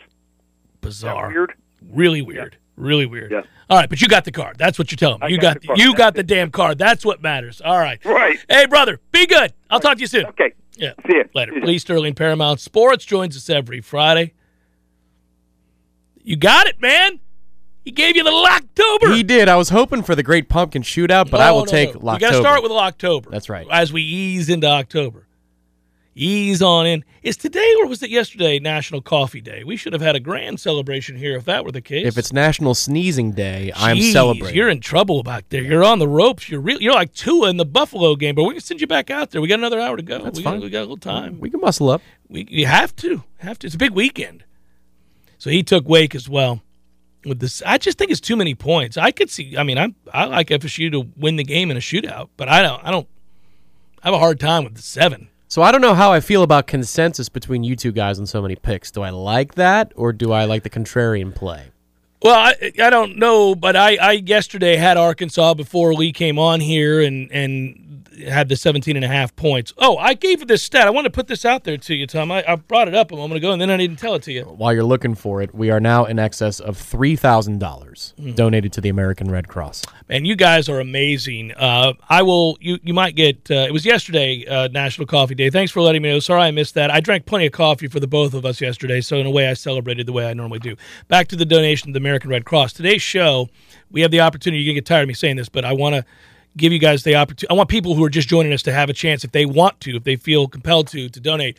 Bizarre. 0.81 1.29
weird? 1.29 1.53
Really 1.91 2.21
weird. 2.21 2.57
Really 2.75 3.05
weird. 3.05 3.31
Yeah. 3.31 3.41
All 3.69 3.77
right, 3.77 3.89
but 3.89 4.01
you 4.01 4.07
got 4.07 4.25
the 4.25 4.31
card. 4.31 4.57
That's 4.57 4.77
what 4.77 4.91
you're 4.91 4.97
telling 4.97 5.19
me. 5.19 5.27
I 5.27 5.27
you 5.29 5.37
got 5.37 5.55
got, 5.55 5.61
the 5.61 5.67
card. 5.67 5.79
you 5.79 5.85
That's 5.87 5.97
got 5.97 6.15
the 6.15 6.23
damn 6.23 6.51
card. 6.51 6.77
That's 6.77 7.05
what 7.05 7.21
matters. 7.21 7.61
All 7.63 7.77
right. 7.77 8.03
Right. 8.03 8.39
Hey, 8.49 8.65
brother, 8.65 8.99
be 9.11 9.25
good. 9.25 9.53
I'll 9.69 9.79
talk 9.79 9.95
to 9.95 10.01
you 10.01 10.07
soon. 10.07 10.25
Okay. 10.27 10.53
Yeah. 10.75 10.93
See 11.07 11.15
you. 11.15 11.25
Later. 11.35 11.53
See 11.53 11.59
ya. 11.59 11.65
Lee 11.65 11.77
Sterling, 11.77 12.15
Paramount 12.15 12.59
Sports, 12.59 13.05
joins 13.05 13.37
us 13.37 13.49
every 13.49 13.81
Friday. 13.81 14.33
You 16.23 16.35
got 16.35 16.67
it, 16.67 16.81
man. 16.81 17.19
He 17.83 17.91
gave 17.91 18.15
you 18.15 18.23
the 18.23 18.31
Locktober. 18.31 19.13
He 19.13 19.23
did. 19.23 19.49
I 19.49 19.57
was 19.57 19.69
hoping 19.69 20.03
for 20.03 20.15
the 20.15 20.23
Great 20.23 20.47
Pumpkin 20.47 20.83
Shootout, 20.83 21.29
but 21.29 21.41
I 21.41 21.51
will 21.51 21.65
no, 21.65 21.71
take 21.71 21.93
no. 21.93 21.99
Locktober. 21.99 22.13
We 22.13 22.19
got 22.19 22.31
to 22.31 22.37
start 22.37 22.63
with 22.63 22.71
October. 22.71 23.29
That's 23.29 23.49
right. 23.49 23.67
As 23.69 23.91
we 23.91 24.01
ease 24.01 24.49
into 24.49 24.67
October. 24.67 25.27
Ease 26.15 26.61
on 26.61 26.85
in. 26.85 27.03
Is 27.23 27.37
today 27.37 27.73
or 27.81 27.87
was 27.87 28.03
it 28.03 28.09
yesterday 28.09 28.59
National 28.59 29.01
Coffee 29.01 29.41
Day? 29.41 29.63
We 29.63 29.75
should 29.75 29.93
have 29.93 30.01
had 30.01 30.15
a 30.15 30.19
grand 30.19 30.59
celebration 30.59 31.15
here 31.15 31.35
if 31.35 31.45
that 31.45 31.65
were 31.65 31.71
the 31.71 31.81
case. 31.81 32.05
If 32.05 32.17
it's 32.17 32.31
National 32.31 32.75
Sneezing 32.75 33.31
Day, 33.31 33.71
I'm 33.75 33.99
celebrating. 33.99 34.55
You're 34.55 34.69
in 34.69 34.79
trouble 34.79 35.23
back 35.23 35.49
there. 35.49 35.63
You're 35.63 35.83
on 35.83 35.99
the 35.99 36.07
ropes. 36.07 36.49
You're 36.49 36.61
real. 36.61 36.81
You're 36.81 36.93
like 36.93 37.13
Tua 37.13 37.49
in 37.49 37.57
the 37.57 37.65
Buffalo 37.65 38.15
game, 38.15 38.35
but 38.35 38.43
we 38.43 38.53
can 38.53 38.61
send 38.61 38.81
you 38.81 38.87
back 38.87 39.09
out 39.09 39.31
there. 39.31 39.41
We 39.41 39.47
got 39.47 39.59
another 39.59 39.79
hour 39.79 39.97
to 39.97 40.03
go. 40.03 40.23
That's 40.23 40.37
we 40.37 40.43
fine. 40.43 40.59
Got, 40.59 40.63
we 40.63 40.69
got 40.69 40.79
a 40.79 40.81
little 40.81 40.97
time. 40.97 41.39
we 41.39 41.49
can 41.49 41.61
muscle 41.61 41.89
up. 41.89 42.01
We 42.29 42.45
you 42.49 42.65
have 42.67 42.95
to 42.97 43.23
have 43.37 43.57
to. 43.59 43.67
It's 43.67 43.75
a 43.75 43.79
big 43.79 43.93
weekend. 43.93 44.43
So 45.39 45.49
he 45.49 45.63
took 45.63 45.87
Wake 45.87 46.15
as 46.15 46.29
well. 46.29 46.61
With 47.25 47.39
this, 47.39 47.61
I 47.65 47.77
just 47.77 47.97
think 47.97 48.11
it's 48.11 48.19
too 48.19 48.35
many 48.35 48.53
points. 48.53 48.97
I 48.97 49.11
could 49.11 49.29
see. 49.29 49.57
I 49.57 49.63
mean, 49.63 49.77
I'm 49.77 49.95
I 50.13 50.25
like 50.25 50.49
FSU 50.49 50.91
to 50.91 51.07
win 51.15 51.37
the 51.37 51.43
game 51.43 51.71
in 51.71 51.77
a 51.77 51.79
shootout, 51.79 52.29
but 52.37 52.49
I 52.49 52.61
don't. 52.61 52.83
I 52.83 52.91
don't. 52.91 53.07
I 54.03 54.07
have 54.07 54.13
a 54.13 54.19
hard 54.19 54.41
time 54.41 54.65
with 54.65 54.75
the 54.75 54.81
seven. 54.81 55.29
So 55.53 55.61
I 55.61 55.71
don't 55.71 55.81
know 55.81 55.93
how 55.93 56.11
I 56.11 56.19
feel 56.19 56.41
about 56.41 56.65
consensus 56.65 57.29
between 57.29 57.63
you 57.63 57.75
two 57.75 57.91
guys 57.91 58.17
on 58.17 58.25
so 58.25 58.41
many 58.41 58.55
picks. 58.55 58.89
Do 58.89 59.03
I 59.03 59.11
like 59.11 59.53
that, 59.53 59.91
or 59.95 60.11
do 60.11 60.31
I 60.31 60.45
like 60.45 60.63
the 60.63 60.69
contrarian 60.71 61.35
play? 61.35 61.72
Well, 62.23 62.35
I, 62.35 62.71
I 62.81 62.89
don't 62.89 63.17
know, 63.17 63.53
but 63.53 63.75
I, 63.75 63.95
I 63.97 64.11
yesterday 64.13 64.75
had 64.77 64.95
Arkansas 64.97 65.55
before 65.55 65.93
Lee 65.93 66.11
came 66.13 66.39
on 66.39 66.59
here 66.61 67.01
and 67.01 67.31
and 67.31 67.79
had 68.27 68.47
the 68.47 68.55
17 68.55 68.95
and 68.95 69.03
a 69.03 69.07
half 69.07 69.35
points. 69.35 69.73
Oh, 69.79 69.97
I 69.97 70.13
gave 70.13 70.39
you 70.39 70.45
this 70.45 70.61
stat. 70.61 70.85
I 70.85 70.91
want 70.91 71.05
to 71.05 71.09
put 71.09 71.25
this 71.25 71.45
out 71.45 71.63
there 71.63 71.77
to 71.77 71.95
you, 71.95 72.05
Tom. 72.05 72.31
I, 72.31 72.43
I 72.47 72.55
brought 72.57 72.87
it 72.87 72.93
up 72.93 73.11
a 73.11 73.15
moment 73.15 73.37
ago, 73.39 73.51
and 73.51 73.59
then 73.59 73.71
I 73.71 73.77
didn't 73.77 73.97
tell 73.97 74.13
it 74.13 74.21
to 74.23 74.31
you. 74.31 74.43
While 74.43 74.71
you're 74.71 74.83
looking 74.83 75.15
for 75.15 75.41
it, 75.41 75.53
we 75.55 75.71
are 75.71 75.79
now 75.79 76.05
in 76.05 76.19
excess 76.19 76.59
of 76.59 76.77
three 76.77 77.15
thousand 77.15 77.59
dollars 77.59 78.13
Hmm. 78.17 78.33
donated 78.33 78.71
to 78.73 78.81
the 78.81 78.89
American 78.89 79.31
Red 79.31 79.47
Cross. 79.47 79.81
And 80.09 80.27
you 80.27 80.35
guys 80.35 80.69
are 80.69 80.79
amazing. 80.79 81.53
Uh, 81.53 81.93
I 82.07 82.21
will. 82.21 82.57
You 82.61 82.77
you 82.83 82.93
might 82.93 83.15
get. 83.15 83.49
Uh, 83.49 83.65
it 83.67 83.73
was 83.73 83.83
yesterday, 83.83 84.45
uh, 84.45 84.67
National 84.67 85.07
Coffee 85.07 85.35
Day. 85.35 85.49
Thanks 85.49 85.71
for 85.71 85.81
letting 85.81 86.03
me 86.03 86.09
know. 86.11 86.19
Sorry 86.19 86.43
I 86.43 86.51
missed 86.51 86.75
that. 86.75 86.91
I 86.91 86.99
drank 86.99 87.25
plenty 87.25 87.47
of 87.47 87.51
coffee 87.51 87.87
for 87.87 87.99
the 87.99 88.07
both 88.07 88.35
of 88.35 88.45
us 88.45 88.61
yesterday, 88.61 89.01
so 89.01 89.17
in 89.17 89.25
a 89.25 89.31
way 89.31 89.49
I 89.49 89.55
celebrated 89.55 90.05
the 90.05 90.13
way 90.13 90.29
I 90.29 90.33
normally 90.35 90.59
do. 90.59 90.75
Back 91.07 91.27
to 91.29 91.35
the 91.35 91.45
donation 91.45 91.87
to 91.87 91.93
the 91.93 91.97
American 91.97 92.12
Red 92.23 92.45
Cross. 92.45 92.73
Today's 92.73 93.01
show, 93.01 93.49
we 93.91 94.01
have 94.01 94.11
the 94.11 94.21
opportunity. 94.21 94.61
You're 94.61 94.71
gonna 94.71 94.81
get 94.81 94.85
tired 94.85 95.03
of 95.03 95.07
me 95.07 95.13
saying 95.13 95.37
this, 95.37 95.49
but 95.49 95.65
I 95.65 95.73
want 95.73 95.95
to 95.95 96.05
give 96.55 96.71
you 96.71 96.79
guys 96.79 97.03
the 97.03 97.15
opportunity. 97.15 97.49
I 97.49 97.53
want 97.53 97.69
people 97.69 97.95
who 97.95 98.03
are 98.03 98.09
just 98.09 98.27
joining 98.27 98.53
us 98.53 98.61
to 98.63 98.71
have 98.71 98.89
a 98.89 98.93
chance, 98.93 99.23
if 99.23 99.31
they 99.31 99.45
want 99.45 99.79
to, 99.81 99.97
if 99.97 100.03
they 100.03 100.15
feel 100.15 100.47
compelled 100.47 100.87
to, 100.89 101.09
to 101.09 101.19
donate. 101.19 101.57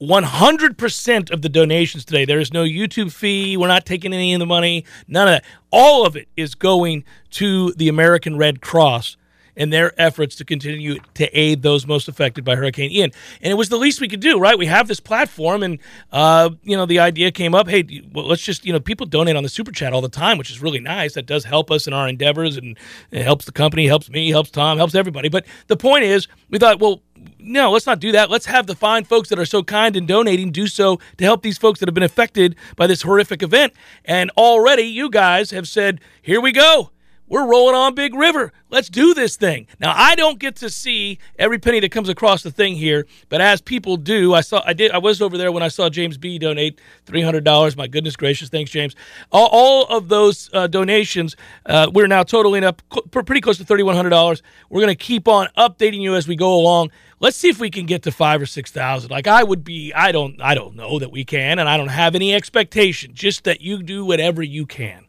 100% 0.00 1.30
of 1.30 1.40
the 1.40 1.48
donations 1.48 2.04
today. 2.04 2.26
There 2.26 2.38
is 2.38 2.52
no 2.52 2.64
YouTube 2.64 3.10
fee. 3.10 3.56
We're 3.56 3.68
not 3.68 3.86
taking 3.86 4.12
any 4.12 4.34
of 4.34 4.40
the 4.40 4.46
money. 4.46 4.84
None 5.08 5.28
of 5.28 5.32
that. 5.32 5.44
All 5.70 6.06
of 6.06 6.16
it 6.16 6.28
is 6.36 6.54
going 6.54 7.04
to 7.30 7.72
the 7.72 7.88
American 7.88 8.36
Red 8.36 8.60
Cross 8.60 9.16
in 9.56 9.70
their 9.70 9.98
efforts 10.00 10.36
to 10.36 10.44
continue 10.44 10.98
to 11.14 11.38
aid 11.38 11.62
those 11.62 11.86
most 11.86 12.08
affected 12.08 12.44
by 12.44 12.54
Hurricane 12.54 12.90
Ian. 12.90 13.10
And 13.40 13.50
it 13.50 13.54
was 13.54 13.68
the 13.68 13.78
least 13.78 14.00
we 14.00 14.08
could 14.08 14.20
do, 14.20 14.38
right? 14.38 14.58
We 14.58 14.66
have 14.66 14.86
this 14.86 15.00
platform, 15.00 15.62
and 15.62 15.78
uh, 16.12 16.50
you 16.62 16.76
know 16.76 16.86
the 16.86 16.98
idea 16.98 17.32
came 17.32 17.54
up. 17.54 17.68
Hey, 17.68 18.02
well, 18.12 18.26
let's 18.26 18.42
just 18.42 18.64
you 18.64 18.72
know 18.72 18.80
people 18.80 19.06
donate 19.06 19.36
on 19.36 19.42
the 19.42 19.48
super 19.48 19.72
chat 19.72 19.92
all 19.92 20.02
the 20.02 20.08
time, 20.08 20.38
which 20.38 20.50
is 20.50 20.62
really 20.62 20.80
nice. 20.80 21.14
That 21.14 21.26
does 21.26 21.44
help 21.44 21.70
us 21.70 21.86
in 21.86 21.92
our 21.92 22.06
endeavors, 22.06 22.56
and 22.56 22.78
it 23.10 23.22
helps 23.22 23.46
the 23.46 23.52
company, 23.52 23.86
helps 23.86 24.10
me, 24.10 24.30
helps 24.30 24.50
Tom, 24.50 24.78
helps 24.78 24.94
everybody. 24.94 25.28
But 25.28 25.46
the 25.66 25.76
point 25.76 26.04
is, 26.04 26.28
we 26.50 26.58
thought, 26.58 26.78
well, 26.78 27.02
no, 27.38 27.70
let's 27.70 27.86
not 27.86 28.00
do 28.00 28.12
that. 28.12 28.30
Let's 28.30 28.46
have 28.46 28.66
the 28.66 28.74
fine 28.74 29.04
folks 29.04 29.28
that 29.30 29.38
are 29.38 29.46
so 29.46 29.62
kind 29.62 29.96
in 29.96 30.06
donating 30.06 30.52
do 30.52 30.66
so 30.66 30.98
to 31.16 31.24
help 31.24 31.42
these 31.42 31.58
folks 31.58 31.80
that 31.80 31.88
have 31.88 31.94
been 31.94 32.02
affected 32.02 32.56
by 32.76 32.86
this 32.86 33.02
horrific 33.02 33.42
event. 33.42 33.72
And 34.04 34.30
already 34.36 34.82
you 34.82 35.08
guys 35.08 35.50
have 35.50 35.68
said, 35.68 36.00
here 36.20 36.40
we 36.40 36.52
go. 36.52 36.90
We're 37.28 37.48
rolling 37.48 37.74
on 37.74 37.94
Big 37.94 38.14
River. 38.14 38.52
Let's 38.70 38.88
do 38.88 39.12
this 39.12 39.36
thing. 39.36 39.66
Now 39.80 39.92
I 39.96 40.14
don't 40.14 40.38
get 40.38 40.56
to 40.56 40.70
see 40.70 41.18
every 41.38 41.58
penny 41.58 41.80
that 41.80 41.90
comes 41.90 42.08
across 42.08 42.42
the 42.44 42.52
thing 42.52 42.76
here, 42.76 43.04
but 43.28 43.40
as 43.40 43.60
people 43.60 43.96
do, 43.96 44.32
I 44.32 44.42
saw 44.42 44.62
I 44.64 44.74
did 44.74 44.92
I 44.92 44.98
was 44.98 45.20
over 45.20 45.36
there 45.36 45.50
when 45.50 45.62
I 45.62 45.68
saw 45.68 45.88
James 45.88 46.18
B 46.18 46.38
donate 46.38 46.80
three 47.04 47.22
hundred 47.22 47.42
dollars. 47.42 47.76
My 47.76 47.88
goodness 47.88 48.14
gracious, 48.14 48.48
thanks 48.48 48.70
James. 48.70 48.94
All, 49.32 49.48
all 49.50 49.86
of 49.86 50.08
those 50.08 50.50
uh, 50.52 50.68
donations, 50.68 51.34
uh, 51.66 51.90
we're 51.92 52.06
now 52.06 52.22
totaling 52.22 52.62
up 52.62 52.80
cl- 52.92 53.02
pretty 53.02 53.40
close 53.40 53.58
to 53.58 53.64
thirty 53.64 53.82
one 53.82 53.96
hundred 53.96 54.10
dollars. 54.10 54.42
We're 54.70 54.82
going 54.82 54.96
to 54.96 55.04
keep 55.04 55.26
on 55.26 55.48
updating 55.56 56.00
you 56.00 56.14
as 56.14 56.28
we 56.28 56.36
go 56.36 56.54
along. 56.54 56.92
Let's 57.18 57.36
see 57.36 57.48
if 57.48 57.58
we 57.58 57.70
can 57.70 57.86
get 57.86 58.02
to 58.02 58.12
five 58.12 58.40
or 58.40 58.46
six 58.46 58.70
thousand. 58.70 59.10
Like 59.10 59.26
I 59.26 59.42
would 59.42 59.64
be, 59.64 59.92
I 59.92 60.12
don't, 60.12 60.40
I 60.40 60.54
don't 60.54 60.76
know 60.76 60.98
that 61.00 61.10
we 61.10 61.24
can, 61.24 61.58
and 61.58 61.68
I 61.68 61.76
don't 61.76 61.88
have 61.88 62.14
any 62.14 62.34
expectation. 62.34 63.14
Just 63.14 63.44
that 63.44 63.60
you 63.60 63.82
do 63.82 64.04
whatever 64.04 64.42
you 64.42 64.66
can, 64.66 65.06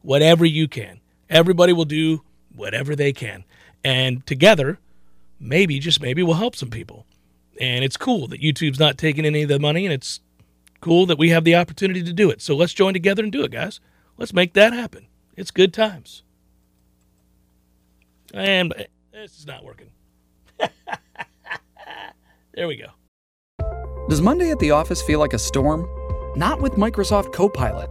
whatever 0.00 0.46
you 0.46 0.66
can. 0.68 0.99
Everybody 1.30 1.72
will 1.72 1.84
do 1.84 2.22
whatever 2.54 2.96
they 2.96 3.12
can. 3.12 3.44
And 3.84 4.26
together, 4.26 4.78
maybe, 5.38 5.78
just 5.78 6.02
maybe, 6.02 6.22
we'll 6.22 6.34
help 6.34 6.56
some 6.56 6.70
people. 6.70 7.06
And 7.60 7.84
it's 7.84 7.96
cool 7.96 8.26
that 8.28 8.40
YouTube's 8.40 8.80
not 8.80 8.98
taking 8.98 9.24
any 9.24 9.42
of 9.42 9.48
the 9.48 9.58
money, 9.58 9.86
and 9.86 9.92
it's 9.92 10.20
cool 10.80 11.06
that 11.06 11.18
we 11.18 11.30
have 11.30 11.44
the 11.44 11.54
opportunity 11.54 12.02
to 12.02 12.12
do 12.12 12.30
it. 12.30 12.42
So 12.42 12.56
let's 12.56 12.74
join 12.74 12.92
together 12.92 13.22
and 13.22 13.30
do 13.30 13.44
it, 13.44 13.52
guys. 13.52 13.80
Let's 14.16 14.32
make 14.32 14.54
that 14.54 14.72
happen. 14.72 15.06
It's 15.36 15.50
good 15.50 15.72
times. 15.72 16.22
And 18.34 18.74
this 19.12 19.38
is 19.38 19.46
not 19.46 19.64
working. 19.64 19.90
there 22.54 22.68
we 22.68 22.76
go. 22.76 22.88
Does 24.08 24.20
Monday 24.20 24.50
at 24.50 24.58
the 24.58 24.72
office 24.72 25.00
feel 25.02 25.20
like 25.20 25.32
a 25.32 25.38
storm? 25.38 25.88
Not 26.36 26.60
with 26.60 26.72
Microsoft 26.72 27.32
Copilot. 27.32 27.90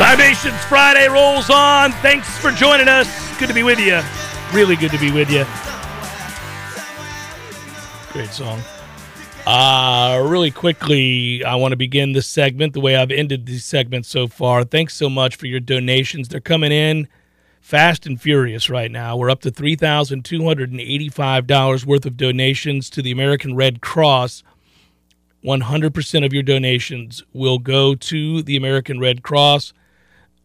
Libations 0.00 0.64
Friday 0.64 1.08
rolls 1.08 1.50
on. 1.50 1.92
Thanks 1.92 2.38
for 2.38 2.50
joining 2.50 2.88
us. 2.88 3.08
Good 3.38 3.48
to 3.48 3.54
be 3.54 3.62
with 3.62 3.78
you. 3.78 4.00
Really 4.52 4.76
good 4.76 4.90
to 4.90 4.98
be 4.98 5.10
with 5.10 5.30
you. 5.30 5.44
Great 8.12 8.30
song. 8.30 8.60
Uh, 9.46 10.22
really 10.28 10.50
quickly, 10.50 11.42
I 11.44 11.54
want 11.56 11.72
to 11.72 11.76
begin 11.76 12.12
this 12.12 12.26
segment 12.26 12.74
the 12.74 12.80
way 12.80 12.94
I've 12.94 13.10
ended 13.10 13.46
these 13.46 13.64
segments 13.64 14.08
so 14.08 14.28
far. 14.28 14.64
Thanks 14.64 14.94
so 14.94 15.10
much 15.10 15.36
for 15.36 15.46
your 15.46 15.60
donations. 15.60 16.28
They're 16.28 16.40
coming 16.40 16.72
in 16.72 17.08
fast 17.60 18.06
and 18.06 18.20
furious 18.20 18.68
right 18.68 18.90
now. 18.90 19.16
We're 19.16 19.30
up 19.30 19.40
to 19.40 19.50
$3,285 19.50 21.86
worth 21.86 22.06
of 22.06 22.16
donations 22.16 22.90
to 22.90 23.02
the 23.02 23.10
American 23.10 23.56
Red 23.56 23.80
Cross. 23.80 24.42
100% 25.44 26.24
of 26.24 26.32
your 26.32 26.42
donations 26.42 27.22
will 27.32 27.58
go 27.58 27.94
to 27.94 28.42
the 28.42 28.56
American 28.56 28.98
Red 29.00 29.22
Cross. 29.22 29.72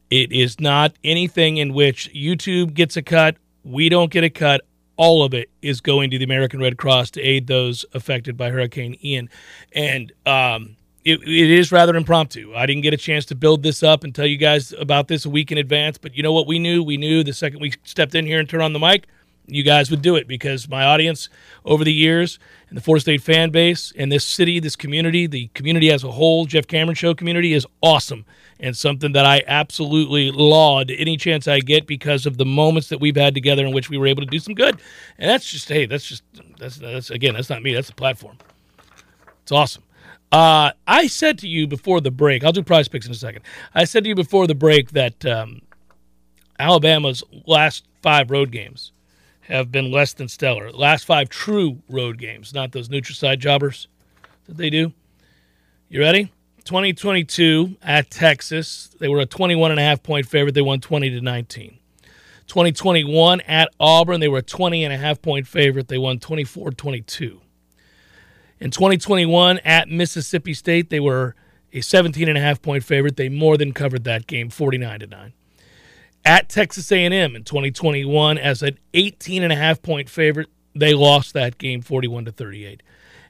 It 0.10 0.32
is 0.32 0.60
not 0.60 0.94
anything 1.04 1.58
in 1.58 1.74
which 1.74 2.12
YouTube 2.14 2.74
gets 2.74 2.96
a 2.98 3.02
cut, 3.02 3.36
we 3.64 3.90
don't 3.90 4.12
get 4.12 4.24
a 4.24 4.30
cut. 4.30 4.62
All 4.96 5.22
of 5.24 5.34
it 5.34 5.50
is 5.62 5.80
going 5.80 6.10
to 6.10 6.18
the 6.18 6.24
American 6.24 6.60
Red 6.60 6.78
Cross 6.78 7.12
to 7.12 7.22
aid 7.22 7.46
those 7.46 7.86
affected 7.94 8.36
by 8.36 8.50
Hurricane 8.50 8.98
Ian. 9.04 9.30
And 9.74 10.12
um, 10.26 10.76
it, 11.06 11.22
it 11.22 11.52
is 11.52 11.72
rather 11.72 11.96
impromptu. 11.96 12.54
I 12.56 12.66
didn't 12.66 12.82
get 12.82 12.94
a 12.94 12.98
chance 12.98 13.26
to 13.26 13.36
build 13.36 13.62
this 13.62 13.84
up 13.84 14.04
and 14.04 14.16
tell 14.16 14.26
you 14.26 14.38
guys 14.38 14.74
about 14.74 15.08
this 15.08 15.26
a 15.26 15.30
week 15.30 15.52
in 15.52 15.58
advance. 15.58 15.98
But 15.98 16.16
you 16.16 16.24
know 16.24 16.34
what 16.34 16.48
we 16.48 16.58
knew? 16.58 16.82
We 16.82 16.98
knew 16.98 17.24
the 17.24 17.34
second 17.34 17.60
we 17.60 17.74
stepped 17.84 18.16
in 18.16 18.26
here 18.26 18.40
and 18.40 18.50
turned 18.50 18.64
on 18.64 18.74
the 18.74 18.80
mic, 18.80 19.08
you 19.48 19.64
guys 19.64 19.90
would 19.90 20.02
do 20.02 20.16
it 20.16 20.28
because 20.28 20.68
my 20.68 20.84
audience 20.84 21.30
over 21.66 21.84
the 21.84 21.94
years 21.94 22.38
and 22.70 22.78
the 22.78 22.82
Florida 22.82 23.02
State 23.02 23.22
fan 23.22 23.50
base 23.50 23.94
and 23.98 24.12
this 24.12 24.26
city, 24.26 24.60
this 24.60 24.76
community, 24.76 25.26
the 25.26 25.48
community 25.54 25.90
as 25.90 26.04
a 26.04 26.12
whole, 26.12 26.46
Jeff 26.46 26.68
Cameron 26.68 26.96
Show 26.96 27.14
community 27.14 27.54
is 27.54 27.66
awesome 27.82 28.26
and 28.60 28.76
something 28.76 29.14
that 29.14 29.26
I 29.26 29.44
absolutely 29.48 30.32
laud 30.32 30.92
any 30.92 31.16
chance 31.16 31.48
I 31.48 31.60
get 31.60 31.88
because 31.88 32.26
of 32.26 32.38
the 32.38 32.46
moments 32.46 32.90
that 32.90 33.00
we've 33.00 33.16
had 33.16 33.34
together 33.34 33.66
in 33.66 33.74
which 33.74 33.90
we 33.90 33.98
were 33.98 34.08
able 34.08 34.22
to 34.22 34.28
do 34.28 34.40
some 34.40 34.54
good. 34.54 34.80
And 35.18 35.30
that's 35.30 35.50
just 35.50 35.70
hey, 35.70 35.86
that's 35.86 36.06
just 36.06 36.24
that's 36.60 36.78
that's 36.78 37.10
again, 37.10 37.36
that's 37.36 37.50
not 37.50 37.64
me, 37.64 37.74
that's 37.74 37.88
the 37.88 37.96
platform. 37.96 38.38
It's 39.44 39.52
awesome. 39.52 39.84
Uh, 40.30 40.72
I 40.86 41.08
said 41.08 41.38
to 41.40 41.48
you 41.48 41.68
before 41.68 42.02
the 42.02 42.12
break, 42.12 42.44
I'll 42.44 42.52
do 42.52 42.62
prize 42.62 42.90
picks 42.90 43.06
in 43.06 43.14
a 43.14 43.16
second. 43.16 43.44
I 43.74 43.86
said 43.86 44.04
to 44.04 44.10
you 44.10 44.16
before 44.16 44.46
the 44.46 44.56
break 44.56 44.92
that 44.92 45.26
um, 45.26 45.62
Alabama's 46.60 47.24
last 47.46 47.86
five 48.02 48.30
road 48.30 48.52
games 48.52 48.92
have 49.48 49.72
been 49.72 49.92
less 49.92 50.14
than 50.14 50.28
stellar. 50.28 50.72
Last 50.72 51.06
five 51.06 51.30
true 51.30 51.82
road 51.90 52.18
games, 52.18 52.54
not 52.54 52.72
those 52.72 52.90
Nutricide 52.90 53.40
jobbers 53.40 53.88
that 54.46 54.58
they 54.58 54.70
do. 54.70 54.94
You 55.90 56.02
ready? 56.02 56.32
2022 56.66 57.78
at 57.82 58.12
Texas, 58.12 58.90
they 59.00 59.08
were 59.08 59.20
a 59.20 59.26
21 59.26 59.72
and 59.72 59.80
a 59.80 59.84
half 59.84 60.04
point 60.04 60.26
favorite. 60.26 60.54
They 60.54 60.62
won 60.62 60.82
20 60.82 61.10
to 61.12 61.22
19. 61.22 61.80
2021 62.48 63.42
at 63.42 63.70
Auburn, 63.80 64.20
they 64.20 64.28
were 64.28 64.40
a 64.40 64.44
20 64.44 64.84
and 64.84 64.94
a 64.94 64.98
half 64.98 65.22
point 65.22 65.48
favorite. 65.48 65.88
They 65.88 65.98
won 65.98 66.20
24 66.20 66.72
22. 66.72 67.42
In 68.60 68.72
2021 68.72 69.60
at 69.60 69.88
Mississippi 69.88 70.54
State, 70.54 70.90
they 70.90 71.00
were 71.00 71.36
a 71.72 71.82
17 71.82 72.28
and 72.28 72.38
a 72.38 72.42
half 72.42 72.62
point 72.62 72.84
favorite. 72.84 73.16
They 73.16 73.30
more 73.30 73.58
than 73.58 73.72
covered 73.72 74.04
that 74.04 74.28
game, 74.28 74.50
49 74.50 75.00
to 75.02 75.08
9. 75.08 75.34
At 76.28 76.50
Texas 76.50 76.92
A&M 76.92 77.38
in 77.38 77.44
2021 77.46 78.38
as 78.38 78.62
an 78.62 78.78
18 78.94 79.44
and 79.44 79.54
a 79.54 79.56
half 79.56 79.82
point 79.82 80.10
favorite, 80.10 80.50
they 80.76 80.94
lost 80.94 81.32
that 81.36 81.58
game 81.58 81.82
41 81.82 82.26
to 82.26 82.34
38. 82.34 82.84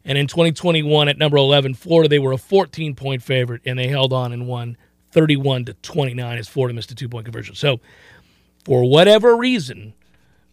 And 0.03 0.17
in 0.17 0.25
2021 0.25 1.07
at 1.07 1.19
number 1.19 1.37
11 1.37 1.75
Florida, 1.75 2.09
they 2.09 2.17
were 2.17 2.31
a 2.31 2.39
14 2.39 2.95
point 2.95 3.21
favorite 3.21 3.61
and 3.65 3.77
they 3.77 3.87
held 3.87 4.13
on 4.13 4.33
and 4.33 4.47
won 4.47 4.77
31 5.11 5.65
to 5.65 5.75
29 5.75 6.39
as 6.39 6.47
Florida 6.47 6.73
missed 6.73 6.89
a 6.89 6.95
two 6.95 7.07
point 7.07 7.25
conversion. 7.25 7.53
So, 7.53 7.79
for 8.65 8.83
whatever 8.83 9.37
reason, 9.37 9.93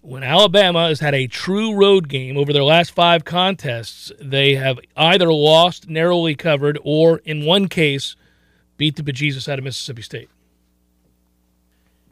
when 0.02 0.22
Alabama 0.22 0.88
has 0.88 1.00
had 1.00 1.14
a 1.14 1.26
true 1.26 1.74
road 1.74 2.10
game 2.10 2.36
over 2.36 2.52
their 2.52 2.62
last 2.62 2.90
five 2.90 3.24
contests, 3.24 4.12
they 4.20 4.54
have 4.56 4.78
either 4.98 5.32
lost, 5.32 5.88
narrowly 5.88 6.34
covered, 6.34 6.78
or 6.84 7.22
in 7.24 7.46
one 7.46 7.68
case, 7.68 8.16
beat 8.76 8.96
the 8.96 9.02
bejesus 9.02 9.48
out 9.48 9.58
of 9.58 9.64
Mississippi 9.64 10.02
State. 10.02 10.28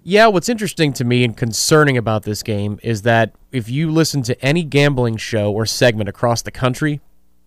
Yeah, 0.05 0.27
what's 0.27 0.49
interesting 0.49 0.93
to 0.95 1.05
me 1.05 1.23
and 1.23 1.37
concerning 1.37 1.97
about 1.97 2.25
this 2.25 2.43
game 2.43 2.81
is 2.83 3.03
that 3.03 3.37
if 3.53 3.69
you 3.69 3.89
listen 3.89 4.23
to 4.23 4.45
any 4.45 4.65
gambling 4.65 5.17
show 5.17 5.53
or 5.53 5.65
segment 5.65 6.09
across 6.09 6.43
the 6.43 6.51
country, 6.51 7.01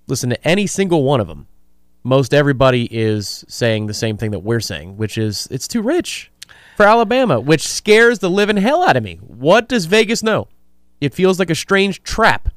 listen 0.07 0.29
to 0.29 0.47
any 0.47 0.65
single 0.65 1.03
one 1.03 1.19
of 1.19 1.27
them, 1.27 1.47
most 2.03 2.33
everybody 2.33 2.87
is 2.95 3.43
saying 3.49 3.87
the 3.87 3.93
same 3.93 4.15
thing 4.15 4.31
that 4.31 4.39
we're 4.39 4.61
saying, 4.61 4.95
which 4.95 5.17
is 5.17 5.49
it's 5.51 5.67
too 5.67 5.81
rich 5.81 6.31
for 6.77 6.85
Alabama, 6.85 7.41
which 7.41 7.67
scares 7.67 8.19
the 8.19 8.29
living 8.29 8.57
hell 8.57 8.87
out 8.87 8.95
of 8.95 9.03
me. 9.03 9.17
What 9.17 9.67
does 9.67 9.85
Vegas 9.85 10.23
know? 10.23 10.47
It 11.01 11.13
feels 11.13 11.39
like 11.39 11.49
a 11.49 11.55
strange 11.55 12.03
trap 12.03 12.47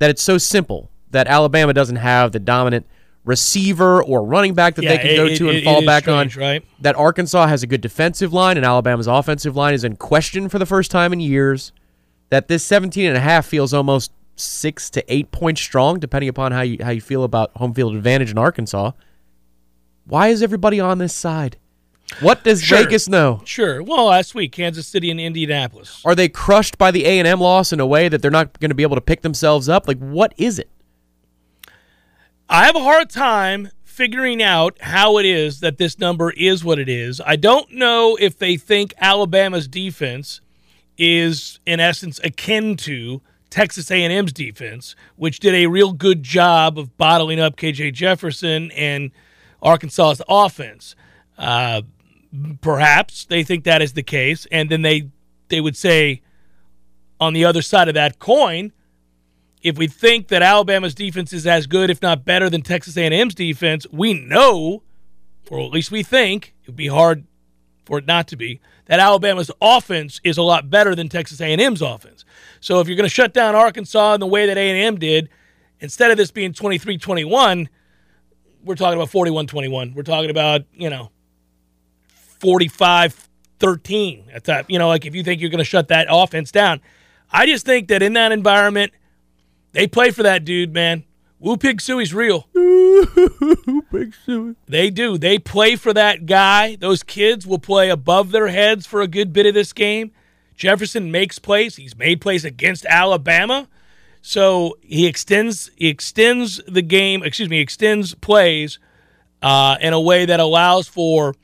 that 0.00 0.10
it's 0.10 0.22
so 0.22 0.38
simple 0.38 0.90
that 1.12 1.28
Alabama 1.28 1.72
doesn't 1.72 1.96
have 1.96 2.32
the 2.32 2.40
dominant 2.40 2.84
receiver 3.30 4.02
or 4.02 4.22
running 4.24 4.52
back 4.54 4.74
that 4.74 4.82
Yeah, 4.84 4.90
they 4.96 4.98
can 4.98 5.16
go 5.16 5.24
it- 5.26 5.36
to 5.38 5.48
and 5.48 5.58
it- 5.58 5.64
fall 5.64 5.76
it 5.78 5.80
is 5.82 5.86
back 5.86 6.02
strange, 6.04 6.36
on. 6.36 6.42
right? 6.42 6.64
That 6.80 6.96
Arkansas 6.96 7.46
has 7.46 7.62
a 7.62 7.66
good 7.66 7.80
defensive 7.80 8.32
line 8.32 8.56
and 8.58 8.66
Alabama's 8.66 9.06
offensive 9.06 9.56
line 9.56 9.72
is 9.72 9.84
in 9.84 9.96
question 9.96 10.48
for 10.48 10.58
the 10.58 10.66
first 10.66 10.90
time 10.90 11.12
in 11.12 11.20
years. 11.20 11.72
That 12.28 12.48
this 12.48 12.62
17 12.64 13.06
and 13.06 13.16
a 13.16 13.20
half 13.20 13.46
feels 13.46 13.72
almost 13.72 14.12
6 14.36 14.90
to 14.90 15.04
8 15.12 15.32
points 15.32 15.60
strong 15.62 15.98
depending 15.98 16.28
upon 16.28 16.52
how 16.52 16.60
you 16.62 16.78
how 16.82 16.90
you 16.90 17.00
feel 17.00 17.24
about 17.24 17.50
home 17.56 17.72
field 17.74 17.94
advantage 17.96 18.30
in 18.30 18.38
Arkansas. 18.38 18.92
Why 20.06 20.28
is 20.28 20.42
everybody 20.42 20.80
on 20.80 20.98
this 20.98 21.14
side? 21.14 21.56
What 22.20 22.42
does 22.42 22.60
Sure. 22.62 22.78
Vegas 22.78 23.08
know? 23.08 23.40
Sure. 23.44 23.82
Well, 23.82 24.06
last 24.06 24.34
week, 24.34 24.50
Kansas 24.52 24.86
City 24.88 25.10
and 25.12 25.20
Indianapolis. 25.20 26.00
Are 26.04 26.14
they 26.16 26.28
crushed 26.28 26.76
by 26.76 26.90
the 26.90 27.04
A&M 27.04 27.40
loss 27.40 27.72
in 27.72 27.78
a 27.78 27.86
way 27.86 28.08
that 28.08 28.20
they're 28.20 28.30
not 28.32 28.58
going 28.58 28.70
to 28.70 28.74
be 28.74 28.82
able 28.82 28.96
to 28.96 29.00
pick 29.00 29.22
themselves 29.22 29.68
up? 29.68 29.86
Like 29.86 29.98
what 29.98 30.32
is 30.36 30.58
it? 30.58 30.68
I 32.52 32.64
have 32.64 32.74
a 32.74 32.82
hard 32.82 33.10
time 33.10 33.70
figuring 33.84 34.42
out 34.42 34.76
how 34.80 35.18
it 35.18 35.24
is 35.24 35.60
that 35.60 35.78
this 35.78 36.00
number 36.00 36.32
is 36.32 36.64
what 36.64 36.80
it 36.80 36.88
is. 36.88 37.20
I 37.24 37.36
don't 37.36 37.70
know 37.70 38.16
if 38.20 38.36
they 38.36 38.56
think 38.56 38.92
Alabama's 38.98 39.68
defense 39.68 40.40
is 40.98 41.60
in 41.64 41.78
essence 41.78 42.18
akin 42.24 42.76
to 42.78 43.22
Texas 43.50 43.88
A&M's 43.92 44.32
defense, 44.32 44.96
which 45.14 45.38
did 45.38 45.54
a 45.54 45.66
real 45.68 45.92
good 45.92 46.24
job 46.24 46.76
of 46.76 46.96
bottling 46.98 47.38
up 47.38 47.54
KJ 47.54 47.92
Jefferson 47.92 48.72
and 48.72 49.12
Arkansas's 49.62 50.20
offense. 50.28 50.96
Uh, 51.38 51.82
perhaps 52.62 53.26
they 53.26 53.44
think 53.44 53.62
that 53.62 53.80
is 53.80 53.92
the 53.92 54.02
case, 54.02 54.48
and 54.50 54.68
then 54.68 54.82
they 54.82 55.08
they 55.50 55.60
would 55.60 55.76
say 55.76 56.20
on 57.20 57.32
the 57.32 57.44
other 57.44 57.62
side 57.62 57.86
of 57.86 57.94
that 57.94 58.18
coin, 58.18 58.72
if 59.62 59.76
we 59.76 59.86
think 59.86 60.28
that 60.28 60.42
Alabama's 60.42 60.94
defense 60.94 61.32
is 61.32 61.46
as 61.46 61.66
good, 61.66 61.90
if 61.90 62.00
not 62.00 62.24
better, 62.24 62.48
than 62.48 62.62
Texas 62.62 62.96
A&M's 62.96 63.34
defense, 63.34 63.86
we 63.92 64.14
know, 64.14 64.82
or 65.50 65.60
at 65.60 65.70
least 65.70 65.90
we 65.90 66.02
think, 66.02 66.54
it 66.62 66.68
would 66.68 66.76
be 66.76 66.88
hard 66.88 67.24
for 67.84 67.98
it 67.98 68.06
not 68.06 68.26
to 68.28 68.36
be, 68.36 68.60
that 68.86 69.00
Alabama's 69.00 69.50
offense 69.60 70.20
is 70.24 70.38
a 70.38 70.42
lot 70.42 70.70
better 70.70 70.94
than 70.94 71.08
Texas 71.08 71.40
A&M's 71.40 71.82
offense. 71.82 72.24
So 72.60 72.80
if 72.80 72.88
you're 72.88 72.96
going 72.96 73.08
to 73.08 73.14
shut 73.14 73.34
down 73.34 73.54
Arkansas 73.54 74.14
in 74.14 74.20
the 74.20 74.26
way 74.26 74.46
that 74.46 74.56
A&M 74.56 74.96
did, 74.98 75.28
instead 75.80 76.10
of 76.10 76.16
this 76.16 76.30
being 76.30 76.52
23-21, 76.52 77.68
we're 78.64 78.74
talking 78.74 78.98
about 78.98 79.10
41-21. 79.10 79.94
We're 79.94 80.02
talking 80.02 80.30
about, 80.30 80.62
you 80.74 80.90
know, 80.90 81.10
45-13 82.40 84.34
at 84.34 84.44
that. 84.44 84.70
You 84.70 84.78
know, 84.78 84.88
like 84.88 85.06
if 85.06 85.14
you 85.14 85.22
think 85.22 85.40
you're 85.40 85.50
going 85.50 85.58
to 85.58 85.64
shut 85.64 85.88
that 85.88 86.06
offense 86.10 86.50
down. 86.50 86.80
I 87.30 87.46
just 87.46 87.64
think 87.64 87.88
that 87.88 88.02
in 88.02 88.14
that 88.14 88.32
environment, 88.32 88.92
they 89.72 89.86
play 89.86 90.10
for 90.10 90.22
that 90.22 90.44
dude, 90.44 90.72
man. 90.72 91.04
Woo 91.38 91.56
Pig 91.56 91.78
Sooie's 91.78 92.12
real. 92.12 92.48
Big 92.54 94.14
Sooie. 94.26 94.56
They 94.68 94.90
do. 94.90 95.16
They 95.16 95.38
play 95.38 95.74
for 95.74 95.94
that 95.94 96.26
guy. 96.26 96.76
Those 96.76 97.02
kids 97.02 97.46
will 97.46 97.58
play 97.58 97.88
above 97.88 98.30
their 98.30 98.48
heads 98.48 98.86
for 98.86 99.00
a 99.00 99.08
good 99.08 99.32
bit 99.32 99.46
of 99.46 99.54
this 99.54 99.72
game. 99.72 100.12
Jefferson 100.54 101.10
makes 101.10 101.38
plays. 101.38 101.76
He's 101.76 101.96
made 101.96 102.20
plays 102.20 102.44
against 102.44 102.84
Alabama. 102.84 103.68
So 104.20 104.76
he 104.82 105.06
extends 105.06 105.70
he 105.76 105.88
extends 105.88 106.60
the 106.68 106.82
game, 106.82 107.22
excuse 107.22 107.48
me, 107.48 107.60
extends 107.60 108.14
plays 108.14 108.78
uh, 109.40 109.78
in 109.80 109.94
a 109.94 110.00
way 110.00 110.26
that 110.26 110.40
allows 110.40 110.88
for 110.88 111.34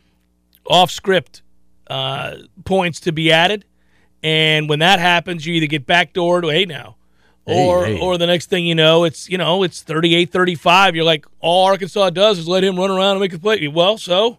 off 0.66 0.90
script 0.90 1.40
uh, 1.86 2.36
points 2.66 3.00
to 3.00 3.12
be 3.12 3.32
added. 3.32 3.64
And 4.22 4.68
when 4.68 4.80
that 4.80 4.98
happens, 4.98 5.46
you 5.46 5.54
either 5.54 5.66
get 5.66 5.86
backdoored 5.86 6.44
or 6.44 6.52
hey 6.52 6.66
now. 6.66 6.96
Or 7.46 7.86
hey. 7.86 8.00
or 8.00 8.18
the 8.18 8.26
next 8.26 8.50
thing 8.50 8.66
you 8.66 8.74
know, 8.74 9.04
it's 9.04 9.28
you 9.28 9.38
know, 9.38 9.62
it's 9.62 9.82
38-35. 9.84 10.94
You're 10.94 11.04
like, 11.04 11.26
all 11.38 11.66
Arkansas 11.66 12.10
does 12.10 12.38
is 12.38 12.48
let 12.48 12.64
him 12.64 12.76
run 12.76 12.90
around 12.90 13.12
and 13.12 13.20
make 13.20 13.32
a 13.32 13.38
play. 13.38 13.68
Well, 13.68 13.98
so 13.98 14.38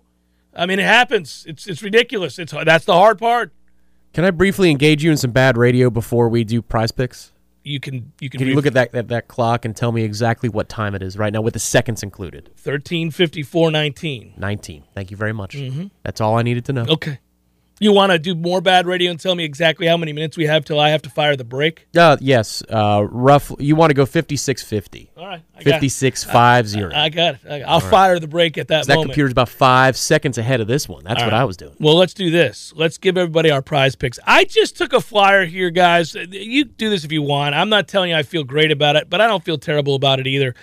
I 0.53 0.65
mean 0.65 0.79
it 0.79 0.85
happens. 0.85 1.45
It's 1.47 1.67
it's 1.67 1.81
ridiculous. 1.81 2.37
It's 2.37 2.51
that's 2.51 2.85
the 2.85 2.93
hard 2.93 3.17
part. 3.17 3.53
Can 4.13 4.25
I 4.25 4.31
briefly 4.31 4.71
engage 4.71 5.03
you 5.03 5.11
in 5.11 5.17
some 5.17 5.31
bad 5.31 5.57
radio 5.57 5.89
before 5.89 6.27
we 6.27 6.43
do 6.43 6.61
prize 6.61 6.91
picks? 6.91 7.31
You 7.63 7.79
can 7.79 8.11
you 8.19 8.29
can, 8.29 8.39
Can 8.39 8.47
you 8.47 8.55
look 8.55 8.65
at 8.65 8.73
that, 8.73 8.91
that 8.93 9.09
that 9.09 9.27
clock 9.27 9.65
and 9.65 9.75
tell 9.75 9.91
me 9.91 10.03
exactly 10.03 10.49
what 10.49 10.69
time 10.69 10.95
it 10.95 11.01
is 11.01 11.17
right 11.17 11.31
now 11.31 11.41
with 11.41 11.53
the 11.53 11.59
seconds 11.59 12.01
included? 12.01 12.49
13 12.57 13.11
54 13.11 13.71
19. 13.71 14.33
19. 14.37 14.83
Thank 14.95 15.11
you 15.11 15.17
very 15.17 15.33
much. 15.33 15.55
Mm-hmm. 15.55 15.87
That's 16.03 16.21
all 16.21 16.37
I 16.37 16.43
needed 16.43 16.65
to 16.65 16.73
know. 16.73 16.85
Okay. 16.87 17.19
You 17.79 17.93
want 17.93 18.11
to 18.11 18.17
do 18.17 18.33
more 18.33 18.59
bad 18.59 18.87
radio 18.87 19.11
and 19.11 19.19
tell 19.19 19.35
me 19.35 19.43
exactly 19.43 19.85
how 19.85 19.97
many 19.97 20.11
minutes 20.11 20.35
we 20.35 20.45
have 20.47 20.65
till 20.65 20.79
I 20.79 20.89
have 20.89 21.03
to 21.03 21.09
fire 21.11 21.35
the 21.35 21.43
break? 21.43 21.87
Uh, 21.95 22.17
yes, 22.19 22.63
uh, 22.69 23.05
roughly. 23.09 23.65
You 23.65 23.75
want 23.75 23.91
to 23.91 23.93
go 23.93 24.05
5650. 24.05 25.11
All 25.15 25.25
right. 25.27 25.43
I 25.55 25.63
got 25.63 25.83
it. 25.83 25.89
5650. 25.91 26.95
I 26.95 27.09
got 27.09 27.35
it. 27.35 27.39
I- 27.47 27.61
I'll 27.61 27.79
fire 27.79 28.19
the 28.19 28.27
break 28.27 28.57
at 28.57 28.67
that 28.69 28.87
that 28.87 28.95
moment. 28.95 29.09
computer's 29.11 29.31
about 29.31 29.49
five 29.49 29.95
seconds 29.97 30.37
ahead 30.37 30.59
of 30.61 30.67
this 30.67 30.89
one. 30.89 31.03
That's 31.03 31.21
what 31.21 31.31
right. 31.31 31.41
I 31.41 31.43
was 31.45 31.55
doing. 31.57 31.75
Well, 31.79 31.95
let's 31.95 32.13
do 32.15 32.31
this. 32.31 32.73
Let's 32.75 32.97
give 32.97 33.17
everybody 33.17 33.51
our 33.51 33.61
prize 33.61 33.95
picks. 33.95 34.17
I 34.25 34.45
just 34.45 34.75
took 34.77 34.93
a 34.93 35.01
flyer 35.01 35.45
here, 35.45 35.69
guys. 35.69 36.15
You 36.15 36.65
do 36.65 36.89
this 36.89 37.03
if 37.03 37.11
you 37.11 37.21
want. 37.21 37.53
I'm 37.55 37.69
not 37.69 37.87
telling 37.87 38.09
you 38.11 38.15
I 38.15 38.23
feel 38.23 38.43
great 38.43 38.71
about 38.71 38.95
it, 38.95 39.07
but 39.09 39.21
I 39.21 39.27
don't 39.27 39.43
feel 39.43 39.57
terrible 39.57 39.93
about 39.95 40.19
it 40.19 40.25
either. 40.27 40.55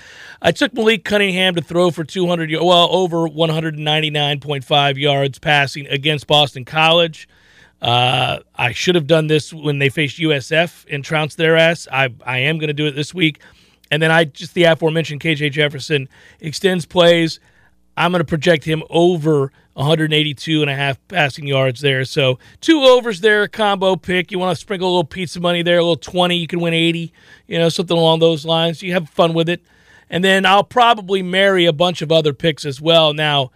I 0.43 0.51
took 0.53 0.75
Malik 0.75 1.05
Cunningham 1.05 1.55
to 1.55 1.63
throw 1.63 1.91
for 1.91 2.05
200, 2.05 2.51
y- 2.51 2.59
well, 2.61 2.89
over 2.91 3.29
199.5 3.29 4.99
yards 4.99 5.39
passing 5.39 5.87
against 5.87 6.27
Boston 6.27 6.65
College. 6.65 7.04
Uh, 7.83 8.39
I 8.55 8.73
should 8.73 8.95
have 8.95 9.07
done 9.07 9.27
this 9.27 9.53
when 9.53 9.79
they 9.79 9.89
faced 9.89 10.19
USF 10.19 10.87
and 10.91 11.05
trounced 11.05 11.37
their 11.37 11.57
ass. 11.57 11.87
I, 11.93 12.09
I 12.25 12.39
am 12.39 12.59
going 12.59 12.69
to 12.69 12.75
do 12.75 12.87
it 12.87 12.93
this 12.93 13.13
week. 13.13 13.41
And 13.91 14.03
then 14.03 14.11
I 14.11 14.25
just 14.25 14.55
the 14.55 14.65
aforementioned 14.65 15.21
KJ 15.21 15.53
Jefferson 15.53 16.09
extends 16.41 16.87
plays. 16.87 17.41
I'm 17.97 18.11
going 18.11 18.21
to 18.21 18.25
project 18.25 18.65
him 18.65 18.83
over 18.91 19.53
182 19.75 20.63
and 20.63 20.71
a 20.71 20.75
half 20.75 20.99
passing 21.09 21.47
yards 21.47 21.81
there. 21.81 22.05
So 22.05 22.39
two 22.61 22.81
overs 22.81 23.21
there, 23.21 23.47
combo 23.49 23.97
pick. 23.97 24.33
You 24.33 24.39
want 24.39 24.57
to 24.57 24.61
sprinkle 24.61 24.89
a 24.89 24.91
little 24.91 25.05
pizza 25.05 25.41
money 25.41 25.63
there, 25.63 25.79
a 25.79 25.83
little 25.83 25.97
20, 25.97 26.37
you 26.37 26.47
can 26.47 26.61
win 26.61 26.75
80, 26.75 27.13
you 27.47 27.59
know, 27.59 27.69
something 27.69 27.97
along 27.97 28.21
those 28.21 28.45
lines. 28.45 28.83
You 28.83 28.93
have 28.93 29.09
fun 29.11 29.35
with 29.35 29.49
it. 29.49 29.63
And 30.11 30.25
then 30.25 30.47
I'll 30.47 30.65
probably 30.65 31.23
marry 31.23 31.67
a 31.67 31.73
bunch 31.73 32.03
of 32.03 32.13
other 32.13 32.33
picks 32.33 32.65
as 32.65 32.81
well. 32.81 33.13
Now, 33.13 33.51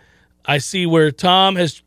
I 0.44 0.59
see 0.59 0.86
where 0.86 1.11
Tom 1.11 1.57
has 1.57 1.82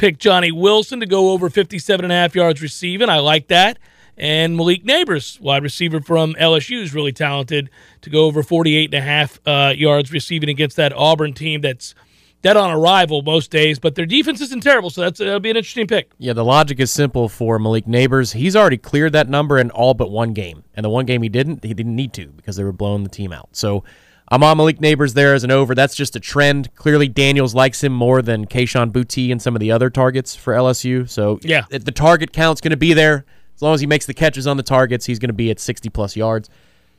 picked 0.00 0.18
Johnny 0.18 0.50
Wilson 0.50 0.98
to 1.00 1.06
go 1.06 1.30
over 1.30 1.50
57 1.50 2.02
and 2.02 2.10
a 2.10 2.16
half 2.16 2.34
yards 2.34 2.62
receiving. 2.62 3.10
I 3.10 3.18
like 3.18 3.48
that. 3.48 3.78
And 4.16 4.56
Malik 4.56 4.82
Nabers, 4.82 5.38
wide 5.40 5.62
receiver 5.62 6.00
from 6.00 6.32
LSU, 6.34 6.82
is 6.82 6.94
really 6.94 7.12
talented 7.12 7.68
to 8.00 8.08
go 8.08 8.24
over 8.24 8.42
48 8.42 8.86
and 8.86 8.94
a 8.94 9.06
half 9.06 9.38
uh, 9.46 9.74
yards 9.76 10.10
receiving 10.10 10.48
against 10.48 10.76
that 10.76 10.94
Auburn 10.94 11.34
team 11.34 11.60
that's 11.60 11.94
dead 12.40 12.56
on 12.56 12.70
arrival 12.70 13.20
most 13.20 13.50
days, 13.50 13.78
but 13.78 13.94
their 13.94 14.06
defense 14.06 14.40
isn't 14.40 14.62
terrible, 14.62 14.88
so 14.88 15.02
that's 15.02 15.18
that'll 15.18 15.38
be 15.38 15.50
an 15.50 15.56
interesting 15.56 15.86
pick. 15.86 16.10
Yeah, 16.16 16.32
the 16.32 16.46
logic 16.46 16.80
is 16.80 16.90
simple 16.90 17.28
for 17.28 17.58
Malik 17.58 17.84
Nabers. 17.84 18.32
He's 18.32 18.56
already 18.56 18.78
cleared 18.78 19.12
that 19.12 19.28
number 19.28 19.58
in 19.58 19.70
all 19.70 19.92
but 19.92 20.10
one 20.10 20.32
game, 20.32 20.64
and 20.74 20.82
the 20.82 20.90
one 20.90 21.04
game 21.04 21.20
he 21.20 21.28
didn't, 21.28 21.62
he 21.62 21.74
didn't 21.74 21.94
need 21.94 22.14
to 22.14 22.28
because 22.28 22.56
they 22.56 22.64
were 22.64 22.72
blowing 22.72 23.02
the 23.02 23.10
team 23.10 23.32
out. 23.32 23.50
So 23.52 23.84
I'm 24.30 24.44
on 24.44 24.56
Malik 24.56 24.78
Nabers 24.78 25.14
there 25.14 25.34
as 25.34 25.42
an 25.42 25.50
over. 25.50 25.74
That's 25.74 25.96
just 25.96 26.14
a 26.14 26.20
trend. 26.20 26.72
Clearly, 26.76 27.08
Daniels 27.08 27.54
likes 27.54 27.82
him 27.82 27.92
more 27.92 28.22
than 28.22 28.46
Kayshon 28.46 28.92
Boutte 28.92 29.32
and 29.32 29.42
some 29.42 29.56
of 29.56 29.60
the 29.60 29.72
other 29.72 29.90
targets 29.90 30.36
for 30.36 30.54
LSU. 30.54 31.08
So 31.08 31.40
yeah, 31.42 31.64
the 31.70 31.92
target 31.92 32.32
count's 32.32 32.60
going 32.60 32.70
to 32.70 32.76
be 32.76 32.92
there. 32.92 33.24
As 33.56 33.62
long 33.62 33.74
as 33.74 33.80
he 33.80 33.86
makes 33.86 34.06
the 34.06 34.14
catches 34.14 34.46
on 34.46 34.56
the 34.56 34.62
targets, 34.62 35.06
he's 35.06 35.18
going 35.18 35.30
to 35.30 35.34
be 35.34 35.50
at 35.50 35.58
60 35.58 35.88
plus 35.90 36.16
yards. 36.16 36.48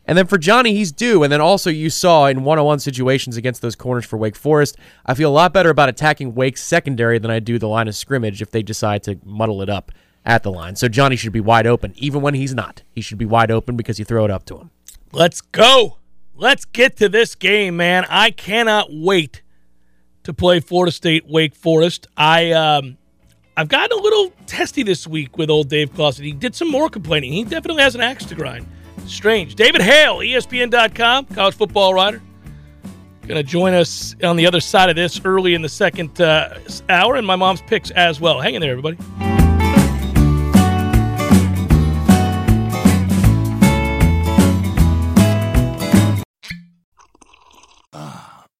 And 0.06 0.18
then 0.18 0.28
for 0.28 0.38
Johnny, 0.38 0.74
he's 0.74 0.92
due. 0.92 1.24
And 1.24 1.32
then 1.32 1.42
also, 1.42 1.70
you 1.70 1.90
saw 1.90 2.26
in 2.26 2.44
one 2.44 2.60
on 2.60 2.66
one 2.66 2.80
situations 2.80 3.38
against 3.38 3.62
those 3.62 3.76
corners 3.76 4.06
for 4.06 4.18
Wake 4.18 4.36
Forest, 4.36 4.76
I 5.06 5.14
feel 5.14 5.30
a 5.30 5.34
lot 5.34 5.54
better 5.54 5.70
about 5.70 5.90
attacking 5.90 6.36
Wake's 6.36 6.62
secondary 6.62 7.18
than 7.18 7.32
I 7.32 7.40
do 7.40 7.58
the 7.58 7.68
line 7.68 7.88
of 7.88 7.96
scrimmage 7.96 8.42
if 8.42 8.52
they 8.52 8.64
decide 8.64 9.04
to 9.04 9.20
muddle 9.24 9.62
it 9.62 9.70
up 9.70 9.92
at 10.26 10.44
the 10.44 10.52
line. 10.52 10.76
So 10.76 10.88
Johnny 10.88 11.16
should 11.16 11.34
be 11.34 11.40
wide 11.40 11.68
open, 11.68 11.94
even 11.96 12.22
when 12.22 12.34
he's 12.34 12.54
not. 12.54 12.84
He 12.92 13.02
should 13.02 13.18
be 13.18 13.26
wide 13.26 13.52
open 13.52 13.78
because 13.78 14.00
you 14.00 14.06
throw 14.06 14.26
it 14.26 14.32
up 14.32 14.46
to 14.46 14.58
him. 14.58 14.72
Let's 15.14 15.42
go. 15.42 15.98
Let's 16.42 16.66
get 16.66 16.98
to 16.98 17.08
this 17.08 17.36
game, 17.36 17.78
man. 17.78 18.04
I 18.10 18.32
cannot 18.32 18.88
wait 18.89 19.44
to 20.24 20.34
play 20.34 20.60
Florida 20.60 20.92
State 20.92 21.28
Wake 21.28 21.54
Forest. 21.54 22.08
I 22.18 22.52
um, 22.54 22.98
I've 23.56 23.68
gotten 23.68 23.96
a 23.96 24.02
little 24.02 24.34
testy 24.48 24.82
this 24.82 25.06
week 25.06 25.38
with 25.38 25.52
old 25.52 25.70
Dave 25.70 25.94
Clawson. 25.94 26.26
He 26.26 26.32
did 26.32 26.56
some 26.56 26.72
more 26.72 26.89
complaining. 26.89 27.32
He 27.32 27.44
definitely 27.44 27.84
has 27.84 27.94
an 27.94 28.02
axe 28.02 28.26
to 28.26 28.34
grind. 28.34 28.66
Strange. 29.06 29.54
David 29.54 29.82
Hale, 29.82 30.18
ESPN.com, 30.18 31.26
college 31.28 31.54
football 31.54 31.94
writer. 31.94 32.24
Going 33.28 33.36
to 33.36 33.44
join 33.44 33.76
us 33.76 34.16
on 34.24 34.36
the 34.36 34.48
other 34.48 34.62
side 34.62 34.89
of 34.89 34.96
this 34.96 35.22
early 35.24 35.54
in 35.54 35.62
the 35.62 35.70
second 35.70 36.20
uh, 36.20 36.58
hour, 36.89 37.18
and 37.18 37.28
my 37.28 37.36
mom's 37.36 37.62
picks 37.62 37.92
as 37.92 38.20
well. 38.20 38.42
Hang 38.42 38.56
in 38.56 38.62
there, 38.62 38.72
everybody. 38.72 38.98